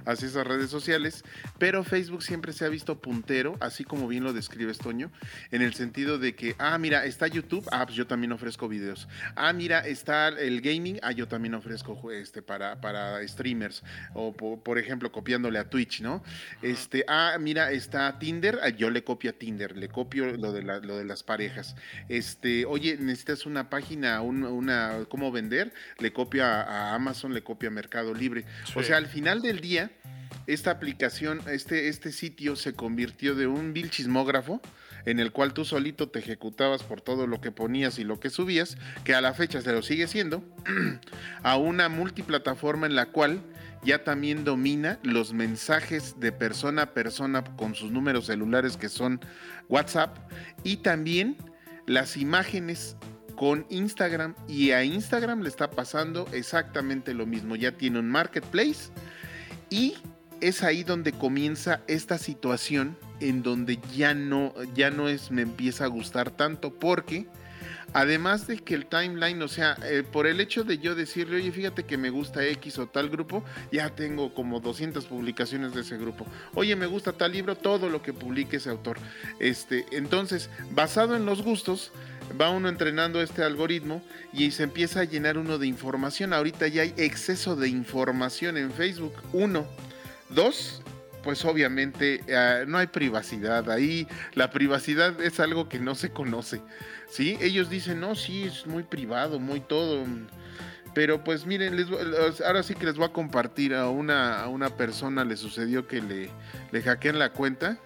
hacia 0.04 0.28
esas 0.28 0.46
redes 0.46 0.70
sociales, 0.70 1.24
pero 1.58 1.84
Facebook 1.84 2.22
siempre 2.22 2.52
se 2.52 2.64
ha 2.64 2.68
visto 2.68 2.98
puntero, 3.00 3.56
así 3.60 3.84
como 3.84 4.08
bien 4.08 4.24
lo 4.24 4.32
describe 4.32 4.74
Toño, 4.74 5.10
en 5.50 5.62
el 5.62 5.74
sentido 5.74 6.18
de 6.18 6.34
que, 6.34 6.56
ah, 6.58 6.76
mira, 6.78 7.04
está 7.04 7.26
YouTube, 7.26 7.66
ah, 7.70 7.84
pues 7.86 7.96
yo 7.96 8.06
también 8.06 8.32
ofrezco 8.32 8.68
videos. 8.68 9.08
Ah, 9.36 9.52
mira, 9.52 9.75
está 9.80 10.28
el 10.28 10.60
gaming, 10.60 10.98
ah, 11.02 11.12
yo 11.12 11.28
también 11.28 11.54
ofrezco 11.54 12.10
este 12.10 12.42
para, 12.42 12.80
para 12.80 13.26
streamers, 13.26 13.82
o 14.14 14.34
por, 14.34 14.78
ejemplo, 14.78 15.10
copiándole 15.12 15.58
a 15.58 15.68
Twitch, 15.68 16.00
¿no? 16.00 16.22
Este, 16.62 17.04
ah, 17.08 17.36
mira, 17.40 17.70
está 17.72 18.18
Tinder, 18.18 18.58
ah, 18.62 18.68
yo 18.68 18.90
le 18.90 19.04
copio 19.04 19.30
a 19.30 19.32
Tinder, 19.32 19.76
le 19.76 19.88
copio 19.88 20.36
lo 20.36 20.52
de, 20.52 20.62
lo 20.62 20.96
de 20.96 21.04
las 21.04 21.22
parejas. 21.22 21.76
Este, 22.08 22.64
oye, 22.66 22.96
necesitas 22.96 23.46
una 23.46 23.70
página, 23.70 24.20
una, 24.22 25.04
cómo 25.08 25.32
vender, 25.32 25.72
le 25.98 26.12
copio 26.12 26.44
a, 26.44 26.94
Amazon, 26.94 27.34
le 27.34 27.42
copio 27.42 27.68
a 27.68 27.72
Mercado 27.72 28.14
Libre. 28.14 28.44
O 28.74 28.82
sea, 28.82 28.96
al 28.96 29.06
final 29.06 29.42
del 29.42 29.60
día, 29.60 29.90
esta 30.46 30.70
aplicación, 30.70 31.40
este, 31.48 31.88
este 31.88 32.12
sitio 32.12 32.56
se 32.56 32.74
convirtió 32.74 33.34
de 33.34 33.46
un 33.46 33.72
vil 33.72 33.90
chismógrafo 33.90 34.60
en 35.06 35.20
el 35.20 35.32
cual 35.32 35.54
tú 35.54 35.64
solito 35.64 36.08
te 36.08 36.18
ejecutabas 36.18 36.82
por 36.82 37.00
todo 37.00 37.26
lo 37.26 37.40
que 37.40 37.52
ponías 37.52 37.98
y 37.98 38.04
lo 38.04 38.20
que 38.20 38.28
subías, 38.28 38.76
que 39.04 39.14
a 39.14 39.20
la 39.20 39.32
fecha 39.32 39.62
se 39.62 39.72
lo 39.72 39.82
sigue 39.82 40.06
siendo, 40.08 40.42
a 41.42 41.56
una 41.56 41.88
multiplataforma 41.88 42.86
en 42.86 42.96
la 42.96 43.06
cual 43.06 43.40
ya 43.84 44.02
también 44.02 44.44
domina 44.44 44.98
los 45.04 45.32
mensajes 45.32 46.18
de 46.18 46.32
persona 46.32 46.82
a 46.82 46.94
persona 46.94 47.44
con 47.56 47.74
sus 47.74 47.92
números 47.92 48.26
celulares 48.26 48.76
que 48.76 48.88
son 48.88 49.20
WhatsApp 49.68 50.18
y 50.64 50.78
también 50.78 51.36
las 51.86 52.16
imágenes 52.16 52.96
con 53.36 53.64
Instagram. 53.68 54.34
Y 54.48 54.72
a 54.72 54.82
Instagram 54.82 55.42
le 55.42 55.48
está 55.48 55.70
pasando 55.70 56.26
exactamente 56.32 57.14
lo 57.14 57.26
mismo, 57.26 57.54
ya 57.54 57.72
tiene 57.72 58.00
un 58.00 58.08
marketplace 58.10 58.90
y 59.70 59.94
es 60.40 60.64
ahí 60.64 60.82
donde 60.82 61.12
comienza 61.12 61.80
esta 61.86 62.18
situación 62.18 62.96
en 63.20 63.42
donde 63.42 63.78
ya 63.94 64.14
no, 64.14 64.52
ya 64.74 64.90
no 64.90 65.08
es, 65.08 65.30
me 65.30 65.42
empieza 65.42 65.84
a 65.84 65.88
gustar 65.88 66.30
tanto 66.30 66.72
porque 66.72 67.26
además 67.92 68.46
de 68.46 68.58
que 68.58 68.74
el 68.74 68.86
timeline, 68.86 69.40
o 69.42 69.48
sea, 69.48 69.76
eh, 69.84 70.02
por 70.10 70.26
el 70.26 70.40
hecho 70.40 70.64
de 70.64 70.78
yo 70.78 70.94
decirle, 70.94 71.36
oye, 71.36 71.52
fíjate 71.52 71.84
que 71.84 71.96
me 71.96 72.10
gusta 72.10 72.44
X 72.44 72.78
o 72.78 72.86
tal 72.86 73.08
grupo, 73.08 73.44
ya 73.72 73.90
tengo 73.90 74.34
como 74.34 74.60
200 74.60 75.06
publicaciones 75.06 75.72
de 75.74 75.80
ese 75.80 75.96
grupo. 75.96 76.26
Oye, 76.54 76.76
me 76.76 76.86
gusta 76.86 77.12
tal 77.12 77.32
libro, 77.32 77.56
todo 77.56 77.88
lo 77.88 78.02
que 78.02 78.12
publique 78.12 78.56
ese 78.56 78.70
autor. 78.70 78.98
Este, 79.38 79.86
entonces, 79.92 80.50
basado 80.72 81.16
en 81.16 81.24
los 81.24 81.42
gustos, 81.42 81.92
va 82.38 82.50
uno 82.50 82.68
entrenando 82.68 83.22
este 83.22 83.42
algoritmo 83.42 84.02
y 84.32 84.50
se 84.50 84.64
empieza 84.64 85.00
a 85.00 85.04
llenar 85.04 85.38
uno 85.38 85.58
de 85.58 85.66
información. 85.66 86.32
Ahorita 86.32 86.68
ya 86.68 86.82
hay 86.82 86.92
exceso 86.96 87.56
de 87.56 87.68
información 87.68 88.56
en 88.56 88.72
Facebook. 88.72 89.14
Uno. 89.32 89.66
Dos, 90.28 90.82
pues 91.26 91.44
obviamente 91.44 92.20
ah, 92.32 92.62
no 92.68 92.78
hay 92.78 92.86
privacidad. 92.86 93.68
Ahí 93.68 94.06
la 94.34 94.52
privacidad 94.52 95.20
es 95.20 95.40
algo 95.40 95.68
que 95.68 95.80
no 95.80 95.96
se 95.96 96.10
conoce. 96.10 96.62
¿sí? 97.10 97.36
Ellos 97.40 97.68
dicen, 97.68 97.98
no, 97.98 98.14
sí, 98.14 98.44
es 98.44 98.64
muy 98.64 98.84
privado, 98.84 99.40
muy 99.40 99.58
todo. 99.58 100.04
Pero 100.94 101.24
pues 101.24 101.44
miren, 101.44 101.84
ahora 102.46 102.62
sí 102.62 102.76
que 102.76 102.86
les 102.86 102.94
voy 102.94 103.06
a 103.06 103.12
compartir 103.12 103.74
a 103.74 103.88
una, 103.88 104.40
a 104.40 104.46
una 104.46 104.70
persona, 104.70 105.24
le 105.24 105.36
sucedió 105.36 105.88
que 105.88 106.00
le, 106.00 106.30
le 106.70 106.82
hackean 106.82 107.18
la 107.18 107.32
cuenta. 107.32 107.76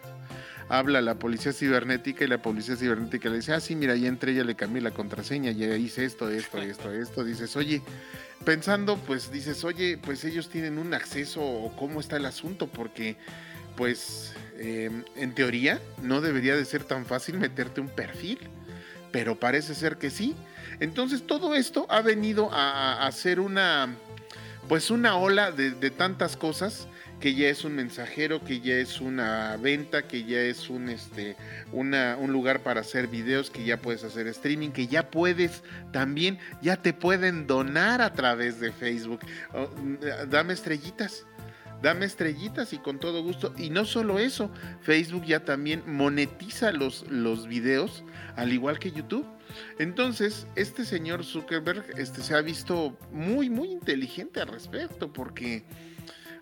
Habla 0.70 1.00
la 1.00 1.16
policía 1.16 1.52
cibernética 1.52 2.24
y 2.24 2.28
la 2.28 2.40
policía 2.40 2.76
cibernética 2.76 3.28
le 3.28 3.38
dice, 3.38 3.52
ah, 3.52 3.58
sí, 3.58 3.74
mira, 3.74 3.96
ya 3.96 4.06
entré, 4.06 4.34
ya 4.34 4.44
le 4.44 4.54
cambié 4.54 4.80
la 4.80 4.92
contraseña, 4.92 5.50
ya 5.50 5.74
hice 5.74 6.04
esto, 6.04 6.30
esto, 6.30 6.58
esto, 6.58 6.92
esto. 6.92 7.24
Dices, 7.24 7.56
oye, 7.56 7.82
pensando, 8.44 8.96
pues 8.96 9.32
dices, 9.32 9.64
oye, 9.64 9.98
pues 9.98 10.24
ellos 10.24 10.48
tienen 10.48 10.78
un 10.78 10.94
acceso 10.94 11.42
o 11.42 11.74
cómo 11.74 11.98
está 11.98 12.18
el 12.18 12.24
asunto, 12.24 12.68
porque 12.68 13.16
pues 13.76 14.32
em, 14.60 15.02
en 15.16 15.34
teoría 15.34 15.80
no 16.02 16.20
debería 16.20 16.54
de 16.54 16.64
ser 16.64 16.84
tan 16.84 17.04
fácil 17.04 17.36
meterte 17.38 17.80
un 17.80 17.88
perfil, 17.88 18.38
pero 19.10 19.40
parece 19.40 19.74
ser 19.74 19.96
que 19.96 20.08
sí. 20.08 20.36
Entonces 20.78 21.26
todo 21.26 21.56
esto 21.56 21.86
ha 21.88 22.00
venido 22.00 22.48
a, 22.52 23.08
hacer 23.08 23.40
una, 23.40 23.88
pues 24.68 24.92
una 24.92 25.16
ola 25.16 25.50
de, 25.50 25.72
de 25.72 25.90
tantas 25.90 26.36
cosas 26.36 26.86
que 27.20 27.34
ya 27.34 27.48
es 27.48 27.64
un 27.64 27.74
mensajero, 27.74 28.42
que 28.42 28.60
ya 28.60 28.74
es 28.74 29.00
una 29.00 29.56
venta, 29.58 30.08
que 30.08 30.24
ya 30.24 30.40
es 30.40 30.70
un, 30.70 30.88
este, 30.88 31.36
una, 31.70 32.16
un 32.16 32.32
lugar 32.32 32.60
para 32.62 32.80
hacer 32.80 33.08
videos, 33.08 33.50
que 33.50 33.64
ya 33.64 33.80
puedes 33.80 34.02
hacer 34.04 34.26
streaming, 34.26 34.70
que 34.70 34.86
ya 34.86 35.10
puedes 35.10 35.62
también, 35.92 36.38
ya 36.62 36.76
te 36.76 36.92
pueden 36.92 37.46
donar 37.46 38.00
a 38.00 38.14
través 38.14 38.58
de 38.58 38.72
Facebook. 38.72 39.20
Oh, 39.52 39.68
dame 40.28 40.54
estrellitas. 40.54 41.26
Dame 41.82 42.04
estrellitas 42.04 42.74
y 42.74 42.78
con 42.78 42.98
todo 42.98 43.22
gusto. 43.22 43.54
Y 43.56 43.70
no 43.70 43.86
solo 43.86 44.18
eso, 44.18 44.50
Facebook 44.82 45.24
ya 45.24 45.44
también 45.44 45.82
monetiza 45.86 46.72
los, 46.72 47.06
los 47.08 47.46
videos, 47.46 48.04
al 48.36 48.52
igual 48.52 48.78
que 48.78 48.92
YouTube. 48.92 49.26
Entonces, 49.78 50.46
este 50.56 50.84
señor 50.84 51.24
Zuckerberg 51.24 51.84
este, 51.96 52.22
se 52.22 52.34
ha 52.34 52.42
visto 52.42 52.98
muy, 53.12 53.48
muy 53.48 53.68
inteligente 53.68 54.40
al 54.40 54.48
respecto, 54.48 55.10
porque 55.10 55.64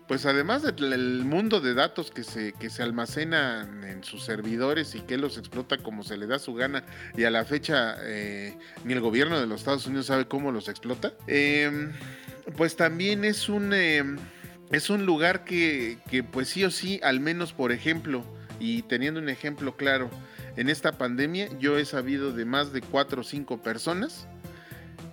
pues 0.09 0.25
además 0.25 0.63
del 0.63 1.23
mundo 1.23 1.61
de 1.61 1.75
datos 1.75 2.09
que 2.09 2.23
se, 2.23 2.53
que 2.53 2.71
se 2.71 2.81
almacenan 2.81 3.83
en 3.83 4.03
sus 4.03 4.23
servidores 4.23 4.95
y 4.95 5.01
que 5.01 5.19
los 5.19 5.37
explota 5.37 5.77
como 5.77 6.01
se 6.01 6.17
le 6.17 6.25
da 6.25 6.39
su 6.39 6.55
gana 6.55 6.83
y 7.15 7.25
a 7.25 7.29
la 7.29 7.45
fecha 7.45 7.95
eh, 8.01 8.57
ni 8.83 8.93
el 8.93 9.01
gobierno 9.01 9.39
de 9.39 9.45
los 9.45 9.61
Estados 9.61 9.85
Unidos 9.85 10.07
sabe 10.07 10.27
cómo 10.27 10.51
los 10.51 10.67
explota, 10.67 11.13
em, 11.27 11.91
pues 12.57 12.75
también 12.75 13.23
es 13.23 13.49
un, 13.49 13.71
em, 13.71 14.17
es 14.71 14.89
un 14.89 15.05
lugar 15.05 15.43
que, 15.43 15.99
que 16.09 16.23
pues 16.23 16.49
sí 16.49 16.63
o 16.63 16.71
sí, 16.71 16.99
al 17.03 17.19
menos 17.19 17.53
por 17.53 17.71
ejemplo, 17.71 18.25
y 18.59 18.81
teniendo 18.81 19.19
un 19.19 19.29
ejemplo 19.29 19.77
claro, 19.77 20.09
en 20.57 20.69
esta 20.69 20.93
pandemia 20.93 21.49
yo 21.59 21.77
he 21.77 21.85
sabido 21.85 22.33
de 22.33 22.45
más 22.45 22.73
de 22.73 22.81
cuatro 22.81 23.21
o 23.21 23.23
cinco 23.23 23.61
personas 23.61 24.27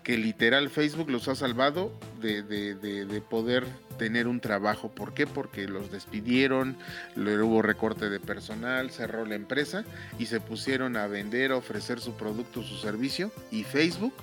que 0.06 0.16
literal 0.16 0.70
Facebook 0.70 1.10
los 1.10 1.26
ha 1.26 1.34
salvado 1.34 1.92
de, 2.20 2.42
de, 2.42 3.20
poder 3.20 3.66
tener 3.96 4.28
un 4.28 4.40
trabajo. 4.40 4.90
¿Por 4.90 5.14
qué? 5.14 5.26
Porque 5.26 5.66
los 5.68 5.90
despidieron, 5.90 6.76
hubo 7.16 7.62
recorte 7.62 8.08
de 8.08 8.20
personal, 8.20 8.90
cerró 8.90 9.24
la 9.24 9.34
empresa 9.34 9.84
y 10.18 10.26
se 10.26 10.40
pusieron 10.40 10.96
a 10.96 11.06
vender, 11.06 11.52
a 11.52 11.56
ofrecer 11.56 12.00
su 12.00 12.12
producto, 12.14 12.62
su 12.62 12.76
servicio. 12.76 13.32
Y 13.50 13.64
Facebook 13.64 14.14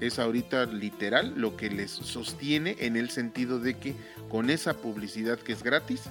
es 0.00 0.18
ahorita 0.18 0.66
literal 0.66 1.34
lo 1.36 1.56
que 1.56 1.70
les 1.70 1.90
sostiene 1.90 2.76
en 2.80 2.96
el 2.96 3.10
sentido 3.10 3.58
de 3.58 3.74
que 3.74 3.94
con 4.28 4.50
esa 4.50 4.74
publicidad 4.74 5.38
que 5.38 5.52
es 5.52 5.62
gratis, 5.62 6.02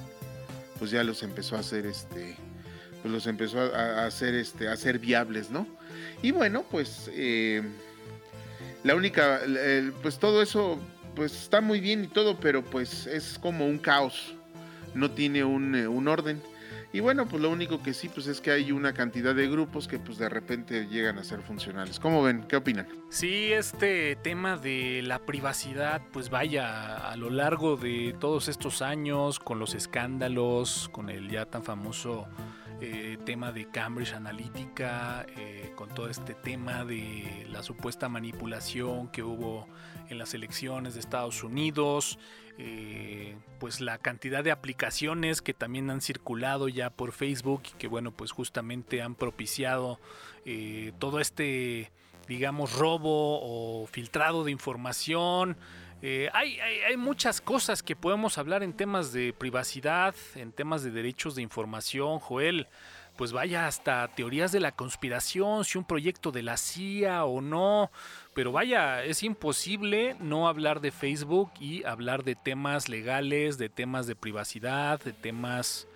pues 0.79 0.91
ya 0.91 1.03
los 1.03 1.23
empezó 1.23 1.55
a 1.55 1.59
hacer 1.59 1.85
este, 1.85 2.35
pues 3.01 3.13
los 3.13 3.27
empezó 3.27 3.59
a, 3.59 4.05
hacer 4.05 4.35
este, 4.35 4.67
a 4.67 4.73
hacer 4.73 4.99
viables, 4.99 5.49
¿no? 5.49 5.67
Y 6.21 6.31
bueno, 6.31 6.65
pues 6.69 7.09
eh, 7.13 7.61
la 8.83 8.95
única, 8.95 9.41
pues 10.01 10.17
todo 10.17 10.41
eso, 10.41 10.79
pues 11.17 11.33
está 11.33 11.61
muy 11.61 11.79
bien 11.79 12.03
y 12.03 12.07
todo, 12.07 12.39
pero 12.39 12.63
pues 12.63 13.07
es 13.07 13.39
como 13.39 13.65
un 13.65 13.79
caos, 13.79 14.35
no 14.93 15.09
tiene 15.09 15.43
un, 15.43 15.73
eh, 15.73 15.87
un 15.87 16.07
orden. 16.07 16.39
Y 16.93 16.99
bueno, 16.99 17.25
pues 17.25 17.41
lo 17.41 17.49
único 17.49 17.81
que 17.81 17.95
sí, 17.95 18.07
pues 18.07 18.27
es 18.27 18.39
que 18.39 18.51
hay 18.51 18.71
una 18.71 18.93
cantidad 18.93 19.33
de 19.33 19.49
grupos 19.49 19.87
que 19.87 19.97
pues 19.97 20.19
de 20.19 20.29
repente 20.29 20.85
llegan 20.85 21.17
a 21.17 21.23
ser 21.23 21.41
funcionales. 21.41 21.99
¿Cómo 21.99 22.21
ven? 22.21 22.43
¿Qué 22.47 22.55
opinan? 22.55 22.87
Sí, 23.09 23.51
este 23.51 24.15
tema 24.17 24.57
de 24.57 25.01
la 25.03 25.17
privacidad, 25.17 26.03
pues 26.13 26.29
vaya, 26.29 27.09
a 27.09 27.15
lo 27.17 27.31
largo 27.31 27.77
de 27.77 28.15
todos 28.19 28.47
estos 28.47 28.83
años, 28.83 29.39
con 29.39 29.57
los 29.57 29.73
escándalos, 29.73 30.87
con 30.91 31.09
el 31.09 31.31
ya 31.31 31.47
tan 31.47 31.63
famoso 31.63 32.27
eh, 32.79 33.17
tema 33.25 33.51
de 33.51 33.65
Cambridge 33.65 34.13
Analytica, 34.13 35.25
eh, 35.35 35.71
con 35.75 35.89
todo 35.89 36.09
este 36.09 36.35
tema 36.35 36.85
de 36.85 37.47
la 37.49 37.63
supuesta 37.63 38.07
manipulación 38.07 39.07
que 39.07 39.23
hubo 39.23 39.67
en 40.09 40.19
las 40.19 40.35
elecciones 40.35 40.93
de 40.93 40.99
Estados 40.99 41.43
Unidos, 41.43 42.19
eh, 42.59 43.35
pues 43.59 43.81
la 43.81 43.97
cantidad 43.97 44.43
de 44.43 44.51
aplicaciones 44.51 45.41
que 45.41 45.55
también 45.55 45.89
han 45.89 46.01
circulado 46.01 46.67
ya 46.69 46.91
por 46.91 47.13
Facebook 47.13 47.63
y 47.73 47.77
que 47.77 47.87
bueno, 47.87 48.11
pues 48.11 48.31
justamente 48.31 49.01
han 49.01 49.15
propiciado 49.15 49.99
todo 50.99 51.19
este, 51.19 51.91
digamos, 52.27 52.77
robo 52.77 53.41
o 53.41 53.85
filtrado 53.87 54.43
de 54.43 54.51
información. 54.51 55.57
Hay, 56.01 56.59
hay, 56.59 56.97
muchas 56.97 57.41
cosas 57.41 57.81
que 57.81 57.95
podemos 57.95 58.37
hablar 58.37 58.61
en 58.61 58.73
temas 58.73 59.11
de 59.13 59.33
privacidad, 59.33 60.13
en 60.35 60.51
temas 60.51 60.83
de 60.83 60.91
derechos 60.91 61.35
de 61.35 61.41
información, 61.41 62.19
Joel. 62.19 62.67
Pues 63.17 63.31
vaya 63.31 63.65
hasta 63.65 64.07
teorías 64.09 64.51
de 64.51 64.59
la 64.59 64.73
conspiración, 64.73 65.65
si 65.65 65.79
un 65.79 65.85
proyecto 65.85 66.31
de 66.31 66.43
la 66.43 66.55
CIA 66.55 67.25
o 67.25 67.41
no. 67.41 67.89
Pero 68.35 68.51
vaya, 68.51 69.03
es 69.03 69.23
imposible 69.23 70.15
no 70.19 70.47
hablar 70.47 70.81
de 70.81 70.91
Facebook 70.91 71.51
y 71.59 71.83
hablar 71.83 72.23
de 72.23 72.35
temas 72.35 72.89
legales, 72.89 73.57
de 73.57 73.69
temas 73.69 74.05
de 74.05 74.15
privacidad, 74.15 75.01
de 75.01 75.13
temas, 75.13 75.87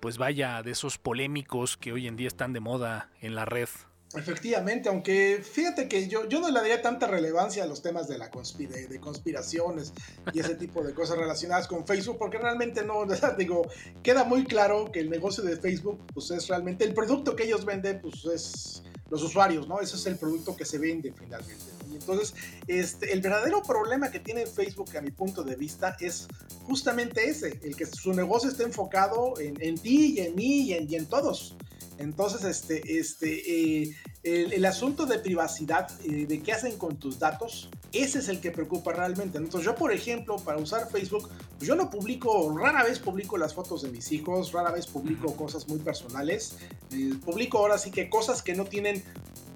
pues 0.00 0.16
vaya, 0.16 0.62
de 0.62 0.70
esos 0.70 0.96
polémicos 0.96 1.76
que 1.76 1.92
hoy 1.92 2.06
en 2.06 2.16
día 2.16 2.28
están 2.28 2.54
de 2.54 2.60
moda 2.60 3.10
en 3.20 3.34
la 3.34 3.44
red. 3.44 3.68
Efectivamente, 4.14 4.88
aunque 4.88 5.42
fíjate 5.42 5.88
que 5.88 6.06
yo, 6.06 6.28
yo 6.28 6.40
no 6.40 6.48
le 6.48 6.60
daría 6.60 6.82
tanta 6.82 7.06
relevancia 7.06 7.64
a 7.64 7.66
los 7.66 7.80
temas 7.80 8.08
de, 8.08 8.18
la 8.18 8.28
de 8.28 9.00
conspiraciones 9.00 9.92
y 10.32 10.40
ese 10.40 10.54
tipo 10.54 10.82
de 10.82 10.92
cosas 10.92 11.16
relacionadas 11.18 11.66
con 11.66 11.86
Facebook, 11.86 12.18
porque 12.18 12.38
realmente 12.38 12.84
no, 12.84 13.06
digo, 13.38 13.66
queda 14.02 14.24
muy 14.24 14.44
claro 14.44 14.90
que 14.92 15.00
el 15.00 15.08
negocio 15.08 15.42
de 15.42 15.56
Facebook, 15.56 16.00
pues 16.12 16.30
es 16.30 16.48
realmente 16.48 16.84
el 16.84 16.92
producto 16.94 17.34
que 17.34 17.44
ellos 17.44 17.64
venden, 17.64 18.00
pues 18.00 18.24
es 18.26 18.82
los 19.12 19.22
usuarios, 19.22 19.68
¿no? 19.68 19.80
Ese 19.80 19.96
es 19.96 20.06
el 20.06 20.16
producto 20.16 20.56
que 20.56 20.64
se 20.64 20.78
vende 20.78 21.12
finalmente. 21.12 21.64
Y 21.90 21.96
entonces, 21.96 22.34
este, 22.66 23.12
el 23.12 23.20
verdadero 23.20 23.62
problema 23.62 24.10
que 24.10 24.20
tiene 24.20 24.46
Facebook, 24.46 24.96
a 24.96 25.02
mi 25.02 25.10
punto 25.10 25.42
de 25.42 25.54
vista, 25.54 25.96
es 26.00 26.26
justamente 26.66 27.28
ese, 27.28 27.60
el 27.62 27.76
que 27.76 27.84
su 27.84 28.14
negocio 28.14 28.48
esté 28.48 28.62
enfocado 28.62 29.38
en, 29.38 29.54
en 29.60 29.76
ti 29.76 30.14
y 30.16 30.20
en 30.20 30.34
mí 30.34 30.62
y 30.62 30.72
en, 30.72 30.90
y 30.90 30.96
en 30.96 31.06
todos. 31.06 31.56
Entonces, 31.98 32.44
este, 32.44 32.98
este, 32.98 33.82
eh, 33.82 33.96
el, 34.22 34.64
asunto 34.64 35.06
de 35.06 35.18
privacidad, 35.18 35.90
eh, 36.04 36.26
de 36.26 36.42
qué 36.42 36.52
hacen 36.52 36.78
con 36.78 36.96
tus 36.96 37.18
datos, 37.18 37.68
ese 37.92 38.20
es 38.20 38.28
el 38.28 38.40
que 38.40 38.50
preocupa 38.50 38.92
realmente. 38.92 39.38
Entonces, 39.38 39.64
yo, 39.64 39.74
por 39.74 39.92
ejemplo, 39.92 40.36
para 40.36 40.58
usar 40.58 40.90
Facebook, 40.90 41.28
pues 41.58 41.68
yo 41.68 41.74
no 41.74 41.90
publico, 41.90 42.56
rara 42.58 42.82
vez 42.84 42.98
publico 42.98 43.36
las 43.36 43.54
fotos 43.54 43.82
de 43.82 43.90
mis 43.90 44.10
hijos, 44.12 44.52
rara 44.52 44.70
vez 44.70 44.86
publico 44.86 45.34
cosas 45.36 45.68
muy 45.68 45.78
personales. 45.78 46.56
Eh, 46.90 47.14
publico 47.24 47.58
ahora 47.58 47.78
sí 47.78 47.90
que 47.90 48.08
cosas 48.08 48.42
que 48.42 48.54
no 48.54 48.64
tienen 48.64 49.04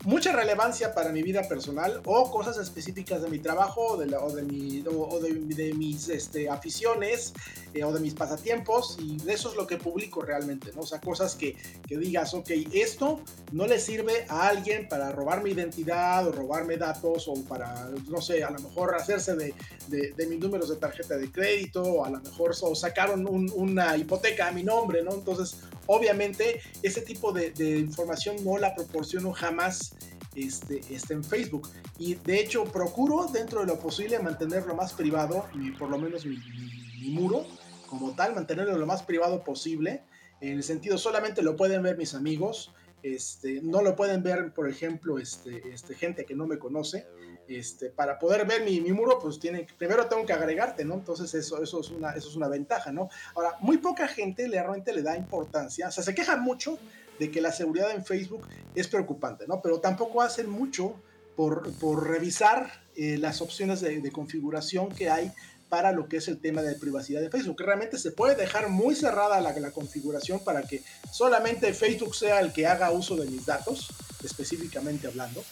mucha 0.07 0.33
relevancia 0.33 0.95
para 0.95 1.11
mi 1.11 1.21
vida 1.21 1.43
personal 1.49 2.01
o 2.05 2.31
cosas 2.31 2.57
específicas 2.59 3.23
de 3.23 3.29
mi 3.29 3.41
trabajo 3.41 3.89
o 3.89 3.97
de, 3.97 4.17
o 4.17 4.31
de, 4.31 4.43
mi, 4.43 4.85
o, 4.87 5.19
de, 5.19 5.75
mis 5.75 6.09
este, 6.09 6.49
aficiones 6.49 7.35
eh, 7.75 7.83
o 7.83 7.93
de 7.93 7.99
mis 7.99 8.15
pasatiempos 8.15 8.99
y 9.01 9.17
de 9.19 9.33
eso 9.33 9.51
es 9.51 9.57
lo 9.57 9.67
que 9.67 9.79
publico 9.79 10.23
realmente, 10.23 10.71
¿no? 10.77 10.83
O 10.83 10.87
sea, 10.87 11.01
cosas 11.01 11.35
que, 11.35 11.57
que, 11.89 11.99
digas, 11.99 12.35
ok, 12.35 12.51
esto 12.73 13.21
no 13.51 13.67
le 13.67 13.81
sirve 13.81 14.27
a 14.29 14.47
alguien 14.47 14.89
para 14.89 15.11
robar 15.11 15.43
mi 15.43 15.51
identidad 15.51 16.27
o 16.29 16.31
robarme 16.31 16.77
datos 16.77 17.27
o 17.27 17.35
para, 17.45 17.91
no 18.09 18.23
sé, 18.23 18.45
a 18.45 18.51
lo 18.51 18.61
mejor 18.61 18.95
hacerse 18.95 19.35
de, 19.35 19.55
de 19.89 20.27
mis 20.29 20.39
números 20.39 20.69
de 20.69 20.77
tarjeta 20.77 21.17
de 21.17 21.33
crédito 21.33 21.83
o 21.83 22.05
a 22.05 22.11
lo 22.11 22.21
mejor 22.21 22.53
o 22.63 22.75
sacaron 22.77 23.27
una 23.29 23.97
hipoteca 23.97 24.49
a 24.49 24.53
mi 24.53 24.63
nombre, 24.63 25.03
¿no? 25.03 25.15
Entonces, 25.15 25.57
obviamente, 25.87 26.61
ese 26.83 27.01
tipo 27.01 27.33
de, 27.33 27.53
información 27.79 28.37
no 28.45 28.59
la 28.59 28.75
proporciono 28.75 29.33
jamás 29.33 29.96
este, 30.37 30.83
este, 30.91 31.15
en 31.15 31.25
Facebook. 31.25 31.69
Y 31.99 32.15
de 32.17 32.39
hecho, 32.39 32.65
procuro 32.65 33.27
dentro 33.33 33.61
de 33.61 33.67
lo 33.67 33.79
posible 33.79 34.19
mantenerlo 34.19 34.75
más 34.75 34.93
privado, 34.93 35.47
y 35.55 35.71
por 35.73 35.89
lo 35.89 35.99
menos 35.99 36.27
mi, 36.27 36.39
muro 37.11 37.47
como 37.89 38.15
tal, 38.15 38.35
mantenerlo 38.35 38.77
lo 38.77 38.87
más 38.87 39.03
privado 39.03 39.43
posible. 39.43 40.03
En 40.41 40.57
el 40.59 40.63
sentido, 40.63 40.99
solamente 40.99 41.43
lo 41.43 41.57
pueden 41.57 41.83
ver 41.83 41.97
mis 41.97 42.15
amigos. 42.15 42.75
Este, 43.03 43.61
no 43.63 43.81
lo 43.81 43.97
pueden 43.97 44.23
ver, 44.23 44.53
por 44.53 44.69
ejemplo, 44.69 45.19
este, 45.19 45.63
este, 45.73 45.95
gente 45.95 46.25
que 46.27 46.35
no 46.35 46.47
me 46.47 46.59
conoce. 46.59 47.07
Este, 47.49 47.91
para 47.91 48.19
poder 48.19 48.45
ver 48.45 48.65
mi, 48.65 48.81
muro, 48.93 49.21
pues 49.21 49.39
tiene, 49.39 49.67
primero 49.79 50.07
tengo 50.07 50.27
que 50.27 50.33
agregarte, 50.33 50.85
¿no? 50.85 50.95
Entonces 50.95 51.33
eso, 51.33 51.63
eso, 51.63 51.81
es 51.81 51.91
una, 51.91 52.11
eso 52.11 52.29
es 52.29 52.35
una 52.35 52.49
ventaja, 52.49 52.91
¿no? 52.91 53.09
Ahora, 53.37 53.55
muy 53.61 53.79
poca 53.79 54.09
gente 54.09 54.49
realmente 54.49 54.93
le 54.93 55.03
da 55.03 55.17
importancia, 55.17 55.87
o 55.87 55.93
sea, 55.93 56.03
se 56.03 56.13
quejan 56.13 56.43
mucho 56.43 56.77
de 57.19 57.31
que 57.31 57.41
la 57.41 57.53
seguridad 57.53 57.91
en 57.93 58.05
Facebook 58.05 58.47
es 58.75 58.89
preocupante, 58.89 59.47
¿no? 59.47 59.61
Pero 59.63 59.81
tampoco 59.81 60.23
hacen 60.23 60.49
mucho 60.49 60.95
por, 61.37 61.73
por 61.75 62.09
revisar 62.09 62.85
eh, 62.97 63.19
las 63.19 63.41
opciones 63.43 63.81
de, 63.81 64.11
configuración 64.11 64.89
que 64.89 65.11
hay 65.11 65.33
para 65.69 65.93
lo 65.93 66.09
que 66.09 66.17
es 66.19 66.29
el 66.29 66.39
tema 66.39 66.63
de 66.63 66.75
privacidad 66.77 67.21
de 67.21 67.29
Facebook. 67.29 67.61
Realmente 67.61 67.99
se 67.99 68.13
puede 68.13 68.35
dejar 68.35 68.71
muy 68.71 68.95
cerrada 68.95 69.41
la, 69.41 69.53
la 69.59 69.71
configuración 69.71 70.43
para 70.43 70.63
que 70.63 70.83
solamente 71.13 71.75
Facebook 71.75 72.15
sea 72.15 72.41
el 72.41 72.53
que 72.53 72.67
haga 72.67 72.91
uso 72.91 73.17
de 73.17 73.27
mis 73.27 73.45
datos, 73.45 73.91
específicamente 74.25 75.07
hablando. 75.07 75.45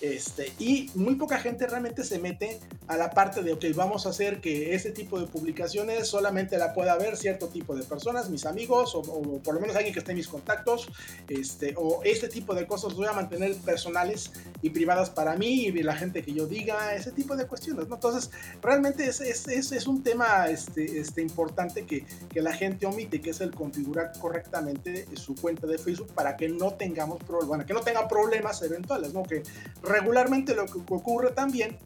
Este, 0.00 0.52
y 0.60 0.90
muy 0.94 1.16
poca 1.16 1.38
gente 1.38 1.66
realmente 1.66 2.04
se 2.04 2.20
mete 2.20 2.60
a 2.86 2.96
la 2.96 3.10
parte 3.10 3.42
de, 3.42 3.52
ok, 3.52 3.64
vamos 3.74 4.06
a 4.06 4.10
hacer 4.10 4.40
que 4.40 4.74
este 4.74 4.92
tipo 4.92 5.18
de 5.18 5.26
publicaciones 5.26 6.06
solamente 6.06 6.56
la 6.56 6.72
pueda 6.72 6.96
ver 6.96 7.16
cierto 7.16 7.48
tipo 7.48 7.74
de 7.74 7.82
personas, 7.82 8.30
mis 8.30 8.46
amigos, 8.46 8.94
o, 8.94 9.02
por 9.42 9.54
lo 9.54 9.60
menos 9.60 9.74
alguien 9.74 9.92
que 9.92 9.98
esté 9.98 10.12
en 10.12 10.18
mis 10.18 10.28
contactos, 10.28 10.88
este, 11.28 11.74
o 11.76 12.00
este 12.04 12.28
tipo 12.28 12.54
de 12.54 12.66
cosas 12.66 12.94
voy 12.94 13.06
a 13.06 13.12
mantener 13.12 13.56
personales 13.56 14.30
y 14.62 14.70
privadas 14.70 15.10
para 15.10 15.36
mí 15.36 15.66
y 15.66 15.72
la 15.82 15.96
gente 15.96 16.22
que 16.22 16.32
yo 16.32 16.46
diga, 16.46 16.94
ese 16.94 17.10
tipo 17.10 17.34
de 17.34 17.46
cuestiones, 17.46 17.88
¿no? 17.88 17.96
Entonces, 17.96 18.30
realmente 18.62 19.04
es, 19.06 19.20
es, 19.20 19.48
es, 19.48 19.86
un 19.86 20.02
tema 20.02 20.48
este, 20.48 21.00
este, 21.00 21.22
importante 21.22 21.86
que, 21.86 22.04
que 22.28 22.40
la 22.40 22.52
gente 22.52 22.86
omite, 22.86 23.20
que 23.20 23.30
es 23.30 23.40
el 23.40 23.52
configurar 23.52 24.12
correctamente 24.20 25.06
su 25.14 25.34
cuenta 25.34 25.66
de 25.66 25.78
Facebook 25.78 26.12
para 26.14 26.36
que 26.36 26.48
no 26.48 26.74
tengamos 26.74 27.18
bueno, 27.46 27.66
que 27.66 27.74
no 27.74 27.80
tenga 27.80 28.06
problemas 28.06 28.62
eventuales, 28.62 29.12
¿no? 29.12 29.22
Que 29.22 29.42
regularmente 29.88 30.54
lo 30.54 30.66
que 30.66 30.78
ocurre 30.88 31.30
también 31.32 31.76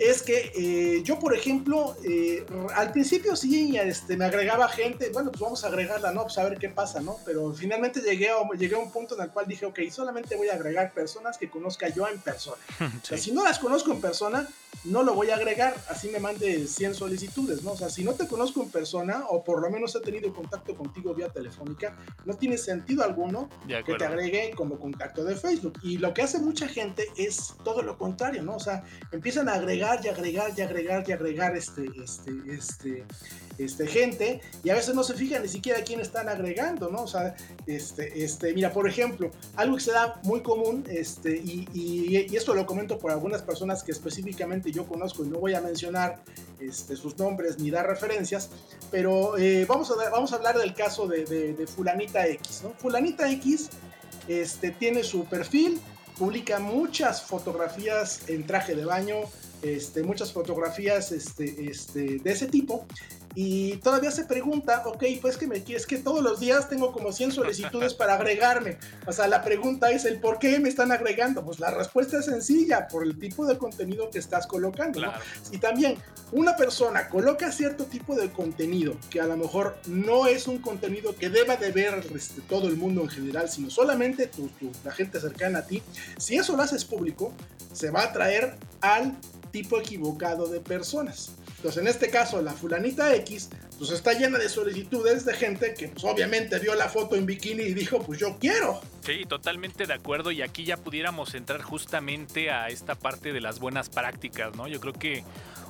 es 0.00 0.22
que 0.22 0.50
eh, 0.56 1.02
yo, 1.02 1.18
por 1.18 1.34
ejemplo, 1.34 1.94
eh, 2.02 2.46
al 2.74 2.90
principio 2.90 3.36
sí 3.36 3.76
este, 3.76 4.16
me 4.16 4.24
agregaba 4.24 4.66
gente, 4.68 5.10
bueno, 5.12 5.30
pues 5.30 5.42
vamos 5.42 5.62
a 5.62 5.66
agregarla, 5.66 6.10
¿no? 6.12 6.22
Pues 6.22 6.38
a 6.38 6.44
ver 6.44 6.58
qué 6.58 6.70
pasa, 6.70 7.00
¿no? 7.00 7.18
Pero 7.26 7.52
finalmente 7.52 8.00
llegué 8.00 8.30
a, 8.30 8.36
llegué 8.56 8.76
a 8.76 8.78
un 8.78 8.90
punto 8.90 9.14
en 9.14 9.24
el 9.24 9.30
cual 9.30 9.46
dije, 9.46 9.66
ok, 9.66 9.78
solamente 9.90 10.36
voy 10.36 10.48
a 10.48 10.54
agregar 10.54 10.94
personas 10.94 11.36
que 11.36 11.50
conozca 11.50 11.88
yo 11.90 12.08
en 12.08 12.18
persona. 12.18 12.56
O 13.02 13.06
sea, 13.10 13.18
si 13.18 13.32
no 13.32 13.44
las 13.44 13.58
conozco 13.58 13.92
en 13.92 14.00
persona, 14.00 14.48
no 14.84 15.02
lo 15.02 15.14
voy 15.14 15.30
a 15.30 15.34
agregar, 15.34 15.74
así 15.88 16.08
me 16.08 16.18
mande 16.18 16.66
100 16.66 16.94
solicitudes, 16.94 17.62
¿no? 17.62 17.72
O 17.72 17.76
sea, 17.76 17.90
si 17.90 18.04
no 18.04 18.14
te 18.14 18.26
conozco 18.26 18.62
en 18.62 18.70
persona, 18.70 19.24
o 19.28 19.44
por 19.44 19.60
lo 19.60 19.70
menos 19.70 19.94
he 19.96 20.00
tenido 20.00 20.32
contacto 20.32 20.74
contigo 20.74 21.14
vía 21.14 21.28
telefónica, 21.28 21.96
no 22.24 22.34
tiene 22.34 22.56
sentido 22.56 23.04
alguno 23.04 23.48
que 23.66 23.94
te 23.94 24.04
agregue 24.04 24.52
como 24.54 24.78
contacto 24.78 25.24
de 25.24 25.36
Facebook. 25.36 25.74
Y 25.82 25.98
lo 25.98 26.14
que 26.14 26.22
hace 26.22 26.38
mucha 26.38 26.68
gente 26.68 27.06
es 27.16 27.54
todo 27.64 27.82
lo 27.82 27.98
contrario, 27.98 28.42
¿no? 28.42 28.56
O 28.56 28.60
sea, 28.60 28.84
empiezan 29.12 29.48
a 29.48 29.54
agregar 29.54 29.89
y 30.04 30.08
agregar 30.08 30.52
y 30.56 30.60
agregar 30.60 31.04
y 31.06 31.12
agregar 31.12 31.56
este, 31.56 31.86
este, 32.02 32.32
este, 32.46 33.04
este, 33.58 33.86
gente 33.86 34.40
y 34.62 34.70
a 34.70 34.74
veces 34.74 34.94
no 34.94 35.02
se 35.02 35.14
fijan 35.14 35.42
ni 35.42 35.48
siquiera 35.48 35.82
quién 35.82 36.00
están 36.00 36.28
agregando, 36.28 36.90
¿no? 36.90 37.02
O 37.02 37.08
sea, 37.08 37.34
este, 37.66 38.22
este, 38.22 38.52
mira, 38.54 38.72
por 38.72 38.88
ejemplo, 38.88 39.30
algo 39.56 39.76
que 39.76 39.82
se 39.82 39.92
da 39.92 40.20
muy 40.22 40.42
común, 40.42 40.84
este, 40.88 41.36
y, 41.36 41.68
y, 41.74 42.36
esto 42.36 42.54
lo 42.54 42.66
comento 42.66 42.98
por 42.98 43.10
algunas 43.10 43.42
personas 43.42 43.82
que 43.82 43.92
específicamente 43.92 44.70
yo 44.70 44.86
conozco 44.86 45.24
y 45.24 45.28
no 45.28 45.38
voy 45.38 45.54
a 45.54 45.60
mencionar 45.60 46.22
este, 46.60 46.96
sus 46.96 47.18
nombres 47.18 47.58
ni 47.58 47.70
dar 47.70 47.86
referencias, 47.86 48.50
pero 48.90 49.36
eh, 49.38 49.64
vamos, 49.66 49.90
a, 49.90 50.10
vamos 50.10 50.32
a 50.32 50.36
hablar 50.36 50.58
del 50.58 50.74
caso 50.74 51.06
de, 51.06 51.66
Fulanita 51.74 52.26
X. 52.26 52.62
Fulanita 52.78 53.30
X 53.30 53.70
este, 54.28 54.70
tiene 54.70 55.02
su 55.02 55.24
perfil, 55.24 55.80
publica 56.18 56.58
muchas 56.58 57.22
fotografías 57.22 58.28
en 58.28 58.46
traje 58.46 58.74
de 58.74 58.84
baño, 58.84 59.16
este, 59.62 60.02
muchas 60.02 60.32
fotografías 60.32 61.12
este, 61.12 61.70
este, 61.70 62.18
de 62.18 62.30
ese 62.30 62.46
tipo 62.46 62.86
y 63.34 63.76
todavía 63.76 64.10
se 64.10 64.24
pregunta, 64.24 64.82
ok, 64.86 65.04
pues 65.20 65.36
que 65.36 65.46
me 65.46 65.62
es 65.68 65.86
que 65.86 65.98
todos 65.98 66.22
los 66.22 66.40
días 66.40 66.68
tengo 66.68 66.90
como 66.90 67.12
100 67.12 67.32
solicitudes 67.32 67.94
para 67.94 68.14
agregarme. 68.14 68.78
O 69.06 69.12
sea, 69.12 69.28
la 69.28 69.42
pregunta 69.42 69.90
es 69.90 70.04
el 70.04 70.18
por 70.18 70.38
qué 70.40 70.58
me 70.58 70.68
están 70.68 70.90
agregando. 70.90 71.44
Pues 71.44 71.60
la 71.60 71.70
respuesta 71.70 72.18
es 72.18 72.24
sencilla, 72.24 72.88
por 72.88 73.04
el 73.04 73.18
tipo 73.18 73.46
de 73.46 73.56
contenido 73.56 74.10
que 74.10 74.18
estás 74.18 74.46
colocando. 74.46 75.00
Y 75.52 75.58
también, 75.58 75.96
una 76.32 76.56
persona 76.56 77.08
coloca 77.08 77.52
cierto 77.52 77.84
tipo 77.84 78.16
de 78.16 78.30
contenido 78.30 78.96
que 79.10 79.20
a 79.20 79.26
lo 79.26 79.36
mejor 79.36 79.76
no 79.86 80.26
es 80.26 80.48
un 80.48 80.58
contenido 80.58 81.14
que 81.14 81.30
deba 81.30 81.56
de 81.56 81.70
ver 81.70 82.04
este, 82.14 82.40
todo 82.42 82.66
el 82.66 82.76
mundo 82.76 83.02
en 83.02 83.08
general, 83.08 83.48
sino 83.48 83.70
solamente 83.70 84.26
tu, 84.26 84.50
la 84.84 84.90
gente 84.90 85.20
cercana 85.20 85.60
a 85.60 85.66
ti. 85.66 85.82
Si 86.18 86.36
eso 86.36 86.56
lo 86.56 86.62
haces 86.62 86.84
público, 86.84 87.32
se 87.72 87.90
va 87.90 88.00
a 88.00 88.04
atraer 88.06 88.56
al 88.80 89.14
tipo 89.50 89.78
equivocado 89.78 90.46
de 90.46 90.60
personas. 90.60 91.32
Entonces, 91.56 91.82
en 91.82 91.88
este 91.88 92.08
caso, 92.10 92.40
la 92.40 92.52
fulanita 92.52 93.14
X, 93.16 93.50
pues 93.78 93.90
está 93.90 94.12
llena 94.14 94.38
de 94.38 94.48
solicitudes 94.48 95.24
de 95.24 95.34
gente 95.34 95.74
que 95.74 95.88
pues 95.88 96.04
obviamente 96.04 96.58
vio 96.58 96.74
la 96.74 96.88
foto 96.88 97.16
en 97.16 97.26
bikini 97.26 97.62
y 97.64 97.74
dijo, 97.74 98.00
pues 98.02 98.18
yo 98.18 98.36
quiero. 98.38 98.80
Sí, 99.04 99.24
totalmente 99.28 99.86
de 99.86 99.94
acuerdo 99.94 100.30
y 100.30 100.42
aquí 100.42 100.64
ya 100.64 100.76
pudiéramos 100.76 101.34
entrar 101.34 101.62
justamente 101.62 102.50
a 102.50 102.68
esta 102.68 102.94
parte 102.94 103.32
de 103.32 103.40
las 103.40 103.58
buenas 103.58 103.88
prácticas, 103.88 104.54
¿no? 104.56 104.68
Yo 104.68 104.80
creo 104.80 104.92
que 104.92 105.24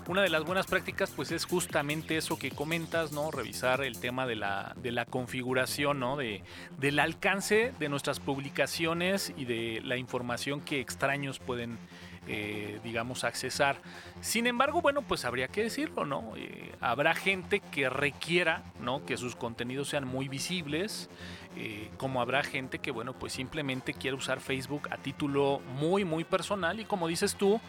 una 0.09 0.23
de 0.23 0.29
las 0.29 0.45
buenas 0.45 0.67
prácticas 0.67 1.11
pues 1.15 1.31
es 1.31 1.45
justamente 1.45 2.17
eso 2.17 2.37
que 2.39 2.51
comentas, 2.51 3.13
¿no? 3.13 3.31
Revisar 3.31 3.83
el 3.83 3.99
tema 3.99 4.27
de 4.27 4.35
la, 4.35 4.75
de 4.83 4.91
la 4.91 5.05
configuración, 5.05 6.01
¿no? 6.01 6.17
De, 6.17 6.43
del 6.79 6.99
alcance 6.99 7.73
de 7.79 7.89
nuestras 7.89 8.19
publicaciones 8.19 9.33
y 9.37 9.45
de 9.45 9.81
la 9.85 9.97
información 9.97 10.61
que 10.61 10.81
extraños 10.81 11.39
pueden 11.39 11.79
eh, 12.27 12.81
digamos, 12.85 13.25
accesar. 13.25 13.81
Sin 14.21 14.47
embargo, 14.47 14.83
bueno, 14.83 15.03
pues 15.03 15.25
habría 15.25 15.49
que 15.49 15.63
decirlo, 15.63 16.05
¿no? 16.05 16.33
Eh, 16.37 16.73
habrá 16.81 17.15
gente 17.15 17.61
que 17.61 17.89
requiera, 17.89 18.63
¿no? 18.81 19.05
Que 19.05 19.17
sus 19.17 19.35
contenidos 19.35 19.89
sean 19.89 20.07
muy 20.07 20.29
visibles, 20.29 21.09
eh, 21.57 21.91
como 21.97 22.21
habrá 22.21 22.43
gente 22.43 22.79
que, 22.79 22.91
bueno, 22.91 23.15
pues 23.15 23.33
simplemente 23.33 23.95
quiere 23.95 24.17
usar 24.17 24.41
Facebook 24.41 24.89
a 24.91 24.99
título 24.99 25.61
muy, 25.75 26.05
muy 26.05 26.25
personal 26.25 26.79
y 26.79 26.85
como 26.85 27.09
dices 27.09 27.35
tú, 27.37 27.61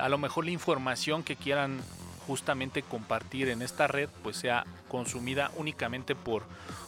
a 0.00 0.08
lo 0.08 0.18
mejor 0.18 0.44
la 0.44 0.50
información 0.50 1.22
que 1.22 1.36
quieran 1.36 1.80
justamente 2.26 2.82
compartir 2.82 3.48
en 3.48 3.62
esta 3.62 3.86
red 3.86 4.08
pues 4.22 4.36
sea 4.36 4.64
consumida 4.88 5.50
únicamente 5.56 6.14
por 6.14 6.44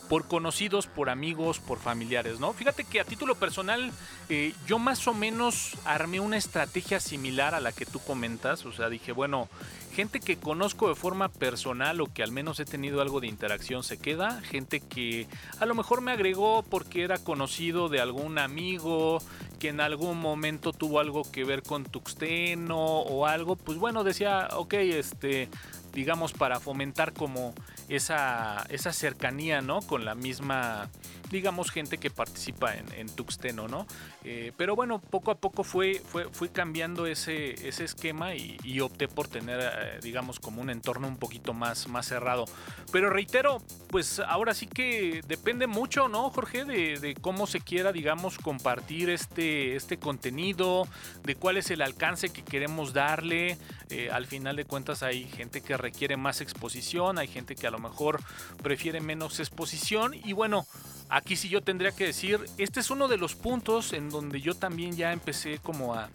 por 0.08 0.26
conocidos, 0.26 0.86
por 0.86 1.10
amigos, 1.10 1.58
por 1.58 1.78
familiares, 1.78 2.40
¿no? 2.40 2.52
Fíjate 2.52 2.84
que 2.84 3.00
a 3.00 3.04
título 3.04 3.34
personal 3.34 3.92
eh, 4.28 4.54
yo 4.66 4.78
más 4.78 5.06
o 5.06 5.14
menos 5.14 5.72
armé 5.84 6.20
una 6.20 6.36
estrategia 6.36 7.00
similar 7.00 7.54
a 7.54 7.60
la 7.60 7.72
que 7.72 7.86
tú 7.86 8.00
comentas, 8.00 8.64
o 8.66 8.72
sea, 8.72 8.88
dije, 8.88 9.12
bueno, 9.12 9.48
gente 9.94 10.20
que 10.20 10.36
conozco 10.36 10.88
de 10.88 10.94
forma 10.94 11.28
personal 11.28 12.00
o 12.00 12.12
que 12.12 12.22
al 12.22 12.32
menos 12.32 12.58
he 12.60 12.64
tenido 12.64 13.00
algo 13.00 13.20
de 13.20 13.28
interacción 13.28 13.82
se 13.82 13.98
queda, 13.98 14.40
gente 14.42 14.80
que 14.80 15.26
a 15.60 15.66
lo 15.66 15.74
mejor 15.74 16.00
me 16.00 16.12
agregó 16.12 16.62
porque 16.62 17.02
era 17.02 17.18
conocido 17.18 17.88
de 17.88 18.00
algún 18.00 18.38
amigo, 18.38 19.22
que 19.64 19.70
en 19.70 19.80
algún 19.80 20.20
momento 20.20 20.74
tuvo 20.74 21.00
algo 21.00 21.22
que 21.32 21.42
ver 21.42 21.62
con 21.62 21.84
Tuxteno 21.84 22.76
o 22.76 23.24
algo, 23.24 23.56
pues 23.56 23.78
bueno, 23.78 24.04
decía, 24.04 24.46
ok, 24.52 24.74
este, 24.74 25.48
digamos, 25.94 26.34
para 26.34 26.60
fomentar 26.60 27.14
como 27.14 27.54
esa, 27.88 28.66
esa 28.68 28.92
cercanía, 28.92 29.62
¿no? 29.62 29.80
Con 29.80 30.04
la 30.04 30.14
misma, 30.14 30.90
digamos, 31.30 31.70
gente 31.70 31.96
que 31.96 32.10
participa 32.10 32.74
en, 32.74 32.84
en 32.92 33.08
Tuxteno, 33.08 33.68
¿no? 33.68 33.86
Eh, 34.24 34.52
pero 34.56 34.74
bueno, 34.74 35.00
poco 35.00 35.30
a 35.30 35.36
poco 35.36 35.64
fue, 35.64 36.00
fue, 36.04 36.28
fui 36.30 36.48
cambiando 36.48 37.06
ese, 37.06 37.68
ese 37.68 37.84
esquema 37.84 38.34
y, 38.34 38.80
opté 38.80 39.06
por 39.06 39.28
tener, 39.28 39.60
eh, 39.60 39.98
digamos, 40.02 40.40
como 40.40 40.60
un 40.60 40.68
entorno 40.68 41.06
un 41.06 41.16
poquito 41.16 41.54
más, 41.54 41.88
más 41.88 42.06
cerrado. 42.06 42.46
Pero 42.90 43.08
reitero, 43.10 43.62
pues 43.88 44.18
ahora 44.18 44.52
sí 44.52 44.66
que 44.66 45.20
depende 45.26 45.66
mucho, 45.66 46.08
¿no, 46.08 46.28
Jorge? 46.30 46.64
De, 46.64 47.16
cómo 47.20 47.46
se 47.46 47.60
quiera, 47.60 47.92
digamos, 47.92 48.38
compartir 48.38 49.10
este, 49.10 49.53
este 49.54 49.98
contenido, 49.98 50.86
de 51.22 51.34
cuál 51.34 51.56
es 51.56 51.70
el 51.70 51.82
alcance 51.82 52.30
que 52.30 52.42
queremos 52.42 52.92
darle. 52.92 53.58
Eh, 53.90 54.10
al 54.10 54.26
final 54.26 54.56
de 54.56 54.64
cuentas 54.64 55.02
hay 55.02 55.24
gente 55.24 55.60
que 55.60 55.76
requiere 55.76 56.16
más 56.16 56.40
exposición, 56.40 57.18
hay 57.18 57.28
gente 57.28 57.54
que 57.54 57.66
a 57.66 57.70
lo 57.70 57.78
mejor 57.78 58.20
prefiere 58.62 59.00
menos 59.00 59.40
exposición 59.40 60.14
y 60.14 60.32
bueno, 60.32 60.66
aquí 61.08 61.36
sí 61.36 61.48
yo 61.48 61.62
tendría 61.62 61.92
que 61.92 62.06
decir, 62.06 62.40
este 62.58 62.80
es 62.80 62.90
uno 62.90 63.08
de 63.08 63.16
los 63.16 63.34
puntos 63.34 63.92
en 63.92 64.10
donde 64.10 64.40
yo 64.40 64.54
también 64.54 64.96
ya 64.96 65.12
empecé 65.12 65.58
como 65.58 65.94
a, 65.94 66.08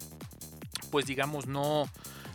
pues 0.90 1.06
digamos, 1.06 1.46
no, 1.46 1.88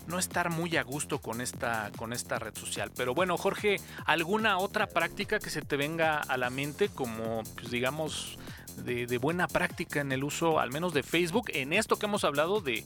no 0.07 0.19
estar 0.19 0.49
muy 0.49 0.77
a 0.77 0.83
gusto 0.83 1.19
con 1.19 1.41
esta, 1.41 1.91
con 1.97 2.13
esta 2.13 2.39
red 2.39 2.55
social. 2.55 2.91
Pero 2.95 3.13
bueno, 3.13 3.37
Jorge, 3.37 3.77
¿alguna 4.05 4.57
otra 4.57 4.87
práctica 4.87 5.39
que 5.39 5.49
se 5.49 5.61
te 5.61 5.77
venga 5.77 6.19
a 6.19 6.37
la 6.37 6.49
mente 6.49 6.89
como, 6.89 7.43
pues 7.55 7.71
digamos, 7.71 8.37
de, 8.83 9.07
de 9.07 9.17
buena 9.17 9.47
práctica 9.47 10.01
en 10.01 10.11
el 10.11 10.23
uso, 10.23 10.59
al 10.59 10.71
menos 10.71 10.93
de 10.93 11.03
Facebook, 11.03 11.49
en 11.53 11.73
esto 11.73 11.97
que 11.97 12.05
hemos 12.05 12.23
hablado 12.23 12.61
de 12.61 12.83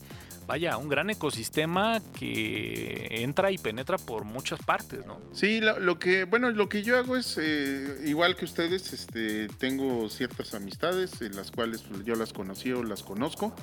vaya, 0.49 0.77
un 0.77 0.89
gran 0.89 1.11
ecosistema 1.11 2.01
que 2.17 3.21
entra 3.21 3.51
y 3.51 3.59
penetra 3.59 3.99
por 3.99 4.25
muchas 4.25 4.59
partes, 4.63 5.05
¿no? 5.05 5.21
Sí, 5.31 5.61
lo, 5.61 5.99
que, 5.99 6.23
bueno, 6.23 6.49
lo 6.49 6.67
que 6.67 6.81
yo 6.81 6.97
hago 6.97 7.15
es, 7.17 7.37
eh, 7.39 8.01
igual 8.05 8.35
que 8.35 8.45
ustedes, 8.45 8.91
este, 8.91 9.47
tengo 9.47 10.09
ciertas 10.09 10.55
amistades 10.55 11.21
en 11.21 11.35
las 11.35 11.51
cuales 11.51 11.83
pues, 11.83 12.03
yo 12.03 12.15
las 12.15 12.33
conocí 12.33 12.71
o 12.71 12.83
las 12.83 13.03
conozco, 13.03 13.55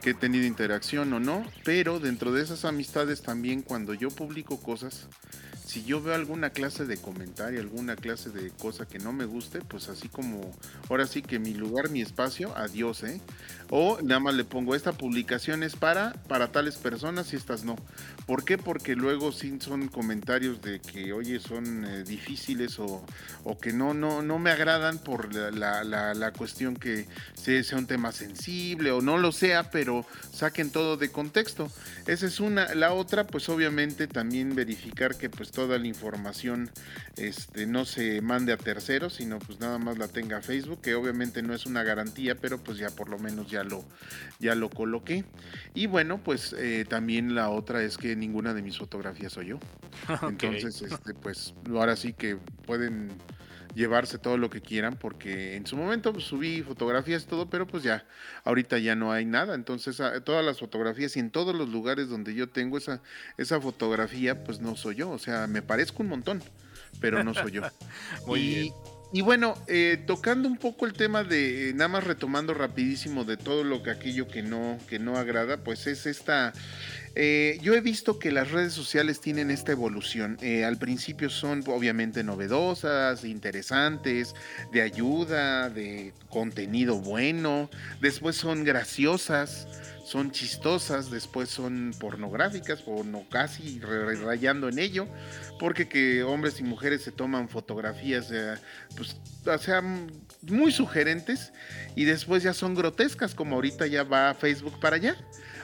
que 0.00 0.10
he 0.10 0.14
tenido 0.14 0.46
interacción 0.46 1.12
o 1.12 1.20
no, 1.20 1.44
pero 1.64 2.00
dentro 2.00 2.32
de 2.32 2.42
esas 2.42 2.64
amistades 2.64 3.20
también 3.20 3.60
cuando 3.60 3.92
yo 3.92 4.08
publico 4.08 4.58
cosas, 4.58 5.08
si 5.72 5.82
yo 5.84 6.02
veo 6.02 6.14
alguna 6.14 6.50
clase 6.50 6.84
de 6.84 6.98
comentario, 6.98 7.58
alguna 7.58 7.96
clase 7.96 8.28
de 8.28 8.50
cosa 8.50 8.86
que 8.86 8.98
no 8.98 9.10
me 9.14 9.24
guste, 9.24 9.60
pues 9.62 9.88
así 9.88 10.06
como, 10.10 10.54
ahora 10.90 11.06
sí 11.06 11.22
que 11.22 11.38
mi 11.38 11.54
lugar, 11.54 11.88
mi 11.88 12.02
espacio, 12.02 12.54
adiós, 12.58 13.02
¿eh? 13.04 13.22
O 13.74 13.98
nada 14.02 14.20
más 14.20 14.34
le 14.34 14.44
pongo, 14.44 14.74
esta 14.74 14.92
publicación 14.92 15.62
es 15.62 15.76
para, 15.76 16.12
para 16.28 16.52
tales 16.52 16.76
personas 16.76 17.32
y 17.32 17.36
estas 17.36 17.64
no. 17.64 17.76
¿Por 18.26 18.44
qué? 18.44 18.58
Porque 18.58 18.94
luego 18.94 19.32
sí 19.32 19.56
son 19.60 19.88
comentarios 19.88 20.60
de 20.60 20.78
que, 20.78 21.14
oye, 21.14 21.40
son 21.40 21.86
eh, 21.86 22.04
difíciles 22.04 22.78
o, 22.78 23.02
o, 23.44 23.58
que 23.58 23.72
no, 23.72 23.94
no, 23.94 24.20
no 24.20 24.38
me 24.38 24.50
agradan 24.50 24.98
por 24.98 25.34
la, 25.34 25.84
la, 25.84 26.32
cuestión 26.32 26.76
que 26.76 27.08
sea, 27.32 27.64
sea 27.64 27.78
un 27.78 27.86
tema 27.86 28.12
sensible 28.12 28.90
o 28.90 29.00
no 29.00 29.16
lo 29.16 29.32
sea, 29.32 29.70
pero 29.70 30.04
saquen 30.30 30.70
todo 30.70 30.98
de 30.98 31.10
contexto. 31.10 31.72
Esa 32.06 32.26
es 32.26 32.40
una. 32.40 32.74
La 32.74 32.92
otra, 32.92 33.26
pues 33.26 33.48
obviamente 33.48 34.06
también 34.06 34.54
verificar 34.54 35.16
que 35.16 35.30
pues 35.30 35.50
toda 35.50 35.78
la 35.78 35.86
información 35.86 36.70
este, 37.16 37.64
no 37.64 37.86
se 37.86 38.20
mande 38.20 38.52
a 38.52 38.58
terceros, 38.58 39.14
sino 39.14 39.38
pues 39.38 39.60
nada 39.60 39.78
más 39.78 39.96
la 39.96 40.08
tenga 40.08 40.42
Facebook, 40.42 40.82
que 40.82 40.94
obviamente 40.94 41.40
no 41.40 41.54
es 41.54 41.64
una 41.64 41.82
garantía, 41.82 42.34
pero 42.34 42.58
pues 42.58 42.76
ya 42.76 42.90
por 42.90 43.08
lo 43.08 43.18
menos 43.18 43.50
ya 43.50 43.61
lo, 43.64 43.84
ya 44.38 44.54
lo 44.54 44.70
coloqué. 44.70 45.24
Y 45.74 45.86
bueno, 45.86 46.22
pues 46.22 46.54
eh, 46.58 46.84
también 46.88 47.34
la 47.34 47.50
otra 47.50 47.82
es 47.82 47.98
que 47.98 48.16
ninguna 48.16 48.54
de 48.54 48.62
mis 48.62 48.78
fotografías 48.78 49.32
soy 49.32 49.46
yo. 49.46 49.60
Entonces, 50.28 50.82
este, 50.82 51.14
pues 51.14 51.54
ahora 51.68 51.96
sí 51.96 52.12
que 52.12 52.36
pueden 52.66 53.10
llevarse 53.74 54.18
todo 54.18 54.36
lo 54.36 54.50
que 54.50 54.60
quieran 54.60 54.96
porque 54.96 55.56
en 55.56 55.66
su 55.66 55.76
momento 55.76 56.12
pues, 56.12 56.24
subí 56.24 56.62
fotografías 56.62 57.22
y 57.22 57.26
todo, 57.26 57.48
pero 57.48 57.66
pues 57.66 57.82
ya, 57.82 58.04
ahorita 58.44 58.78
ya 58.78 58.94
no 58.94 59.12
hay 59.12 59.24
nada. 59.24 59.54
Entonces, 59.54 60.00
todas 60.24 60.44
las 60.44 60.58
fotografías 60.58 61.16
y 61.16 61.20
en 61.20 61.30
todos 61.30 61.54
los 61.54 61.68
lugares 61.68 62.08
donde 62.08 62.34
yo 62.34 62.48
tengo 62.48 62.78
esa, 62.78 63.00
esa 63.38 63.60
fotografía, 63.60 64.44
pues 64.44 64.60
no 64.60 64.76
soy 64.76 64.96
yo. 64.96 65.10
O 65.10 65.18
sea, 65.18 65.46
me 65.46 65.62
parezco 65.62 66.02
un 66.02 66.10
montón, 66.10 66.42
pero 67.00 67.24
no 67.24 67.34
soy 67.34 67.52
yo. 67.52 67.62
Muy 68.26 68.40
y, 68.40 68.54
bien. 68.54 68.74
Y 69.14 69.20
bueno, 69.20 69.54
eh, 69.66 70.02
tocando 70.06 70.48
un 70.48 70.56
poco 70.56 70.86
el 70.86 70.94
tema 70.94 71.22
de, 71.22 71.68
eh, 71.68 71.74
nada 71.74 71.88
más 71.88 72.04
retomando 72.04 72.54
rapidísimo 72.54 73.24
de 73.24 73.36
todo 73.36 73.62
lo 73.62 73.82
que 73.82 73.90
aquello 73.90 74.26
que 74.26 74.42
no, 74.42 74.78
que 74.88 74.98
no 74.98 75.18
agrada, 75.18 75.58
pues 75.58 75.86
es 75.86 76.06
esta, 76.06 76.54
eh, 77.14 77.58
yo 77.60 77.74
he 77.74 77.82
visto 77.82 78.18
que 78.18 78.32
las 78.32 78.50
redes 78.52 78.72
sociales 78.72 79.20
tienen 79.20 79.50
esta 79.50 79.72
evolución. 79.72 80.38
al 80.66 80.78
principio 80.78 81.28
son 81.28 81.62
obviamente 81.66 82.24
novedosas, 82.24 83.24
interesantes, 83.24 84.34
de 84.72 84.80
ayuda, 84.80 85.68
de 85.68 86.14
contenido 86.30 86.98
bueno, 86.98 87.68
después 88.00 88.36
son 88.36 88.64
graciosas 88.64 89.68
son 90.04 90.30
chistosas, 90.30 91.10
después 91.10 91.48
son 91.48 91.94
pornográficas, 91.98 92.82
o 92.86 93.04
no 93.04 93.24
casi 93.28 93.80
rayando 93.80 94.68
en 94.68 94.78
ello, 94.78 95.06
porque 95.58 95.88
que 95.88 96.22
hombres 96.22 96.60
y 96.60 96.64
mujeres 96.64 97.02
se 97.02 97.12
toman 97.12 97.48
fotografías, 97.48 98.30
eh, 98.32 98.54
pues, 98.96 99.16
muy 100.42 100.72
sugerentes, 100.72 101.52
y 101.94 102.04
después 102.04 102.42
ya 102.42 102.52
son 102.52 102.74
grotescas, 102.74 103.34
como 103.34 103.56
ahorita 103.56 103.86
ya 103.86 104.02
va 104.02 104.34
Facebook 104.34 104.78
para 104.80 104.96
allá. 104.96 105.16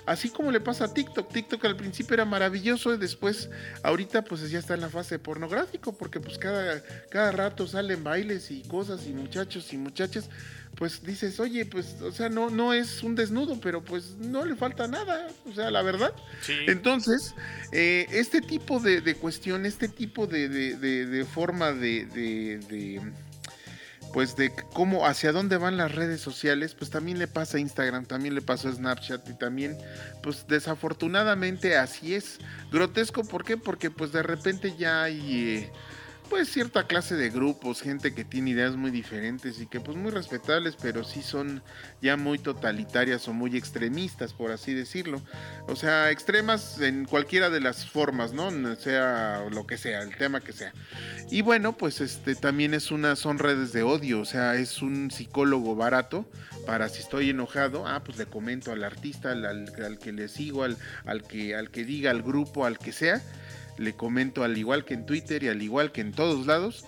Así 0.09 0.31
como 0.31 0.51
le 0.51 0.61
pasa 0.61 0.87
a 0.87 0.95
TikTok. 0.95 1.31
TikTok 1.31 1.63
al 1.67 1.77
principio 1.77 2.15
era 2.15 2.25
maravilloso 2.25 2.95
y 2.95 2.97
después, 2.97 3.51
ahorita 3.83 4.23
pues 4.23 4.51
ya 4.51 4.59
está 4.59 4.73
en 4.73 4.81
la 4.81 4.89
fase 4.89 5.19
pornográfico, 5.19 5.93
porque 5.93 6.19
pues 6.19 6.39
cada, 6.39 6.83
cada 7.11 7.31
rato 7.31 7.67
salen 7.67 8.03
bailes 8.03 8.51
y 8.51 8.63
cosas 8.63 9.07
y 9.07 9.13
muchachos 9.13 9.71
y 9.75 9.77
muchachas 9.77 10.31
pues 10.77 11.03
dices, 11.03 11.41
oye, 11.41 11.67
pues, 11.67 12.01
o 12.03 12.13
sea, 12.13 12.29
no, 12.29 12.51
no 12.51 12.73
es 12.73 13.03
un 13.03 13.15
desnudo, 13.15 13.61
pero 13.61 13.83
pues 13.83 14.15
no 14.19 14.45
le 14.45 14.55
falta 14.55 14.87
nada, 14.87 15.29
o 15.51 15.53
sea, 15.53 15.71
la 15.71 15.83
verdad. 15.83 16.13
Entonces, 16.67 17.35
eh, 17.73 18.07
este 18.11 18.41
tipo 18.41 18.79
de, 18.79 19.01
de, 19.01 19.17
cuestión, 19.17 19.67
este 19.67 19.89
tipo 19.89 20.27
de, 20.27 20.49
de 20.49 21.25
forma 21.25 21.73
de, 21.73 23.01
pues 24.13 24.37
de 24.37 24.53
cómo, 24.73 25.07
hacia 25.07 25.33
dónde 25.33 25.57
van 25.57 25.77
las 25.77 25.95
redes 25.95 26.21
sociales, 26.21 26.75
pues 26.75 26.91
también 26.91 27.19
le 27.19 27.27
pasa 27.27 27.57
a 27.57 27.61
Instagram, 27.61 28.07
también 28.07 28.35
le 28.35 28.43
pasa 28.43 28.69
a 28.69 28.73
Snapchat 28.73 29.29
y 29.29 29.35
también, 29.35 29.77
pues 30.23 30.47
desafortunadamente 30.47 31.77
así 31.77 32.15
es. 32.15 32.39
Grotesco, 32.71 33.25
¿por 33.25 33.45
qué? 33.45 33.57
Porque 33.57 33.91
pues 33.91 34.13
de 34.13 34.23
repente 34.23 34.75
ya 34.79 35.05
hay... 35.05 35.59
Eh, 35.59 35.73
pues 36.29 36.49
cierta 36.49 36.87
clase 36.87 37.17
de 37.17 37.31
grupos, 37.31 37.81
gente 37.81 38.15
que 38.15 38.25
tiene 38.25 38.51
ideas 38.51 38.77
muy 38.77 38.91
diferentes 38.91 39.61
y 39.61 39.67
que 39.67 39.81
pues 39.81 39.97
muy 39.97 40.11
respetables, 40.11 40.77
pero 40.81 41.05
sí 41.05 41.23
son 41.23 41.63
ya 42.03 42.17
muy 42.17 42.39
totalitarias 42.39 43.27
o 43.29 43.33
muy 43.33 43.57
extremistas, 43.57 44.33
por 44.33 44.51
así 44.51 44.75
decirlo. 44.75 45.21
O 45.67 45.77
sea, 45.77 46.11
extremas 46.11 46.81
en 46.81 47.05
cualquiera 47.05 47.51
de 47.51 47.61
las 47.61 47.87
formas, 47.87 48.33
¿no? 48.33 48.51
Sea 48.77 49.47
lo 49.51 49.67
que 49.67 49.79
sea, 49.79 50.03
el 50.03 50.17
tema 50.17 50.41
que 50.41 50.53
sea. 50.53 50.73
Y 51.31 51.43
bueno, 51.43 51.77
pues 51.77 52.01
este 52.01 52.35
también 52.35 52.75
es 52.75 52.91
una, 52.91 53.17
son 53.17 53.39
redes 53.39 53.73
de 53.73 53.83
odio, 53.83 54.21
o 54.21 54.25
sea, 54.25 54.55
es 54.57 54.83
un 54.83 55.11
psicólogo 55.11 55.77
barato 55.77 56.29
para 56.67 56.89
si 56.89 57.01
estoy 57.01 57.31
enojado, 57.31 57.87
ah, 57.87 58.03
pues 58.05 58.19
le 58.19 58.27
comento 58.27 58.73
al 58.73 58.85
artista, 58.85 59.33
al, 59.33 59.45
al, 59.45 59.99
que 59.99 60.13
le 60.13 60.29
sigo, 60.29 60.65
al, 60.65 60.77
al, 61.07 61.23
que, 61.23 61.55
al 61.55 61.71
que 61.71 61.85
diga, 61.85 62.11
al 62.11 62.23
grupo, 62.23 62.67
al 62.67 62.79
que 62.79 62.93
sea 62.93 63.23
le 63.79 63.95
comento 63.95 64.45
al 64.45 64.59
igual 64.59 64.85
que 64.85 64.95
en 64.95 65.07
Twitter 65.07 65.43
y 65.43 65.49
al 65.49 65.63
igual 65.63 65.93
que 65.93 66.01
en 66.01 66.13
todos 66.13 66.47
lados, 66.47 66.85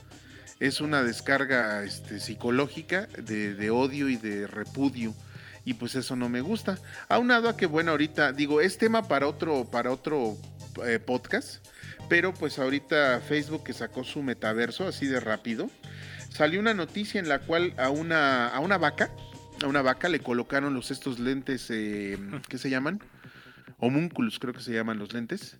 es 0.61 0.80
una 0.80 1.03
descarga 1.03 1.82
este, 1.84 2.20
psicológica 2.20 3.07
de, 3.07 3.70
odio 3.70 4.09
y 4.09 4.16
de 4.16 4.47
repudio. 4.47 5.14
Y 5.64 5.74
pues 5.74 5.95
eso 5.95 6.16
no 6.16 6.28
me 6.28 6.41
gusta. 6.41 6.78
Aunado 7.09 7.49
a 7.49 7.57
que, 7.57 7.66
bueno, 7.66 7.93
ahorita 7.93 8.32
digo, 8.32 8.61
es 8.61 8.78
tema 8.78 9.09
para 9.09 9.26
otro, 9.26 9.64
para 9.70 9.91
otro 9.91 10.36
eh, 10.86 10.99
podcast. 10.99 11.64
Pero 12.09 12.34
pues 12.34 12.59
ahorita 12.59 13.20
Facebook 13.20 13.64
que 13.64 13.72
sacó 13.72 14.05
su 14.05 14.22
metaverso 14.22 14.86
así 14.86 15.07
de 15.07 15.20
rápido. 15.20 15.70
Salió 16.30 16.61
una 16.61 16.74
noticia 16.74 17.20
en 17.20 17.28
la 17.28 17.41
cual 17.41 17.74
a 17.76 17.91
una, 17.91 18.49
a 18.49 18.61
una 18.61 18.78
vaca, 18.78 19.11
a 19.62 19.66
una 19.66 19.82
vaca 19.82 20.09
le 20.09 20.20
colocaron 20.20 20.74
los 20.74 20.91
estos 20.91 21.18
lentes, 21.18 21.66
eh, 21.70 22.18
¿qué 22.49 22.59
se 22.59 22.70
llaman? 22.70 23.01
Homúnculos 23.78 24.38
creo 24.38 24.55
que 24.55 24.61
se 24.61 24.72
llaman 24.72 24.99
los 24.99 25.12
lentes. 25.12 25.59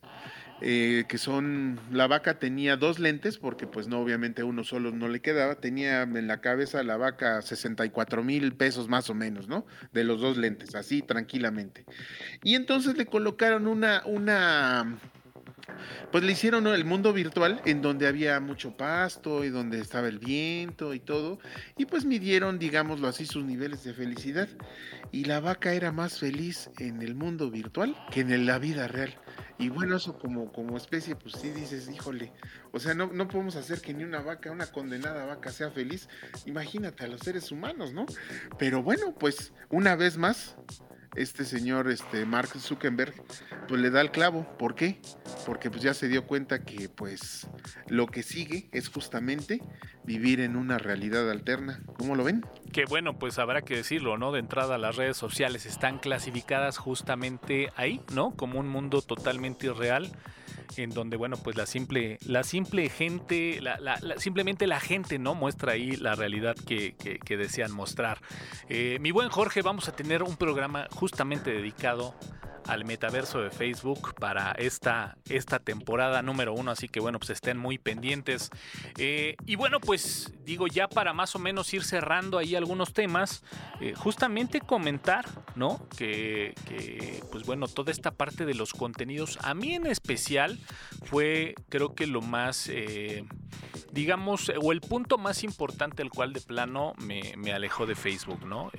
Eh, 0.63 1.05
que 1.09 1.17
son, 1.17 1.81
la 1.91 2.07
vaca 2.07 2.39
tenía 2.39 2.77
dos 2.77 2.99
lentes, 2.99 3.39
porque 3.39 3.67
pues 3.67 3.89
no, 3.89 4.01
obviamente 4.01 4.43
uno 4.43 4.63
solo 4.63 4.91
no 4.91 5.09
le 5.09 5.21
quedaba, 5.21 5.55
tenía 5.55 6.03
en 6.03 6.27
la 6.27 6.43
cabeza 6.43 6.83
la 6.83 6.99
vaca 6.99 7.41
64 7.41 8.23
mil 8.23 8.53
pesos 8.55 8.89
más 8.89 9.09
o 9.09 9.15
menos, 9.15 9.49
¿no? 9.49 9.67
De 9.93 10.05
los 10.05 10.21
dos 10.21 10.37
lentes, 10.37 10.75
así 10.75 11.01
tranquilamente. 11.01 11.87
Y 12.43 12.57
entonces 12.57 12.97
le 12.99 13.07
colocaron 13.07 13.67
una, 13.67 14.03
una, 14.05 14.99
pues 16.13 16.25
le 16.25 16.33
hicieron 16.33 16.67
el 16.67 16.85
mundo 16.85 17.15
virtual 17.15 17.63
en 17.65 17.81
donde 17.81 18.07
había 18.07 18.39
mucho 18.41 18.77
pasto 18.77 19.45
y 19.45 19.49
donde 19.49 19.81
estaba 19.81 20.09
el 20.09 20.19
viento 20.19 20.93
y 20.93 21.01
todo, 21.01 21.39
y 21.79 21.87
pues 21.87 22.05
midieron, 22.05 22.59
digámoslo 22.59 23.09
así, 23.09 23.25
sus 23.25 23.45
niveles 23.45 23.85
de 23.85 23.95
felicidad. 23.95 24.49
Y 25.13 25.25
la 25.25 25.41
vaca 25.41 25.73
era 25.73 25.91
más 25.91 26.19
feliz 26.19 26.71
en 26.79 27.03
el 27.03 27.15
mundo 27.15 27.51
virtual 27.51 27.97
que 28.13 28.21
en 28.21 28.47
la 28.47 28.59
vida 28.59 28.87
real. 28.87 29.19
Y 29.61 29.69
bueno, 29.69 29.97
eso 29.97 30.19
como, 30.19 30.51
como 30.51 30.79
especie, 30.79 31.15
pues 31.17 31.35
sí 31.35 31.51
dices, 31.51 31.91
híjole, 31.91 32.33
o 32.73 32.81
sea, 32.81 32.95
no, 32.95 33.09
no 33.13 33.29
podemos 33.29 33.57
hacer 33.57 33.83
que 33.83 33.93
ni 33.93 34.05
una 34.05 34.21
vaca, 34.23 34.51
una 34.51 34.67
condenada 34.67 35.27
vaca 35.27 35.53
sea 35.53 35.71
feliz. 35.71 36.09
Imagínate 36.47 37.05
a 37.05 37.09
los 37.09 37.21
seres 37.21 37.53
humanos, 37.53 37.93
¿no? 37.93 38.07
Pero 38.59 38.83
bueno, 38.83 39.15
pues 39.15 39.53
una 39.69 39.97
vez 39.97 40.17
más, 40.17 40.57
este 41.17 41.45
señor, 41.45 41.91
este 41.91 42.25
Mark 42.25 42.49
Zuckerberg, 42.59 43.15
pues 43.69 43.81
le 43.81 43.91
da 43.91 44.01
el 44.01 44.11
clavo. 44.11 44.47
¿Por 44.59 44.75
qué? 44.75 45.01
Porque 45.47 45.71
pues 45.71 45.83
ya 45.83 45.95
se 45.95 46.09
dio 46.09 46.27
cuenta 46.27 46.65
que 46.65 46.89
pues 46.89 47.49
lo 47.89 48.07
que 48.07 48.23
sigue 48.23 48.69
es 48.73 48.89
justamente 48.89 49.63
vivir 50.05 50.41
en 50.41 50.57
una 50.57 50.79
realidad 50.79 51.31
alterna. 51.31 51.81
¿Cómo 51.99 52.15
lo 52.15 52.25
ven? 52.25 52.45
Que 52.73 52.85
bueno, 52.85 53.19
pues 53.19 53.39
habrá 53.39 53.63
que 53.63 53.77
decirlo, 53.77 54.19
¿no? 54.19 54.33
De 54.33 54.41
entrada 54.41 54.79
las 54.79 54.97
redes 54.97 55.17
sociales 55.17 55.67
están 55.67 55.99
clasificadas 55.99 56.79
justamente 56.79 57.73
ahí, 57.77 58.01
¿no? 58.13 58.33
Como 58.37 58.61
un 58.61 58.69
mundo 58.69 59.03
totalmente 59.03 59.67
irreal 59.67 60.11
en 60.77 60.91
donde, 60.91 61.17
bueno, 61.17 61.37
pues 61.37 61.57
la 61.57 61.67
simple, 61.67 62.19
la 62.25 62.43
simple 62.43 62.89
gente, 62.89 63.61
simplemente 64.17 64.67
la 64.67 64.81
gente, 64.81 65.19
¿no? 65.19 65.35
Muestra 65.35 65.73
ahí 65.73 65.93
la 65.97 66.15
realidad 66.15 66.55
que, 66.55 66.95
desean 67.29 67.73
mostrar. 67.73 68.21
Eh, 68.69 68.99
mi 69.01 69.11
buen 69.11 69.29
Jorge, 69.29 69.63
vamos 69.63 69.89
a 69.89 69.93
tener 69.93 70.23
un 70.23 70.37
programa 70.37 70.87
justamente 70.91 71.51
dedicado 71.51 72.15
al 72.71 72.85
metaverso 72.85 73.41
de 73.41 73.51
Facebook 73.51 74.15
para 74.15 74.53
esta, 74.53 75.17
esta 75.29 75.59
temporada 75.59 76.23
número 76.23 76.55
uno. 76.55 76.71
Así 76.71 76.89
que 76.89 77.01
bueno, 77.01 77.19
pues 77.19 77.31
estén 77.31 77.59
muy 77.59 77.79
pendientes. 77.79 78.51
Eh, 78.97 79.35
y 79.45 79.57
bueno, 79.57 79.81
pues 79.81 80.33
digo 80.45 80.69
ya 80.69 80.87
para 80.87 81.13
más 81.13 81.35
o 81.35 81.41
menos 81.41 81.75
ir 81.75 81.83
cerrando 81.83 82.39
ahí 82.39 82.55
algunos 82.55 82.93
temas, 82.93 83.43
eh, 83.81 83.95
justamente 83.97 84.61
comentar, 84.61 85.27
¿no? 85.57 85.89
Que, 85.97 86.55
pues 87.33 87.45
bueno, 87.45 87.67
toda 87.67 87.91
esta 87.91 88.13
parte 88.13 88.47
de 88.47 88.55
los 88.55 88.73
contenidos, 88.73 89.39
a 89.43 89.55
mí 89.55 89.75
en 89.75 89.87
especial 89.87 90.60
fue 91.05 91.55
creo 91.69 91.95
que 91.95 92.07
lo 92.07 92.21
más, 92.21 92.69
eh, 92.69 93.25
digamos, 93.93 94.53
o 94.61 94.73
el 94.73 94.81
punto 94.81 95.19
más 95.19 95.45
importante 95.45 96.03
al 96.03 96.11
cual 96.11 96.33
de 96.33 96.41
plano 96.41 96.95
me, 96.99 97.53
alejó 97.53 97.87
de 97.87 97.95
Facebook, 97.95 98.47
¿no? 98.47 98.71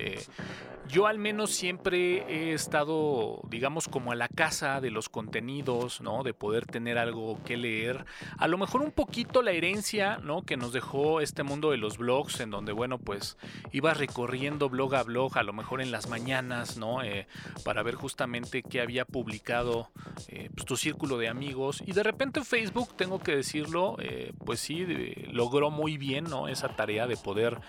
yo 0.91 1.07
al 1.07 1.19
menos 1.19 1.51
siempre 1.51 2.25
he 2.27 2.53
estado, 2.53 3.41
digamos, 3.49 3.87
como 3.87 4.11
a 4.11 4.15
la 4.15 4.27
casa 4.27 4.81
de 4.81 4.91
los 4.91 5.07
contenidos, 5.07 6.01
¿no? 6.01 6.21
De 6.23 6.33
poder 6.33 6.65
tener 6.65 6.97
algo 6.97 7.39
que 7.45 7.55
leer. 7.55 8.05
A 8.37 8.47
lo 8.49 8.57
mejor 8.57 8.81
un 8.81 8.91
poquito 8.91 9.41
la 9.41 9.51
herencia, 9.51 10.17
¿no? 10.17 10.41
Que 10.41 10.57
nos 10.57 10.73
dejó 10.73 11.21
este 11.21 11.43
mundo 11.43 11.71
de 11.71 11.77
los 11.77 11.97
blogs, 11.97 12.41
en 12.41 12.49
donde, 12.49 12.73
bueno, 12.73 12.97
pues 12.97 13.37
iba 13.71 13.93
recorriendo 13.93 14.69
blog 14.69 14.95
a 14.95 15.03
blog, 15.03 15.37
a 15.37 15.43
lo 15.43 15.53
mejor 15.53 15.81
en 15.81 15.91
las 15.91 16.09
mañanas, 16.09 16.77
¿no? 16.77 17.01
Eh, 17.03 17.27
para 17.63 17.83
ver 17.83 17.95
justamente 17.95 18.61
qué 18.61 18.81
había 18.81 19.05
publicado 19.05 19.91
eh, 20.27 20.49
pues, 20.53 20.65
tu 20.65 20.75
círculo 20.75 21.17
de 21.17 21.29
amigos. 21.29 21.70
Y 21.85 21.93
de 21.93 22.03
repente 22.03 22.43
Facebook, 22.43 22.95
tengo 22.95 23.19
que 23.19 23.35
decirlo, 23.35 23.95
eh, 23.99 24.33
pues 24.45 24.59
sí, 24.59 24.85
logró 25.31 25.71
muy 25.71 25.97
bien, 25.97 26.25
¿no? 26.25 26.47
Esa 26.47 26.75
tarea 26.75 27.07
de 27.07 27.17
poder, 27.17 27.59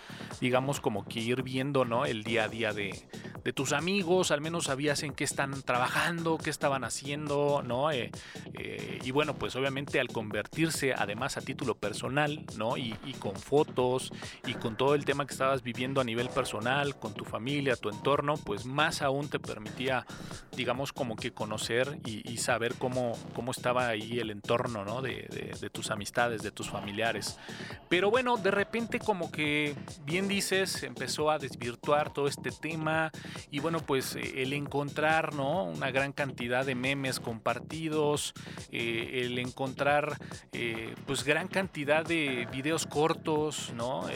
digamos, 0.41 0.81
como 0.81 1.07
que 1.07 1.21
ir 1.21 1.43
viendo, 1.43 1.85
¿no? 1.85 2.07
El 2.07 2.25
día 2.25 2.45
a 2.45 2.49
día 2.49 2.73
de, 2.73 3.07
de 3.45 3.53
tus 3.53 3.73
amigos, 3.73 4.31
al 4.31 4.41
menos 4.41 4.65
sabías 4.65 5.03
en 5.03 5.15
qué 5.15 5.25
están 5.25 5.63
trabajando, 5.63 6.39
qué 6.39 6.51
estaban 6.51 6.85
haciendo, 6.85 7.63
¿no? 7.65 7.91
Eh, 7.91 8.11
eh, 8.55 9.01
y 9.05 9.11
bueno, 9.11 9.35
pues 9.35 9.57
obviamente 9.57 10.01
al 10.01 10.09
convertirse 10.09 10.95
además 10.95 11.37
a 11.37 11.41
título 11.41 11.75
personal, 11.75 12.45
¿no? 12.57 12.77
Y, 12.77 12.93
con 13.19 13.37
fotos 13.37 14.11
y 14.47 14.55
con 14.55 14.77
todo 14.77 14.95
el 14.95 15.05
tema 15.05 15.27
que 15.27 15.33
estabas 15.33 15.63
viviendo 15.63 16.01
a 16.01 16.05
nivel 16.05 16.29
personal, 16.29 16.99
con 16.99 17.15
tu 17.15 17.25
familia, 17.25 17.77
tu 17.77 17.91
entorno, 17.91 18.35
pues 18.37 18.65
más 18.65 19.03
aún 19.03 19.29
te 19.29 19.39
permitía, 19.39 20.07
digamos, 20.57 20.93
como 20.93 21.15
que 21.15 21.33
conocer 21.33 22.01
y, 22.05 22.23
saber 22.39 22.75
cómo, 22.75 23.13
cómo 23.35 23.53
estaba 23.53 23.92
ahí 23.93 24.19
el 24.19 24.31
entorno, 24.31 24.85
¿no? 24.85 25.01
De, 25.03 25.23
tus 25.73 25.91
amistades, 25.91 26.43
de 26.43 26.51
tus 26.51 26.69
familiares. 26.69 27.39
Pero 27.89 28.11
bueno, 28.11 28.37
de 28.37 28.51
repente 28.51 28.99
como 28.99 29.31
que, 29.31 29.75
bien 30.05 30.29
dices, 30.29 30.83
empezó 30.83 31.31
a 31.31 31.39
desvirtuar 31.39 32.13
todo 32.13 32.27
este 32.27 32.51
tema 32.51 33.11
y 33.51 33.61
bueno, 33.61 33.81
pues 33.81 34.17
eh, 34.17 34.43
el 34.43 34.53
encontrar, 34.53 35.35
¿no? 35.35 35.65
Una 35.65 35.91
gran 35.91 36.13
cantidad 36.13 36.67
de 36.67 36.75
memes 36.75 37.21
compartidos, 37.21 38.35
eh, 38.71 39.23
el 39.25 39.39
encontrar, 39.39 40.19
eh, 40.53 40.95
pues 41.07 41.25
gran 41.25 41.49
cantidad 41.49 42.05
de 42.05 42.49
videos 42.51 42.87
cortos, 42.87 43.73
¿no? 43.75 44.07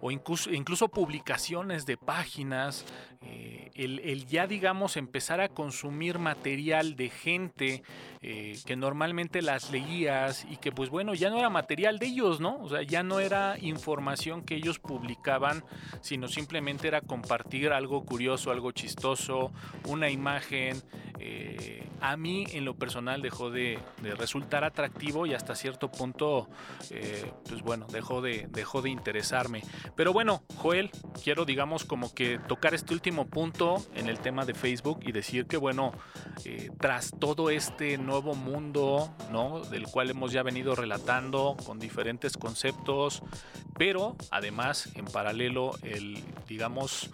o 0.00 0.10
incluso, 0.10 0.88
publicaciones 0.88 1.86
de 1.86 1.96
páginas, 1.96 2.84
el, 3.22 4.26
ya 4.26 4.46
digamos 4.46 4.96
empezar 4.96 5.40
a 5.40 5.48
consumir 5.48 6.18
material 6.18 6.96
de 6.96 7.10
gente 7.10 7.82
que 8.20 8.76
normalmente 8.76 9.40
las 9.40 9.70
leías 9.70 10.46
y 10.50 10.58
que 10.58 10.72
pues 10.72 10.90
bueno, 10.90 11.14
ya 11.14 11.30
no 11.30 11.38
era 11.38 11.48
material 11.48 11.98
de 11.98 12.06
ellos, 12.06 12.40
¿no? 12.40 12.58
O 12.60 12.68
sea, 12.68 12.82
ya 12.82 13.02
no 13.02 13.20
era 13.20 13.56
información 13.60 14.42
que 14.42 14.56
ellos 14.56 14.78
publicaban, 14.78 15.64
sino 16.00 16.28
simplemente 16.28 16.88
era 16.88 17.00
compartir 17.00 17.72
algo 17.72 18.04
curioso, 18.04 18.50
algo 18.50 18.72
chistoso, 18.72 19.52
una 19.86 20.10
imagen. 20.10 20.82
Eh, 21.18 21.86
a 22.00 22.16
mí 22.16 22.46
en 22.52 22.64
lo 22.64 22.74
personal 22.76 23.20
dejó 23.20 23.50
de, 23.50 23.78
resultar 24.16 24.64
atractivo 24.64 25.26
y 25.26 25.34
hasta 25.34 25.54
cierto 25.54 25.90
punto, 25.90 26.48
eh, 26.90 27.30
pues 27.46 27.62
bueno, 27.62 27.86
dejó 27.90 28.22
de, 28.22 28.46
dejó 28.50 28.80
de 28.80 28.90
interesarme. 28.90 29.62
Pero 29.96 30.12
bueno, 30.12 30.42
Joel, 30.56 30.90
quiero 31.22 31.44
digamos 31.44 31.84
como 31.84 32.14
que 32.14 32.38
tocar 32.38 32.74
este 32.74 32.94
último 32.94 33.09
punto 33.26 33.82
en 33.94 34.08
el 34.08 34.18
tema 34.18 34.44
de 34.44 34.54
Facebook 34.54 35.00
y 35.02 35.12
decir 35.12 35.46
que 35.46 35.56
bueno, 35.56 35.92
eh, 36.44 36.70
tras 36.78 37.12
todo 37.18 37.50
este 37.50 37.98
nuevo 37.98 38.34
mundo, 38.34 39.14
¿no? 39.30 39.60
Del 39.60 39.84
cual 39.84 40.10
hemos 40.10 40.32
ya 40.32 40.42
venido 40.42 40.74
relatando 40.74 41.56
con 41.64 41.78
diferentes 41.78 42.36
conceptos, 42.36 43.22
pero 43.78 44.16
además 44.30 44.90
en 44.94 45.04
paralelo 45.06 45.72
el, 45.82 46.22
digamos, 46.48 47.10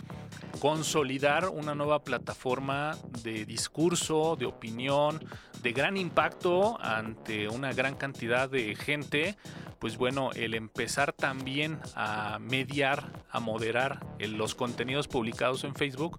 consolidar 0.61 1.49
una 1.49 1.75
nueva 1.75 2.03
plataforma 2.03 2.97
de 3.23 3.45
discurso, 3.45 4.37
de 4.37 4.47
opinión, 4.47 5.25
de 5.63 5.73
gran 5.73 5.97
impacto 5.97 6.79
ante 6.81 7.49
una 7.49 7.73
gran 7.73 7.97
cantidad 7.97 8.49
de 8.49 8.75
gente, 8.75 9.37
pues 9.79 9.97
bueno, 9.97 10.31
el 10.33 10.55
empezar 10.55 11.13
también 11.13 11.79
a 11.95 12.39
mediar, 12.41 13.05
a 13.31 13.41
moderar 13.41 14.05
los 14.19 14.55
contenidos 14.55 15.09
publicados 15.09 15.65
en 15.65 15.75
Facebook, 15.75 16.17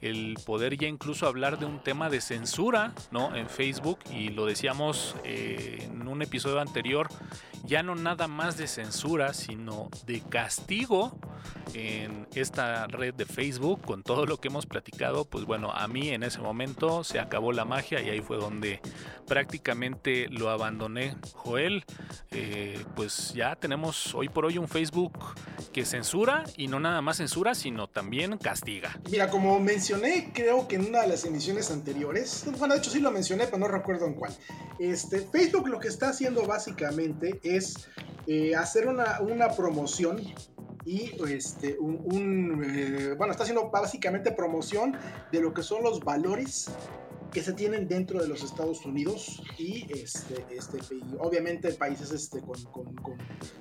el 0.00 0.36
poder 0.44 0.76
ya 0.76 0.88
incluso 0.88 1.26
hablar 1.26 1.58
de 1.58 1.66
un 1.66 1.80
tema 1.80 2.10
de 2.10 2.20
censura, 2.20 2.92
¿no? 3.10 3.34
En 3.34 3.48
Facebook, 3.48 3.98
y 4.10 4.28
lo 4.28 4.46
decíamos 4.46 5.16
eh, 5.24 5.88
en 5.90 6.06
un 6.06 6.22
episodio 6.22 6.60
anterior, 6.60 7.08
ya 7.66 7.82
no 7.82 7.94
nada 7.94 8.28
más 8.28 8.56
de 8.56 8.66
censura, 8.66 9.34
sino 9.34 9.90
de 10.06 10.20
castigo 10.20 11.18
en 11.74 12.26
esta 12.34 12.86
red 12.86 13.14
de 13.14 13.26
Facebook 13.26 13.82
con 13.82 14.02
todo 14.02 14.26
lo 14.26 14.38
que 14.38 14.48
hemos 14.48 14.66
platicado, 14.66 15.24
pues 15.24 15.44
bueno, 15.44 15.70
a 15.72 15.88
mí 15.88 16.10
en 16.10 16.22
ese 16.22 16.38
momento 16.40 17.04
se 17.04 17.18
acabó 17.18 17.52
la 17.52 17.64
magia 17.64 18.00
y 18.00 18.08
ahí 18.08 18.20
fue 18.20 18.36
donde 18.36 18.80
prácticamente 19.26 20.28
lo 20.28 20.50
abandoné. 20.50 21.16
Joel, 21.34 21.84
eh, 22.30 22.84
pues 22.94 23.32
ya 23.34 23.56
tenemos 23.56 24.14
hoy 24.14 24.28
por 24.28 24.46
hoy 24.46 24.58
un 24.58 24.68
Facebook 24.68 25.12
que 25.72 25.84
censura 25.84 26.44
y 26.56 26.68
no 26.68 26.80
nada 26.80 27.02
más 27.02 27.18
censura, 27.18 27.54
sino 27.54 27.88
también 27.88 28.38
castiga. 28.38 28.98
Mira, 29.10 29.28
como 29.28 29.58
mencioné, 29.60 30.30
creo 30.32 30.68
que 30.68 30.76
en 30.76 30.86
una 30.86 31.02
de 31.02 31.08
las 31.08 31.24
emisiones 31.24 31.70
anteriores, 31.70 32.44
bueno, 32.58 32.74
de 32.74 32.80
hecho 32.80 32.90
sí 32.90 33.00
lo 33.00 33.10
mencioné, 33.10 33.46
pero 33.46 33.58
no 33.58 33.68
recuerdo 33.68 34.06
en 34.06 34.14
cuál. 34.14 34.34
Este, 34.78 35.20
Facebook 35.20 35.68
lo 35.68 35.80
que 35.80 35.88
está 35.88 36.10
haciendo 36.10 36.46
básicamente 36.46 37.40
es 37.42 37.55
eh, 38.26 38.54
hacer 38.54 38.88
una, 38.88 39.20
una 39.20 39.48
promoción 39.50 40.20
y 40.84 41.12
este, 41.28 41.76
un, 41.78 42.62
eh, 42.64 43.14
bueno, 43.18 43.32
está 43.32 43.42
haciendo 43.42 43.70
básicamente 43.70 44.30
promoción 44.30 44.96
de 45.32 45.40
lo 45.40 45.52
que 45.52 45.62
son 45.62 45.82
los 45.82 46.00
valores 46.00 46.70
que 47.32 47.42
se 47.42 47.52
tienen 47.52 47.88
dentro 47.88 48.20
de 48.20 48.28
los 48.28 48.42
Estados 48.42 48.84
Unidos 48.84 49.42
y 49.58 49.86
este, 49.92 50.44
este, 50.50 50.78
obviamente 51.18 51.72
países 51.72 52.10
este, 52.10 52.40
con, 52.40 52.62
con, 52.64 52.94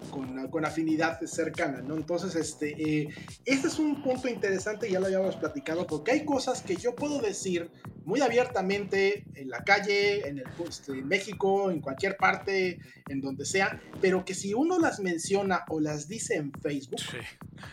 con, 0.09 0.47
con, 0.47 0.65
afinidad 0.65 1.19
cercana, 1.25 1.81
¿no? 1.81 1.95
Entonces, 1.95 2.35
este, 2.35 2.71
eh, 2.81 3.09
este 3.45 3.67
es 3.67 3.79
un 3.79 4.01
punto 4.01 4.27
interesante, 4.27 4.89
ya 4.89 4.99
lo 4.99 5.07
habíamos 5.07 5.35
platicado, 5.35 5.85
porque 5.85 6.11
hay 6.11 6.25
cosas 6.25 6.61
que 6.61 6.75
yo 6.75 6.95
puedo 6.95 7.19
decir 7.19 7.69
muy 8.05 8.21
abiertamente 8.21 9.25
en 9.33 9.49
la 9.49 9.63
calle, 9.63 10.27
en, 10.27 10.39
el, 10.39 10.45
este, 10.67 10.93
en 10.93 11.07
México, 11.07 11.71
en 11.71 11.81
cualquier 11.81 12.17
parte, 12.17 12.79
en 13.09 13.21
donde 13.21 13.45
sea, 13.45 13.81
pero 13.99 14.23
que 14.23 14.33
si 14.33 14.53
uno 14.53 14.79
las 14.79 14.99
menciona 14.99 15.65
o 15.69 15.79
las 15.79 16.07
dice 16.07 16.35
en 16.35 16.51
Facebook, 16.61 17.01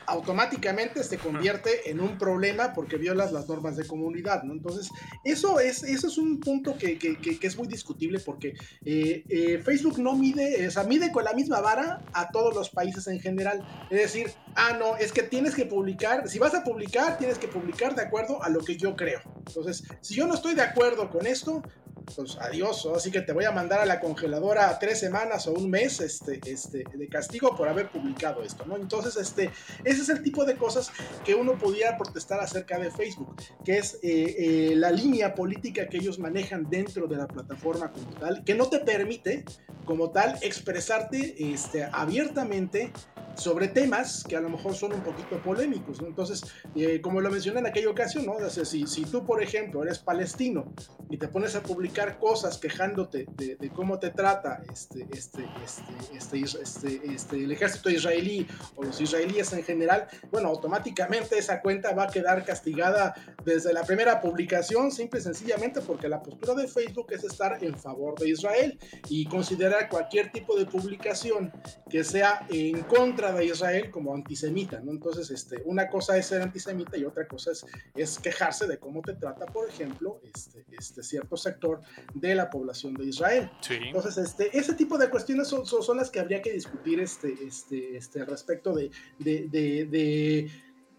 automáticamente 0.07 1.03
se 1.05 1.18
convierte 1.18 1.90
en 1.90 2.01
un 2.01 2.18
problema 2.18 2.72
porque 2.72 2.97
violas 2.97 3.32
las 3.32 3.49
normas 3.49 3.76
de 3.76 3.86
comunidad, 3.86 4.43
¿no? 4.43 4.53
Entonces, 4.53 4.90
eso 5.24 5.61
es, 5.61 5.82
eso 5.83 6.07
es 6.09 6.18
un 6.18 6.41
punto 6.41 6.76
que, 6.76 6.99
que, 6.99 7.16
que, 7.16 7.47
es 7.47 7.57
muy 7.57 7.66
discutible 7.66 8.18
porque 8.20 8.55
eh, 8.85 9.24
eh, 9.28 9.61
Facebook 9.64 9.99
no 9.99 10.14
mide, 10.14 10.66
o 10.66 10.70
sea, 10.70 10.85
mide 10.85 11.12
con 11.12 11.24
la 11.24 11.33
misma 11.33 11.61
vara 11.61 12.03
a 12.12 12.30
todos 12.30 12.55
los 12.55 12.70
países 12.70 13.07
en 13.07 13.20
general. 13.20 13.66
Es 13.91 14.01
decir, 14.01 14.30
ah, 14.55 14.76
no, 14.78 14.97
es 14.97 15.12
que 15.12 15.22
tienes 15.22 15.55
que 15.55 15.66
publicar, 15.66 16.28
si 16.28 16.39
vas 16.39 16.55
a 16.55 16.64
publicar, 16.64 17.18
tienes 17.18 17.39
que 17.39 17.49
publicar 17.49 17.95
de 17.95 18.03
acuerdo 18.03 18.43
a 18.43 18.49
lo 18.49 18.61
que 18.61 18.76
yo 18.76 18.97
creo. 18.97 19.20
Entonces, 19.47 19.85
si 20.01 20.14
yo 20.14 20.26
no 20.26 20.35
estoy 20.35 20.55
de 20.55 20.62
acuerdo 20.62 21.11
con 21.11 21.26
esto, 21.26 21.62
pues 22.03 22.37
adiós, 22.41 22.89
así 22.95 23.11
que 23.11 23.21
te 23.21 23.33
voy 23.33 23.45
a 23.45 23.53
mandar 23.53 23.81
a 23.81 23.87
la 23.87 24.01
congeladora 24.01 24.79
tres 24.79 25.01
semanas 25.01 25.47
o 25.47 25.53
un 25.53 25.71
mes 25.71 26.01
este, 26.01 26.41
este, 26.47 26.85
de 26.93 27.09
castigo 27.09 27.57
por 27.57 27.69
haber 27.69 27.91
publicado 27.91 28.43
esto, 28.43 28.65
¿no? 28.67 28.77
Entonces, 28.77 29.17
este, 29.17 29.51
ese 29.85 30.03
es 30.03 30.09
el 30.09 30.23
tipo 30.23 30.45
de 30.45 30.57
cosas 30.57 30.91
que 31.25 31.35
uno 31.35 31.59
pudiera 31.59 31.97
protestar 31.97 32.41
acerca 32.41 32.79
de 32.79 32.91
Facebook, 32.91 33.37
que 33.65 33.79
es 33.79 33.95
eh, 34.03 34.71
eh, 34.73 34.73
la 34.77 34.91
línea 34.91 35.35
política 35.35 35.89
que 35.89 35.99
ellos 35.99 36.19
manejan 36.19 36.69
dentro 36.69 37.07
de 37.07 37.17
la 37.17 37.27
plataforma 37.27 37.93
como 37.93 38.11
tal, 38.19 38.45
que 38.45 38.55
no 38.55 38.69
te 38.69 38.81
permite 38.81 39.45
como 39.85 40.11
tal 40.11 40.39
expresarte 40.43 41.53
este, 41.53 41.85
abiertamente 41.93 42.93
sobre 43.37 43.68
temas 43.68 44.24
que 44.24 44.37
a 44.37 44.41
lo 44.41 44.49
mejor 44.49 44.74
son 44.74 44.93
un 44.93 45.01
poquito 45.01 45.41
polémicos. 45.43 46.01
¿no? 46.01 46.09
Entonces, 46.09 46.43
eh, 46.74 47.01
como 47.01 47.20
lo 47.20 47.30
mencioné 47.30 47.61
en 47.61 47.66
aquella 47.66 47.91
ocasión, 47.91 48.26
¿no? 48.26 48.35
si, 48.51 48.87
si, 48.87 49.05
tú, 49.05 49.24
por 49.24 49.43
ejemplo, 49.43 49.83
eres 49.83 49.99
palestino 49.99 50.72
y 51.11 51.16
te 51.16 51.28
pones 51.28 51.55
a 51.57 51.62
publicar 51.62 52.18
cosas 52.18 52.59
quejándote 52.59 53.26
de, 53.37 53.70
cómo 53.70 53.99
te 53.99 54.11
trata 54.11 54.62
este, 54.70 55.07
este, 55.12 55.47
este, 55.64 55.89
este, 56.16 56.62
este, 56.62 57.12
este, 57.12 57.37
el 57.37 57.53
ejército 57.53 57.91
israelí 57.91 58.47
o 58.76 58.85
los 58.85 59.01
israelíes 59.01 59.53
en 59.53 59.62
general, 59.62 60.09
bueno, 60.30 60.49
automáticamente 60.49 61.39
esa 61.39 61.61
cuenta 61.61 61.93
va 61.93 62.05
a 62.05 62.09
quedar 62.09 62.45
castigada 62.45 63.14
desde 63.45 63.72
la 63.72 63.85
primera 63.85 64.20
publicación, 64.20 64.91
simple 64.91 65.20
y 65.20 65.22
sencillamente 65.22 65.80
porque 65.80 66.09
la 66.09 66.22
postura 66.22 66.55
de 66.55 66.68
Facebook 66.68 67.07
es 67.11 67.24
estar 67.24 67.62
en 67.62 67.78
favor 67.78 68.18
de 68.18 68.30
Israel 68.30 68.78
y 69.09 69.26
considerar 69.26 69.89
cualquier 69.89 70.30
tipo 70.33 70.57
de 70.57 70.66
publicación 70.66 71.53
que 71.89 72.05
sea 72.05 72.47
en 72.51 72.80
contra 72.83 73.22
de 73.31 73.45
Israel 73.45 73.91
como 73.91 74.14
antisemita, 74.14 74.81
¿no? 74.81 74.91
Entonces, 74.91 75.31
este, 75.31 75.62
una 75.64 75.89
cosa 75.89 76.16
es 76.16 76.27
ser 76.27 76.43
antisemita 76.43 76.97
y 76.97 77.05
otra 77.05 77.29
cosa 77.29 77.53
es, 77.53 77.64
es 77.95 78.18
quejarse 78.18 78.66
de 78.66 78.79
cómo 78.79 79.03
te 79.03 79.14
trata, 79.14 79.47
por 79.47 79.68
ejemplo, 79.68 80.20
este, 80.35 80.64
este 80.73 81.03
cierto 81.05 81.37
sector 81.37 81.81
de 82.14 82.35
la 82.35 82.51
población 82.51 82.95
de 82.95 83.05
Israel. 83.05 83.51
Entonces, 83.68 84.16
este, 84.18 84.57
ese 84.57 84.75
tipo 84.75 84.99
de 84.99 85.11
cuestiones 85.11 85.47
son, 85.47 85.64
son, 85.66 85.97
las 85.97 86.11
que 86.11 86.18
habría 86.18 86.43
que 86.43 86.53
discutir 86.53 86.99
este, 86.99 87.35
este, 87.47 87.97
este, 87.97 88.25
respecto 88.25 88.75
de, 88.75 88.91
de, 89.18 89.47
de, 89.51 89.85
de 89.85 90.51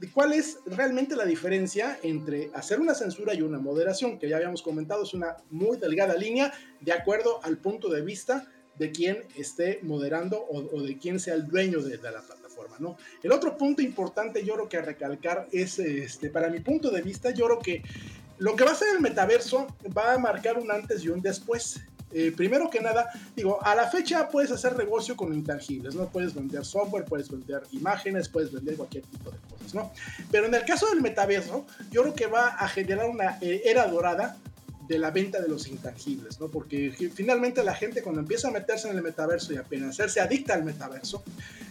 de 0.03 0.11
cuál 0.11 0.33
es 0.33 0.59
realmente 0.65 1.15
la 1.15 1.23
diferencia 1.23 1.97
entre 2.03 2.51
hacer 2.53 2.81
una 2.81 2.93
censura 2.93 3.33
y 3.33 3.41
una 3.41 3.59
moderación, 3.59 4.19
que 4.19 4.27
ya 4.27 4.35
habíamos 4.35 4.61
comentado, 4.61 5.03
es 5.03 5.13
una 5.13 5.37
muy 5.49 5.77
delgada 5.77 6.15
línea 6.15 6.51
de 6.81 6.91
acuerdo 6.91 7.39
al 7.41 7.57
punto 7.57 7.87
de 7.87 8.01
vista 8.01 8.51
de 8.77 8.91
quien 8.91 9.23
esté 9.37 9.79
moderando 9.83 10.43
o, 10.49 10.81
de 10.81 10.97
quien 10.97 11.19
sea 11.19 11.35
el 11.35 11.47
dueño 11.47 11.81
de, 11.81 11.97
la 11.97 12.21
plataforma, 12.21 12.75
¿no? 12.79 12.97
El 13.21 13.31
otro 13.31 13.57
punto 13.57 13.81
importante 13.81 14.43
yo 14.43 14.55
creo 14.55 14.69
que 14.69 14.81
recalcar 14.81 15.47
es, 15.51 15.79
este, 15.79 16.29
para 16.29 16.49
mi 16.49 16.59
punto 16.59 16.89
de 16.89 17.01
vista, 17.01 17.31
yo 17.31 17.45
creo 17.45 17.59
que 17.59 17.83
lo 18.39 18.55
que 18.55 18.63
va 18.63 18.71
a 18.71 18.75
ser 18.75 18.89
el 18.95 19.01
metaverso 19.01 19.67
va 19.95 20.13
a 20.13 20.17
marcar 20.17 20.57
un 20.57 20.71
antes 20.71 21.03
y 21.03 21.09
un 21.09 21.21
después. 21.21 21.81
Eh, 22.11 22.31
primero 22.35 22.69
que 22.69 22.79
nada, 22.79 23.09
digo, 23.35 23.63
a 23.63 23.73
la 23.73 23.89
fecha 23.89 24.29
puedes 24.29 24.51
hacer 24.51 24.77
negocio 24.77 25.15
con 25.15 25.33
intangibles, 25.33 25.95
¿no? 25.95 26.09
Puedes 26.09 26.35
vender 26.35 26.63
software, 26.63 27.05
puedes 27.05 27.29
vender 27.29 27.63
imágenes, 27.71 28.29
puedes 28.29 28.51
vender 28.51 28.75
cualquier 28.75 29.03
tipo 29.05 29.31
de 29.31 29.37
cosas, 29.49 29.73
¿no? 29.73 29.91
Pero 30.29 30.45
en 30.45 30.53
el 30.53 30.63
caso 30.63 30.87
del 30.89 31.01
metaverso, 31.01 31.65
yo 31.89 32.03
creo 32.03 32.13
que 32.13 32.27
va 32.27 32.49
a 32.49 32.67
generar 32.67 33.09
una 33.09 33.39
eh, 33.41 33.63
era 33.65 33.87
dorada 33.87 34.37
de 34.93 34.99
la 34.99 35.11
venta 35.11 35.41
de 35.41 35.47
los 35.47 35.67
intangibles, 35.67 36.39
¿no? 36.39 36.49
Porque 36.49 36.91
finalmente 37.13 37.63
la 37.63 37.73
gente 37.73 38.03
cuando 38.03 38.21
empieza 38.21 38.49
a 38.49 38.51
meterse 38.51 38.89
en 38.89 38.95
el 38.95 39.03
metaverso 39.03 39.51
y 39.53 39.57
a 39.57 39.65
hacerse 39.89 40.21
adicta 40.21 40.53
al 40.53 40.63
metaverso, 40.63 41.23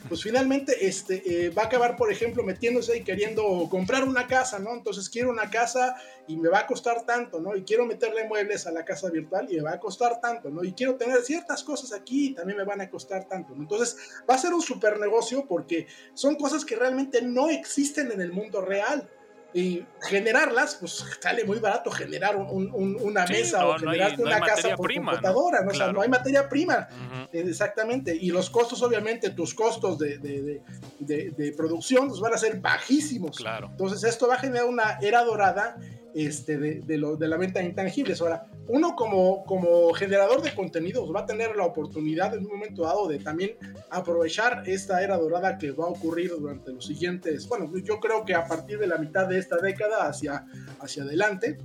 pues 0.08 0.22
finalmente 0.22 0.86
este, 0.86 1.22
eh, 1.24 1.50
va 1.50 1.62
a 1.62 1.66
acabar, 1.66 1.96
por 1.96 2.10
ejemplo, 2.10 2.42
metiéndose 2.42 2.96
y 2.96 3.04
queriendo 3.04 3.68
comprar 3.70 4.02
una 4.02 4.26
casa, 4.26 4.58
¿no? 4.58 4.74
Entonces 4.74 5.08
quiero 5.08 5.30
una 5.30 5.50
casa 5.50 5.94
y 6.26 6.36
me 6.36 6.48
va 6.48 6.60
a 6.60 6.66
costar 6.66 7.06
tanto, 7.06 7.40
¿no? 7.40 7.54
Y 7.54 7.62
quiero 7.62 7.86
meterle 7.86 8.26
muebles 8.26 8.66
a 8.66 8.72
la 8.72 8.84
casa 8.84 9.08
virtual 9.08 9.46
y 9.48 9.56
me 9.56 9.62
va 9.62 9.74
a 9.74 9.80
costar 9.80 10.20
tanto, 10.20 10.50
¿no? 10.50 10.64
Y 10.64 10.72
quiero 10.72 10.96
tener 10.96 11.22
ciertas 11.22 11.62
cosas 11.62 11.92
aquí 11.92 12.28
y 12.30 12.34
también 12.34 12.58
me 12.58 12.64
van 12.64 12.80
a 12.80 12.90
costar 12.90 13.28
tanto, 13.28 13.54
¿no? 13.54 13.62
Entonces 13.62 13.96
va 14.28 14.34
a 14.34 14.38
ser 14.38 14.52
un 14.52 14.62
super 14.62 14.98
negocio 14.98 15.46
porque 15.46 15.86
son 16.14 16.34
cosas 16.34 16.64
que 16.64 16.74
realmente 16.74 17.22
no 17.22 17.48
existen 17.50 18.10
en 18.10 18.20
el 18.20 18.32
mundo 18.32 18.60
real 18.62 19.08
y 19.54 19.84
generarlas, 20.00 20.76
pues 20.76 21.04
sale 21.20 21.44
muy 21.44 21.58
barato 21.58 21.90
generar 21.90 22.36
una 22.36 23.26
mesa 23.26 23.66
o 23.66 23.78
generarte 23.78 24.22
una 24.22 24.40
casa 24.40 24.74
por 24.76 24.92
computadora, 24.92 25.62
¿no? 25.62 25.70
O 25.70 25.74
sea, 25.74 25.92
no 25.92 26.00
hay 26.00 26.08
materia 26.08 26.48
prima, 26.48 26.88
exactamente, 27.32 28.16
y 28.18 28.30
los 28.30 28.50
costos, 28.50 28.82
obviamente, 28.82 29.30
tus 29.30 29.54
costos 29.54 29.98
de, 29.98 30.18
de, 30.18 30.62
de, 31.00 31.52
producción 31.52 32.08
pues, 32.08 32.20
van 32.20 32.34
a 32.34 32.38
ser 32.38 32.60
bajísimos. 32.60 33.36
Claro. 33.36 33.68
Entonces, 33.70 34.04
esto 34.04 34.28
va 34.28 34.34
a 34.34 34.38
generar 34.38 34.66
una 34.66 34.98
era 35.00 35.22
dorada 35.24 35.76
este, 36.14 36.58
de, 36.58 36.98
lo, 36.98 37.16
de 37.16 37.28
la 37.28 37.36
venta 37.36 37.60
de 37.60 37.66
intangibles. 37.66 38.20
Ahora, 38.20 38.46
uno 38.68 38.94
como, 38.94 39.44
como 39.44 39.92
generador 39.92 40.42
de 40.42 40.54
contenidos 40.54 41.14
va 41.14 41.20
a 41.20 41.26
tener 41.26 41.56
la 41.56 41.64
oportunidad 41.64 42.34
en 42.34 42.44
un 42.44 42.52
momento 42.52 42.82
dado 42.82 43.08
de 43.08 43.18
también 43.18 43.52
aprovechar 43.90 44.62
esta 44.66 45.02
era 45.02 45.16
dorada 45.16 45.58
que 45.58 45.72
va 45.72 45.84
a 45.86 45.88
ocurrir 45.88 46.30
durante 46.30 46.72
los 46.72 46.86
siguientes, 46.86 47.48
bueno, 47.48 47.70
yo 47.82 48.00
creo 48.00 48.24
que 48.24 48.34
a 48.34 48.46
partir 48.46 48.78
de 48.78 48.86
la 48.86 48.98
mitad 48.98 49.26
de 49.26 49.38
esta 49.38 49.56
década 49.56 50.08
hacia, 50.08 50.46
hacia 50.80 51.02
adelante, 51.02 51.58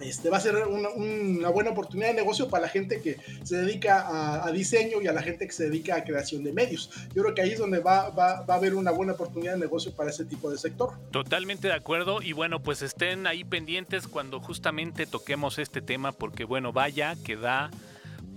este, 0.00 0.30
va 0.30 0.36
a 0.36 0.40
ser 0.40 0.56
una, 0.56 1.48
buena 1.50 1.70
oportunidad 1.70 2.08
de 2.08 2.14
negocio 2.14 2.48
para 2.48 2.62
la 2.62 2.68
gente 2.68 3.00
que 3.00 3.18
se 3.42 3.56
dedica 3.56 4.44
a, 4.44 4.50
diseño 4.52 5.00
y 5.02 5.06
a 5.06 5.12
la 5.12 5.22
gente 5.22 5.46
que 5.46 5.52
se 5.52 5.64
dedica 5.64 5.96
a 5.96 6.04
creación 6.04 6.42
de 6.44 6.52
medios. 6.52 6.90
Yo 7.14 7.22
creo 7.22 7.34
que 7.34 7.42
ahí 7.42 7.50
es 7.50 7.58
donde 7.58 7.80
va, 7.80 8.10
va, 8.10 8.42
va, 8.42 8.54
a 8.54 8.56
haber 8.56 8.74
una 8.74 8.90
buena 8.90 9.12
oportunidad 9.12 9.54
de 9.54 9.58
negocio 9.58 9.92
para 9.92 10.10
ese 10.10 10.24
tipo 10.24 10.50
de 10.50 10.58
sector. 10.58 10.92
Totalmente 11.10 11.68
de 11.68 11.74
acuerdo 11.74 12.22
y 12.22 12.32
bueno, 12.32 12.60
pues 12.60 12.82
estén 12.82 13.26
ahí 13.26 13.44
pendientes 13.44 14.08
cuando 14.08 14.40
justamente 14.40 15.06
toquemos 15.06 15.58
este 15.58 15.80
tema 15.80 16.12
porque 16.12 16.44
bueno, 16.44 16.72
vaya 16.72 17.16
que 17.24 17.36
da 17.36 17.70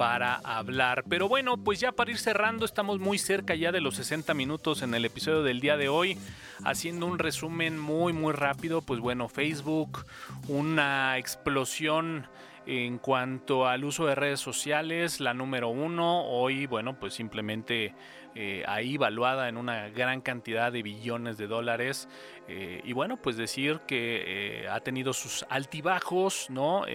para 0.01 0.33
hablar. 0.33 1.03
Pero 1.07 1.27
bueno, 1.27 1.57
pues 1.57 1.79
ya 1.79 1.91
para 1.91 2.09
ir 2.09 2.17
cerrando, 2.17 2.65
estamos 2.65 2.99
muy 2.99 3.19
cerca 3.19 3.53
ya 3.53 3.71
de 3.71 3.81
los 3.81 3.97
60 3.97 4.33
minutos 4.33 4.81
en 4.81 4.95
el 4.95 5.05
episodio 5.05 5.43
del 5.43 5.59
día 5.59 5.77
de 5.77 5.89
hoy. 5.89 6.17
Haciendo 6.65 7.05
un 7.05 7.19
resumen 7.19 7.77
muy 7.77 8.11
muy 8.11 8.33
rápido, 8.33 8.81
pues 8.81 8.99
bueno, 8.99 9.29
Facebook, 9.29 10.03
una 10.47 11.19
explosión 11.19 12.25
en 12.65 12.97
cuanto 12.97 13.67
al 13.67 13.83
uso 13.83 14.07
de 14.07 14.15
redes 14.15 14.39
sociales, 14.39 15.19
la 15.19 15.35
número 15.35 15.69
uno, 15.69 16.25
hoy, 16.25 16.65
bueno, 16.65 16.99
pues 16.99 17.13
simplemente 17.13 17.93
eh, 18.33 18.63
ahí 18.67 18.97
valuada 18.97 19.49
en 19.49 19.57
una 19.57 19.89
gran 19.89 20.21
cantidad 20.21 20.71
de 20.71 20.81
billones 20.81 21.37
de 21.37 21.45
dólares. 21.45 22.09
Eh, 22.47 22.81
y 22.83 22.93
bueno, 22.93 23.17
pues 23.17 23.37
decir 23.37 23.81
que 23.85 24.63
eh, 24.63 24.67
ha 24.67 24.79
tenido 24.79 25.13
sus 25.13 25.45
altibajos, 25.47 26.49
¿no? 26.49 26.85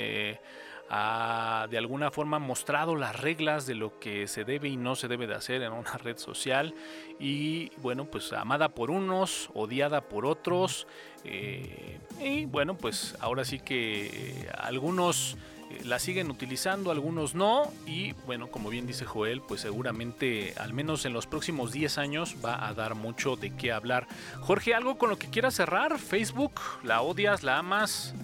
Ha 0.88 1.66
de 1.70 1.78
alguna 1.78 2.10
forma 2.10 2.38
mostrado 2.38 2.96
las 2.96 3.20
reglas 3.20 3.66
de 3.66 3.74
lo 3.74 3.98
que 3.98 4.28
se 4.28 4.44
debe 4.44 4.68
y 4.68 4.76
no 4.76 4.96
se 4.96 5.08
debe 5.08 5.26
de 5.26 5.34
hacer 5.34 5.62
en 5.62 5.72
una 5.72 5.92
red 5.98 6.16
social 6.16 6.74
y 7.18 7.70
bueno 7.78 8.04
pues 8.06 8.32
amada 8.32 8.68
por 8.68 8.90
unos, 8.90 9.50
odiada 9.54 10.02
por 10.02 10.26
otros 10.26 10.86
eh, 11.24 11.98
y 12.20 12.44
bueno 12.46 12.76
pues 12.76 13.16
ahora 13.20 13.44
sí 13.44 13.58
que 13.58 14.48
algunos 14.56 15.36
eh, 15.70 15.82
la 15.84 15.98
siguen 15.98 16.30
utilizando, 16.30 16.90
algunos 16.90 17.34
no. 17.34 17.72
Y 17.86 18.12
bueno, 18.24 18.48
como 18.48 18.70
bien 18.70 18.86
dice 18.86 19.04
Joel, 19.04 19.40
pues 19.40 19.62
seguramente 19.62 20.54
al 20.56 20.72
menos 20.72 21.04
en 21.04 21.12
los 21.12 21.26
próximos 21.26 21.72
10 21.72 21.98
años 21.98 22.36
va 22.44 22.66
a 22.66 22.74
dar 22.74 22.94
mucho 22.94 23.36
de 23.36 23.50
qué 23.50 23.72
hablar. 23.72 24.06
Jorge, 24.40 24.74
¿algo 24.74 24.98
con 24.98 25.10
lo 25.10 25.18
que 25.18 25.28
quieras 25.28 25.54
cerrar? 25.54 25.98
¿Facebook? 25.98 26.60
¿La 26.82 27.02
odias? 27.02 27.42
¿La 27.42 27.58
amas? 27.58 28.14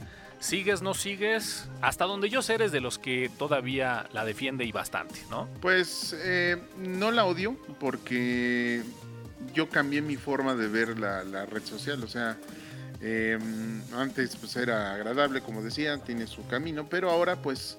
¿Sigues, 0.42 0.82
no 0.82 0.92
sigues? 0.92 1.68
Hasta 1.80 2.04
donde 2.04 2.28
yo 2.28 2.42
sé 2.42 2.54
eres 2.54 2.72
de 2.72 2.80
los 2.80 2.98
que 2.98 3.30
todavía 3.38 4.08
la 4.12 4.24
defiende 4.24 4.64
y 4.64 4.72
bastante, 4.72 5.20
¿no? 5.30 5.48
Pues 5.60 6.16
eh, 6.18 6.56
no 6.78 7.12
la 7.12 7.24
odio 7.26 7.56
porque 7.78 8.82
yo 9.54 9.68
cambié 9.68 10.02
mi 10.02 10.16
forma 10.16 10.56
de 10.56 10.66
ver 10.66 10.98
la, 10.98 11.22
la 11.22 11.46
red 11.46 11.62
social. 11.64 12.02
O 12.02 12.08
sea, 12.08 12.36
eh, 13.00 13.38
antes 13.94 14.34
pues 14.34 14.56
era 14.56 14.92
agradable, 14.94 15.42
como 15.42 15.62
decía, 15.62 15.98
tiene 15.98 16.26
su 16.26 16.44
camino, 16.48 16.88
pero 16.90 17.10
ahora 17.10 17.36
pues 17.36 17.78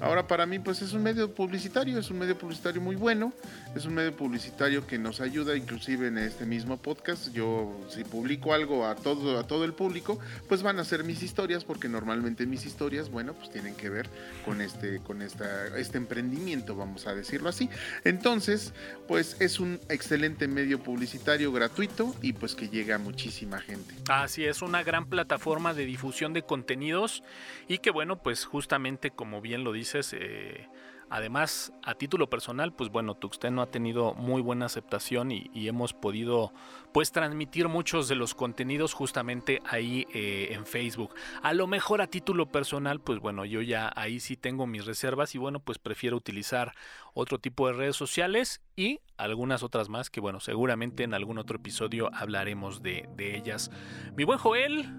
Ahora 0.00 0.26
para 0.26 0.44
mí 0.44 0.58
pues 0.58 0.82
es 0.82 0.92
un 0.92 1.02
medio 1.02 1.32
publicitario, 1.32 1.98
es 1.98 2.10
un 2.10 2.18
medio 2.18 2.36
publicitario 2.36 2.80
muy 2.80 2.96
bueno, 2.96 3.32
es 3.76 3.84
un 3.84 3.94
medio 3.94 4.14
publicitario 4.14 4.86
que 4.86 4.98
nos 4.98 5.20
ayuda 5.20 5.56
inclusive 5.56 6.08
en 6.08 6.18
este 6.18 6.46
mismo 6.46 6.76
podcast. 6.78 7.32
Yo 7.32 7.80
si 7.88 8.02
publico 8.02 8.52
algo 8.52 8.86
a 8.86 8.96
todo 8.96 9.38
a 9.38 9.46
todo 9.46 9.64
el 9.64 9.72
público, 9.72 10.18
pues 10.48 10.62
van 10.62 10.80
a 10.80 10.84
ser 10.84 11.04
mis 11.04 11.22
historias 11.22 11.64
porque 11.64 11.88
normalmente 11.88 12.44
mis 12.44 12.66
historias, 12.66 13.08
bueno, 13.08 13.34
pues 13.34 13.50
tienen 13.50 13.76
que 13.76 13.88
ver 13.88 14.08
con 14.44 14.60
este 14.60 14.98
con 14.98 15.22
esta 15.22 15.78
este 15.78 15.96
emprendimiento, 15.96 16.74
vamos 16.74 17.06
a 17.06 17.14
decirlo 17.14 17.48
así. 17.48 17.70
Entonces, 18.02 18.72
pues 19.06 19.40
es 19.40 19.60
un 19.60 19.80
excelente 19.88 20.48
medio 20.48 20.82
publicitario 20.82 21.52
gratuito 21.52 22.14
y 22.20 22.32
pues 22.32 22.56
que 22.56 22.68
llega 22.68 22.96
a 22.96 22.98
muchísima 22.98 23.60
gente. 23.60 23.94
Así 24.08 24.44
es, 24.44 24.60
una 24.60 24.82
gran 24.82 25.06
plataforma 25.06 25.72
de 25.72 25.86
difusión 25.86 26.32
de 26.32 26.42
contenidos 26.42 27.22
y 27.68 27.78
que 27.78 27.90
bueno, 27.92 28.20
pues 28.20 28.44
justamente 28.44 29.12
como 29.12 29.40
bien 29.40 29.62
lo 29.62 29.72
dice 29.72 29.83
eh, 30.12 30.68
además, 31.10 31.72
a 31.82 31.94
título 31.94 32.28
personal, 32.30 32.72
pues 32.72 32.90
bueno, 32.90 33.14
Tuxteno 33.14 33.62
ha 33.62 33.70
tenido 33.70 34.14
muy 34.14 34.42
buena 34.42 34.66
aceptación 34.66 35.30
y, 35.30 35.50
hemos 35.66 35.92
podido 35.94 36.52
pues 36.92 37.10
transmitir 37.10 37.68
muchos 37.68 38.06
de 38.08 38.14
los 38.14 38.34
contenidos 38.34 38.92
justamente 38.92 39.60
ahí 39.66 40.06
eh, 40.12 40.48
en 40.52 40.66
Facebook. 40.66 41.14
A 41.42 41.52
lo 41.52 41.66
mejor 41.66 42.02
a 42.02 42.06
título 42.06 42.50
personal, 42.52 43.00
pues 43.00 43.18
bueno, 43.18 43.44
yo 43.44 43.62
ya 43.62 43.92
ahí 43.96 44.20
sí 44.20 44.36
tengo 44.36 44.66
mis 44.66 44.84
reservas 44.84 45.34
y 45.34 45.38
bueno, 45.38 45.60
pues 45.60 45.78
prefiero 45.78 46.16
utilizar 46.16 46.72
otro 47.14 47.38
tipo 47.38 47.66
de 47.66 47.72
redes 47.74 47.96
sociales 47.96 48.60
y 48.76 49.00
algunas 49.16 49.62
otras 49.62 49.88
más 49.88 50.10
que 50.10 50.20
bueno, 50.20 50.40
seguramente 50.40 51.02
en 51.02 51.14
algún 51.14 51.38
otro 51.38 51.56
episodio 51.56 52.10
hablaremos 52.14 52.82
de 52.82 53.08
ellas. 53.18 53.70
Mi 54.16 54.24
buen 54.24 54.38
Joel, 54.38 54.92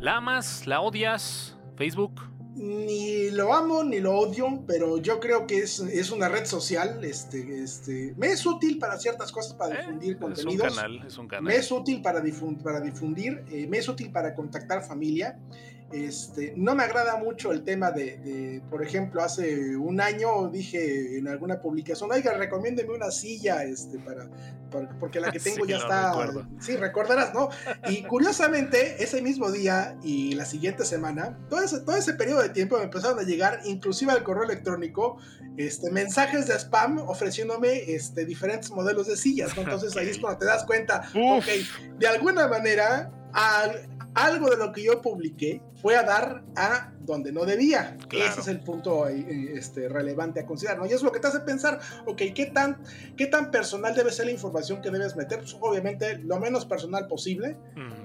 ¿la 0.00 0.16
amas? 0.16 0.66
¿La 0.66 0.80
odias? 0.80 1.56
Facebook 1.76 2.39
ni 2.60 3.30
lo 3.30 3.54
amo 3.54 3.82
ni 3.82 4.00
lo 4.00 4.18
odio, 4.18 4.62
pero 4.66 4.98
yo 4.98 5.18
creo 5.18 5.46
que 5.46 5.60
es, 5.60 5.80
es 5.80 6.10
una 6.10 6.28
red 6.28 6.44
social. 6.44 7.02
Este, 7.04 7.62
este, 7.62 8.14
me 8.18 8.28
es 8.28 8.44
útil 8.44 8.78
para 8.78 8.98
ciertas 8.98 9.32
cosas, 9.32 9.54
para 9.54 9.76
eh, 9.76 9.78
difundir 9.78 10.18
contenidos. 10.18 10.66
Es 10.66 10.72
un 10.72 10.76
canal, 10.76 11.06
es 11.06 11.18
un 11.18 11.28
canal. 11.28 11.44
Me 11.44 11.56
es 11.56 11.72
útil 11.72 12.02
para, 12.02 12.22
para 12.62 12.80
difundir, 12.80 13.44
eh, 13.50 13.66
me 13.66 13.78
es 13.78 13.88
útil 13.88 14.12
para 14.12 14.34
contactar 14.34 14.84
familia. 14.84 15.38
Este, 15.92 16.54
no 16.56 16.76
me 16.76 16.84
agrada 16.84 17.16
mucho 17.16 17.50
el 17.50 17.64
tema 17.64 17.90
de, 17.90 18.62
por 18.70 18.82
ejemplo, 18.82 19.22
hace 19.22 19.76
un 19.76 20.00
año 20.00 20.48
dije 20.48 21.18
en 21.18 21.26
alguna 21.26 21.60
publicación, 21.60 22.10
oiga, 22.12 22.32
recomiéndeme 22.34 22.94
una 22.94 23.10
silla, 23.10 23.64
este, 23.64 23.98
para, 23.98 24.28
porque 25.00 25.18
la 25.18 25.32
que 25.32 25.40
tengo 25.40 25.66
ya 25.66 25.78
está. 25.78 26.12
Sí, 26.60 26.76
recordarás, 26.76 27.34
¿no? 27.34 27.48
Y 27.88 28.02
curiosamente, 28.04 29.02
ese 29.02 29.20
mismo 29.20 29.50
día 29.50 29.96
y 30.02 30.34
la 30.34 30.44
siguiente 30.44 30.84
semana, 30.84 31.36
todo 31.48 31.62
ese, 31.62 31.80
todo 31.80 31.96
ese 31.96 32.14
periodo 32.14 32.42
de 32.42 32.50
tiempo 32.50 32.78
me 32.78 32.84
empezaron 32.84 33.18
a 33.18 33.22
llegar, 33.22 33.60
inclusive 33.64 34.12
al 34.12 34.22
correo 34.22 34.44
electrónico, 34.44 35.18
este, 35.56 35.90
mensajes 35.90 36.46
de 36.46 36.54
spam 36.54 36.98
ofreciéndome 36.98 37.92
este, 37.92 38.24
diferentes 38.24 38.70
modelos 38.70 39.08
de 39.08 39.16
sillas, 39.16 39.50
Entonces 39.56 39.96
ahí 39.96 40.08
es 40.08 40.18
cuando 40.18 40.38
te 40.38 40.46
das 40.46 40.64
cuenta, 40.64 41.10
ok, 41.14 41.46
de 41.98 42.06
alguna 42.06 42.46
manera, 42.46 43.10
al, 43.32 43.88
algo 44.14 44.50
de 44.50 44.56
lo 44.56 44.72
que 44.72 44.82
yo 44.82 45.00
publiqué 45.00 45.62
fue 45.80 45.96
a 45.96 46.02
dar 46.02 46.42
a 46.56 46.92
donde 47.00 47.32
no 47.32 47.44
debía. 47.44 47.96
Ese 48.12 48.40
es 48.40 48.48
el 48.48 48.60
punto 48.60 49.08
eh, 49.08 49.18
eh, 49.18 49.52
este, 49.54 49.88
relevante 49.88 50.40
a 50.40 50.46
considerar, 50.46 50.78
¿no? 50.78 50.86
Y 50.86 50.92
es 50.92 51.02
lo 51.02 51.10
que 51.10 51.18
te 51.18 51.26
hace 51.26 51.40
pensar, 51.40 51.80
ok, 52.06 52.22
¿qué 52.34 52.50
tan, 52.52 52.82
¿qué 53.16 53.26
tan 53.26 53.50
personal 53.50 53.94
debe 53.94 54.12
ser 54.12 54.26
la 54.26 54.32
información 54.32 54.80
que 54.80 54.90
debes 54.90 55.16
meter? 55.16 55.38
Pues 55.38 55.56
obviamente 55.60 56.18
lo 56.18 56.38
menos 56.38 56.66
personal 56.66 57.08
posible. 57.08 57.56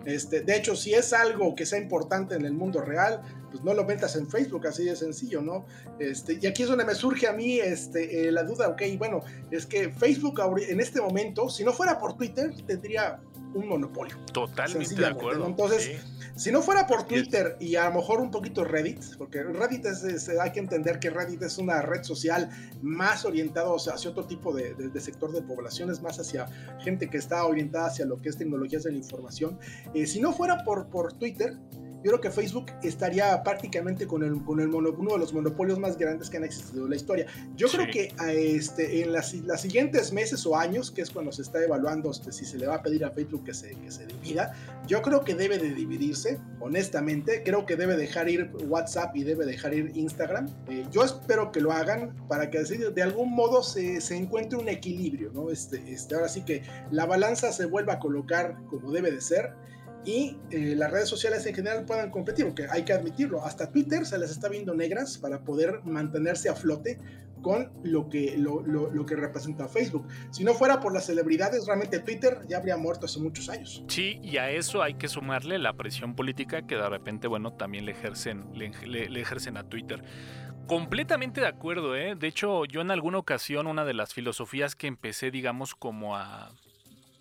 este, 0.05 0.41
de 0.41 0.55
hecho, 0.55 0.75
si 0.75 0.93
es 0.93 1.13
algo 1.13 1.55
que 1.55 1.65
sea 1.65 1.79
importante 1.79 2.35
en 2.35 2.45
el 2.45 2.53
mundo 2.53 2.81
real, 2.81 3.21
pues 3.51 3.63
no 3.63 3.73
lo 3.73 3.85
metas 3.85 4.15
en 4.15 4.27
Facebook, 4.27 4.67
así 4.67 4.85
de 4.85 4.95
sencillo, 4.95 5.41
¿no? 5.41 5.65
Este, 5.99 6.39
y 6.41 6.47
aquí 6.47 6.63
es 6.63 6.69
donde 6.69 6.85
me 6.85 6.95
surge 6.95 7.27
a 7.27 7.33
mí 7.33 7.59
este, 7.59 8.27
eh, 8.27 8.31
la 8.31 8.43
duda, 8.43 8.69
ok, 8.69 8.81
bueno, 8.97 9.21
es 9.51 9.65
que 9.65 9.93
Facebook 9.93 10.41
en 10.67 10.79
este 10.79 11.01
momento, 11.01 11.49
si 11.49 11.63
no 11.63 11.73
fuera 11.73 11.97
por 11.99 12.15
Twitter, 12.15 12.53
tendría 12.65 13.19
un 13.55 13.67
monopolio. 13.67 14.15
Totalmente 14.31 14.95
de 14.95 15.05
acuerdo. 15.05 15.47
Entonces, 15.47 16.01
si 16.35 16.51
no 16.51 16.61
fuera 16.61 16.85
por 16.85 17.03
Twitter 17.03 17.55
y 17.59 17.75
a 17.75 17.89
lo 17.89 17.95
mejor 17.95 18.19
un 18.19 18.29
poquito 18.29 18.63
Reddit, 18.63 19.15
porque 19.17 19.41
Reddit 19.41 19.85
es, 19.85 20.29
hay 20.29 20.51
que 20.51 20.59
entender 20.59 20.99
que 20.99 21.09
Reddit 21.09 21.41
es 21.41 21.57
una 21.57 21.81
red 21.81 22.03
social 22.03 22.49
más 22.81 23.25
orientada 23.25 23.69
hacia 23.73 24.11
otro 24.11 24.25
tipo 24.25 24.53
de, 24.53 24.75
sector 24.99 25.31
de 25.31 25.41
población, 25.41 25.89
es 25.89 26.01
más 26.01 26.19
hacia 26.19 26.47
gente 26.79 27.09
que 27.09 27.17
está 27.17 27.45
orientada 27.45 27.87
hacia 27.87 28.05
lo 28.05 28.21
que 28.21 28.29
es 28.29 28.37
tecnologías 28.37 28.83
de 28.83 28.91
la 28.91 28.97
información. 28.97 29.57
Eh, 29.93 30.05
si 30.05 30.19
no 30.19 30.33
fuera 30.33 30.63
por, 30.63 30.89
por 30.89 31.13
Twitter, 31.13 31.57
yo 32.05 32.11
creo 32.11 32.21
que 32.21 32.29
Facebook 32.29 32.67
estaría 32.83 33.41
prácticamente 33.41 34.05
con, 34.05 34.21
el, 34.21 34.43
con 34.43 34.59
el 34.59 34.67
uno 34.67 35.13
de 35.13 35.17
los 35.17 35.33
monopolios 35.33 35.79
más 35.79 35.97
grandes 35.97 36.29
que 36.29 36.37
han 36.37 36.43
existido 36.43 36.83
en 36.83 36.91
la 36.91 36.97
historia. 36.97 37.25
Yo 37.55 37.67
creo 37.67 37.87
que 37.87 38.13
a 38.19 38.31
este, 38.31 39.01
en 39.01 39.11
las, 39.11 39.33
las, 39.33 39.61
siguientes 39.61 40.13
meses 40.13 40.45
o 40.45 40.55
años, 40.55 40.91
que 40.91 41.01
es 41.01 41.09
cuando 41.09 41.31
se 41.31 41.41
está 41.41 41.63
evaluando 41.63 42.11
este, 42.11 42.31
si 42.31 42.45
se 42.45 42.59
le 42.59 42.67
va 42.67 42.75
a 42.75 42.83
pedir 42.83 43.03
a 43.05 43.09
Facebook 43.09 43.45
que 43.45 43.55
se, 43.55 43.71
que 43.71 43.89
se 43.89 44.05
divida, 44.05 44.53
yo 44.85 45.01
creo 45.01 45.23
que 45.23 45.33
debe 45.33 45.57
de 45.57 45.73
dividirse, 45.73 46.39
honestamente. 46.59 47.41
Creo 47.43 47.65
que 47.65 47.75
debe 47.75 47.97
dejar 47.97 48.29
ir 48.29 48.51
WhatsApp 48.67 49.15
y 49.15 49.23
debe 49.23 49.47
dejar 49.47 49.73
ir 49.73 49.91
Instagram. 49.95 50.47
Eh, 50.69 50.85
yo 50.91 51.03
espero 51.03 51.51
que 51.51 51.59
lo 51.59 51.71
hagan 51.71 52.15
para 52.27 52.51
que 52.51 52.59
de 52.59 53.01
algún 53.01 53.33
modo 53.33 53.63
se, 53.63 53.99
se 53.99 54.15
encuentre 54.15 54.59
un 54.59 54.69
equilibrio, 54.69 55.31
¿no? 55.33 55.49
Este, 55.49 55.81
este, 55.91 56.13
ahora 56.13 56.29
sí 56.29 56.43
que 56.45 56.61
la 56.91 57.07
balanza 57.07 57.51
se 57.51 57.65
vuelva 57.65 57.93
a 57.93 57.99
colocar 57.99 58.57
como 58.69 58.91
debe 58.91 59.11
de 59.11 59.21
ser 59.21 59.55
y 60.05 60.37
eh, 60.51 60.75
las 60.75 60.91
redes 60.91 61.09
sociales 61.09 61.45
en 61.45 61.55
general 61.55 61.85
puedan 61.85 62.11
competir, 62.11 62.45
porque 62.45 62.67
hay 62.69 62.83
que 62.83 62.93
admitirlo, 62.93 63.43
hasta 63.43 63.71
Twitter 63.71 64.05
se 64.05 64.17
les 64.17 64.31
está 64.31 64.49
viendo 64.49 64.73
negras 64.73 65.17
para 65.17 65.41
poder 65.41 65.81
mantenerse 65.83 66.49
a 66.49 66.55
flote 66.55 66.99
con 67.41 67.71
lo 67.83 68.09
que, 68.09 68.35
lo, 68.37 68.61
lo, 68.63 69.05
que 69.05 69.15
representa 69.15 69.67
Facebook. 69.67 70.07
Si 70.31 70.43
no 70.43 70.55
fuera 70.55 70.79
por 70.79 70.93
las 70.93 71.05
celebridades, 71.05 71.67
realmente 71.67 71.99
Twitter 71.99 72.39
ya 72.47 72.57
habría 72.57 72.75
muerto 72.75 73.05
hace 73.05 73.19
muchos 73.19 73.49
años. 73.49 73.83
Sí, 73.87 74.19
y 74.23 74.37
a 74.37 74.49
eso 74.49 74.81
hay 74.81 74.95
que 74.95 75.07
sumarle 75.07 75.59
la 75.59 75.73
presión 75.73 76.15
política 76.15 76.65
que 76.65 76.75
de 76.75 76.89
repente, 76.89 77.27
bueno, 77.27 77.53
también 77.53 77.85
le 77.85 77.91
ejercen, 77.91 78.45
le 78.55 79.21
ejercen 79.21 79.57
a 79.57 79.63
Twitter. 79.69 80.01
Completamente 80.67 81.41
de 81.41 81.47
acuerdo, 81.47 81.95
¿eh? 81.95 82.15
De 82.15 82.27
hecho, 82.27 82.65
yo 82.65 82.81
en 82.81 82.89
alguna 82.89 83.19
ocasión, 83.19 83.67
una 83.67 83.85
de 83.85 83.93
las 83.93 84.15
filosofías 84.15 84.75
que 84.75 84.87
empecé, 84.87 85.29
digamos, 85.29 85.75
como 85.75 86.15
a 86.17 86.51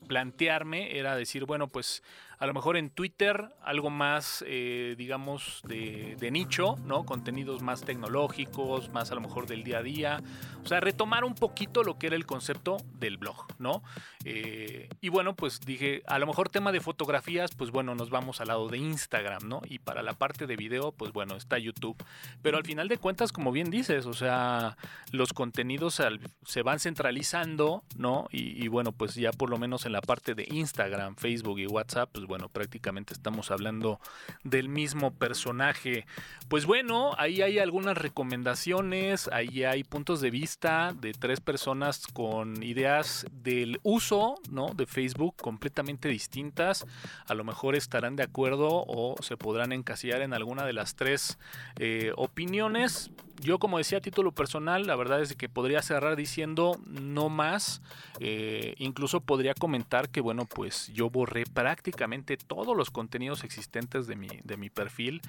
plantearme 0.08 0.98
era 0.98 1.14
decir, 1.14 1.44
bueno, 1.44 1.68
pues 1.68 2.02
a 2.38 2.46
lo 2.46 2.54
mejor 2.54 2.76
en 2.76 2.90
Twitter 2.90 3.54
algo 3.62 3.90
más, 3.90 4.44
eh, 4.46 4.94
digamos, 4.98 5.62
de, 5.64 6.16
nicho, 6.30 6.76
¿no? 6.84 7.04
Contenidos 7.04 7.62
más 7.62 7.82
tecnológicos, 7.82 8.90
más 8.90 9.12
a 9.12 9.14
lo 9.14 9.20
mejor 9.20 9.46
del 9.46 9.62
día 9.62 9.78
a 9.78 9.82
día. 9.82 10.22
O 10.64 10.66
sea, 10.66 10.80
retomar 10.80 11.24
un 11.24 11.34
poquito 11.34 11.84
lo 11.84 11.98
que 11.98 12.08
era 12.08 12.16
el 12.16 12.26
concepto 12.26 12.78
del 12.94 13.18
blog, 13.18 13.46
¿no? 13.58 13.82
Eh, 14.24 14.88
y 15.00 15.10
bueno, 15.10 15.36
pues 15.36 15.60
dije, 15.60 16.02
a 16.06 16.18
lo 16.18 16.26
mejor 16.26 16.48
tema 16.48 16.72
de 16.72 16.80
fotografías, 16.80 17.54
pues 17.54 17.70
bueno, 17.70 17.94
nos 17.94 18.10
vamos 18.10 18.40
al 18.40 18.48
lado 18.48 18.68
de 18.68 18.78
Instagram, 18.78 19.46
¿no? 19.46 19.60
Y 19.68 19.78
para 19.78 20.02
la 20.02 20.14
parte 20.14 20.46
de 20.46 20.56
video, 20.56 20.92
pues 20.92 21.12
bueno, 21.12 21.36
está 21.36 21.58
YouTube. 21.58 21.96
Pero 22.42 22.56
al 22.56 22.64
final 22.64 22.88
de 22.88 22.98
cuentas, 22.98 23.30
como 23.32 23.52
bien 23.52 23.70
dices, 23.70 24.06
o 24.06 24.14
sea, 24.14 24.76
los 25.12 25.32
contenidos 25.32 26.02
se 26.46 26.62
van 26.62 26.80
centralizando, 26.80 27.84
¿no? 27.96 28.26
Y, 28.32 28.64
y 28.64 28.68
bueno, 28.68 28.92
pues 28.92 29.14
ya 29.14 29.30
por 29.32 29.50
lo 29.50 29.58
menos 29.58 29.86
en 29.86 29.92
la 29.92 30.00
parte 30.00 30.34
de 30.34 30.46
Instagram, 30.50 31.16
Facebook 31.16 31.58
y 31.58 31.66
WhatsApp, 31.66 32.10
pues 32.12 32.23
bueno, 32.26 32.48
prácticamente 32.48 33.14
estamos 33.14 33.50
hablando 33.50 34.00
del 34.42 34.68
mismo 34.68 35.12
personaje. 35.12 36.06
Pues 36.48 36.66
bueno, 36.66 37.12
ahí 37.18 37.42
hay 37.42 37.58
algunas 37.58 37.96
recomendaciones, 37.96 39.28
ahí 39.28 39.64
hay 39.64 39.84
puntos 39.84 40.20
de 40.20 40.30
vista 40.30 40.92
de 40.92 41.12
tres 41.12 41.40
personas 41.40 42.06
con 42.06 42.62
ideas 42.62 43.26
del 43.32 43.80
uso, 43.82 44.36
¿no? 44.50 44.74
De 44.74 44.86
Facebook 44.86 45.36
completamente 45.36 46.08
distintas. 46.08 46.86
A 47.26 47.34
lo 47.34 47.44
mejor 47.44 47.74
estarán 47.76 48.16
de 48.16 48.22
acuerdo 48.22 48.84
o 48.86 49.16
se 49.20 49.36
podrán 49.36 49.72
encasillar 49.72 50.22
en 50.22 50.34
alguna 50.34 50.64
de 50.64 50.72
las 50.72 50.94
tres 50.94 51.38
eh, 51.78 52.12
opiniones. 52.16 53.10
Yo 53.40 53.58
como 53.58 53.78
decía 53.78 53.98
a 53.98 54.00
título 54.00 54.32
personal, 54.32 54.86
la 54.86 54.96
verdad 54.96 55.20
es 55.20 55.34
que 55.34 55.48
podría 55.48 55.82
cerrar 55.82 56.16
diciendo 56.16 56.80
no 56.86 57.28
más. 57.28 57.82
Eh, 58.20 58.74
incluso 58.78 59.20
podría 59.20 59.54
comentar 59.54 60.08
que 60.08 60.20
bueno, 60.20 60.46
pues 60.46 60.88
yo 60.94 61.10
borré 61.10 61.44
prácticamente 61.44 62.36
todos 62.36 62.76
los 62.76 62.90
contenidos 62.90 63.44
existentes 63.44 64.06
de 64.06 64.16
mi, 64.16 64.28
de 64.44 64.56
mi 64.56 64.70
perfil 64.70 65.20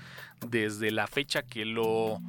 desde 0.48 0.92
la 0.92 1.08
fecha 1.08 1.44
que 1.44 1.66
lo, 1.66 2.22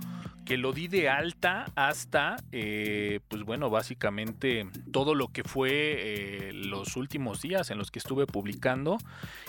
que 0.45 0.57
lo 0.57 0.73
di 0.73 0.89
de 0.89 1.09
alta 1.09 1.67
hasta, 1.75 2.37
eh, 2.53 3.21
pues 3.29 3.43
bueno, 3.43 3.69
básicamente 3.69 4.69
todo 4.93 5.15
lo 5.15 5.29
que 5.29 5.45
fue 5.45 5.71
eh, 5.73 6.53
los 6.53 6.97
últimos 6.97 7.43
días 7.43 7.71
en 7.71 7.79
los 7.79 7.91
que 7.91 7.99
estuve 7.99 8.27
publicando. 8.27 8.97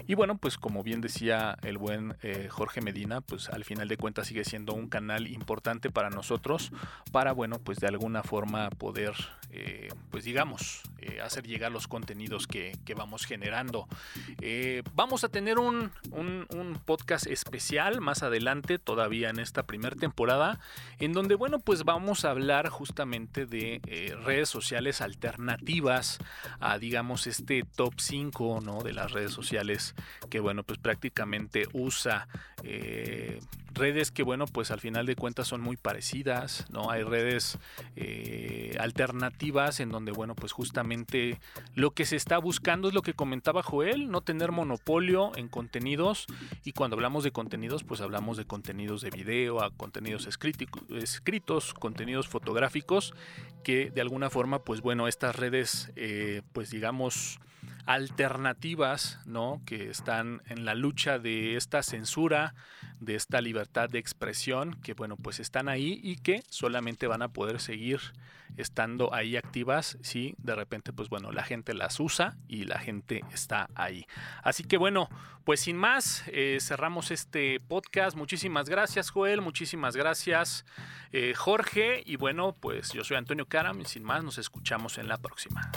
Y 0.08 0.16
bueno, 0.16 0.38
pues 0.38 0.58
como 0.58 0.84
bien 0.84 1.02
decía 1.02 1.58
el 1.64 1.78
buen 1.78 2.16
Jorge 2.50 2.82
Medina, 2.82 3.22
pues 3.22 3.50
al 3.50 3.64
final 3.64 3.88
de 3.88 3.98
cuentas 3.98 4.28
sigue 4.28 4.44
siendo 4.44 4.74
un 4.74 4.88
canal 4.88 5.28
importante 5.28 5.90
para 5.90 6.10
nosotros 6.10 6.17
para, 7.12 7.32
bueno, 7.32 7.60
pues 7.60 7.80
de 7.80 7.88
alguna 7.88 8.24
forma 8.24 8.70
poder, 8.70 9.14
eh, 9.52 9.90
pues 10.12 10.24
digamos, 10.24 10.82
eh, 11.00 11.22
hacer 11.22 11.46
llegar 11.48 11.72
los 11.72 11.88
contenidos 11.88 12.48
que, 12.48 12.78
vamos 12.96 13.26
generando. 13.26 13.88
Eh, 14.42 14.84
vamos 14.96 15.24
a 15.24 15.30
tener 15.30 15.60
un, 15.60 15.92
podcast 16.86 17.28
especial 17.28 18.02
más 18.02 18.24
adelante, 18.24 18.80
todavía 18.80 19.30
en 19.30 19.40
esta 19.40 19.64
primera 19.64 19.96
temporada, 19.96 20.60
en 21.00 21.14
donde, 21.14 21.36
bueno, 21.36 21.60
pues 21.60 21.84
vamos 21.84 22.26
a 22.26 22.32
hablar 22.32 22.70
justamente 22.70 23.46
de 23.46 23.82
redes 24.24 24.50
sociales 24.50 25.02
alternativas 25.02 26.20
a, 26.60 26.78
digamos, 26.78 27.28
este 27.28 27.64
top 27.76 27.94
5, 27.98 28.62
¿no? 28.64 28.82
De 28.84 28.94
las 28.94 29.12
redes 29.12 29.32
sociales 29.32 29.96
que, 30.30 30.40
bueno, 30.40 30.64
pues 30.64 30.80
prácticamente 30.80 31.68
usa 31.74 32.28
redes 33.78 34.12
que, 34.12 34.24
bueno, 34.24 34.46
pues 34.46 34.72
al 34.72 34.80
final 34.80 35.06
de 35.06 35.16
cuentas 35.16 35.48
son 35.48 35.62
muy 35.62 35.78
parecidas, 35.78 36.66
¿no? 36.70 36.90
Hay 36.90 37.04
redes 37.04 37.58
eh, 37.96 38.76
alternativas 38.80 39.80
en 39.80 39.90
donde, 39.90 40.12
bueno, 40.12 40.36
pues 40.36 40.52
justamente 40.52 41.40
lo 41.76 41.92
que 41.92 42.06
se 42.06 42.16
está 42.16 42.38
buscando 42.38 42.88
es 42.88 42.94
lo 42.94 43.02
que 43.02 43.14
comentaba 43.14 43.64
Joel, 43.64 44.10
no 44.10 44.22
tener 44.22 44.52
monopolio 44.52 45.32
en 45.36 45.48
contenidos. 45.48 46.28
Y 46.64 46.74
cuando 46.74 46.96
hablamos 46.96 47.24
de 47.24 47.32
contenidos, 47.32 47.84
pues 47.84 48.02
hablamos 48.02 48.38
de 48.38 48.46
contenidos 48.46 49.02
de 49.02 49.10
video, 49.10 49.62
a 49.64 49.72
contenidos 49.72 50.28
escritos, 50.28 51.74
contenidos 51.74 52.28
fotográficos, 52.28 53.14
que 53.64 53.90
de 53.90 54.02
alguna 54.02 54.30
forma, 54.30 54.64
pues 54.64 54.82
bueno, 54.82 55.08
estas 55.08 55.36
redes, 55.36 55.92
eh, 55.96 56.42
pues 56.54 56.70
digamos, 56.70 57.40
alternativas, 57.88 59.20
¿no? 59.26 59.62
Que 59.66 59.90
están 59.90 60.42
en 60.48 60.66
la 60.66 60.76
lucha 60.76 61.20
de 61.20 61.56
esta 61.56 61.82
censura, 61.82 62.54
de 63.00 63.16
esta 63.16 63.40
libertad 63.40 63.90
de 63.90 63.98
expresión, 63.98 64.76
que 64.84 64.94
bueno, 64.94 65.16
pues 65.16 65.40
están 65.40 65.70
ahí 65.70 66.00
y 66.04 66.18
que 66.18 66.44
solamente 66.50 67.08
van 67.08 67.22
a 67.22 67.30
poder 67.30 67.62
seguir 67.62 68.02
estando 68.58 69.14
ahí 69.14 69.38
activas 69.38 69.98
si 70.02 70.36
de 70.38 70.56
repente, 70.56 70.92
pues 70.92 71.08
bueno, 71.08 71.32
la 71.32 71.44
gente 71.44 71.74
las 71.74 72.00
usa 72.00 72.36
y 72.50 72.66
la 72.66 72.78
gente 72.78 73.24
está 73.34 73.70
ahí. 73.74 74.06
Así 74.44 74.66
que 74.66 74.76
bueno, 74.78 75.10
pues 75.46 75.62
sin 75.62 75.78
más, 75.78 76.24
eh, 76.28 76.58
cerramos 76.60 77.10
este 77.10 77.62
podcast. 77.62 78.18
Muchísimas 78.18 78.68
gracias, 78.68 79.12
Joel, 79.12 79.40
muchísimas 79.40 79.96
gracias, 79.96 80.66
eh, 81.14 81.34
Jorge, 81.36 82.04
y 82.06 82.18
bueno, 82.18 82.54
pues 82.60 82.92
yo 82.92 83.06
soy 83.06 83.16
Antonio 83.16 83.46
Karam 83.46 83.80
y 83.80 83.86
sin 83.86 84.04
más, 84.04 84.26
nos 84.26 84.38
escuchamos 84.38 84.98
en 84.98 85.08
la 85.08 85.18
próxima. 85.18 85.72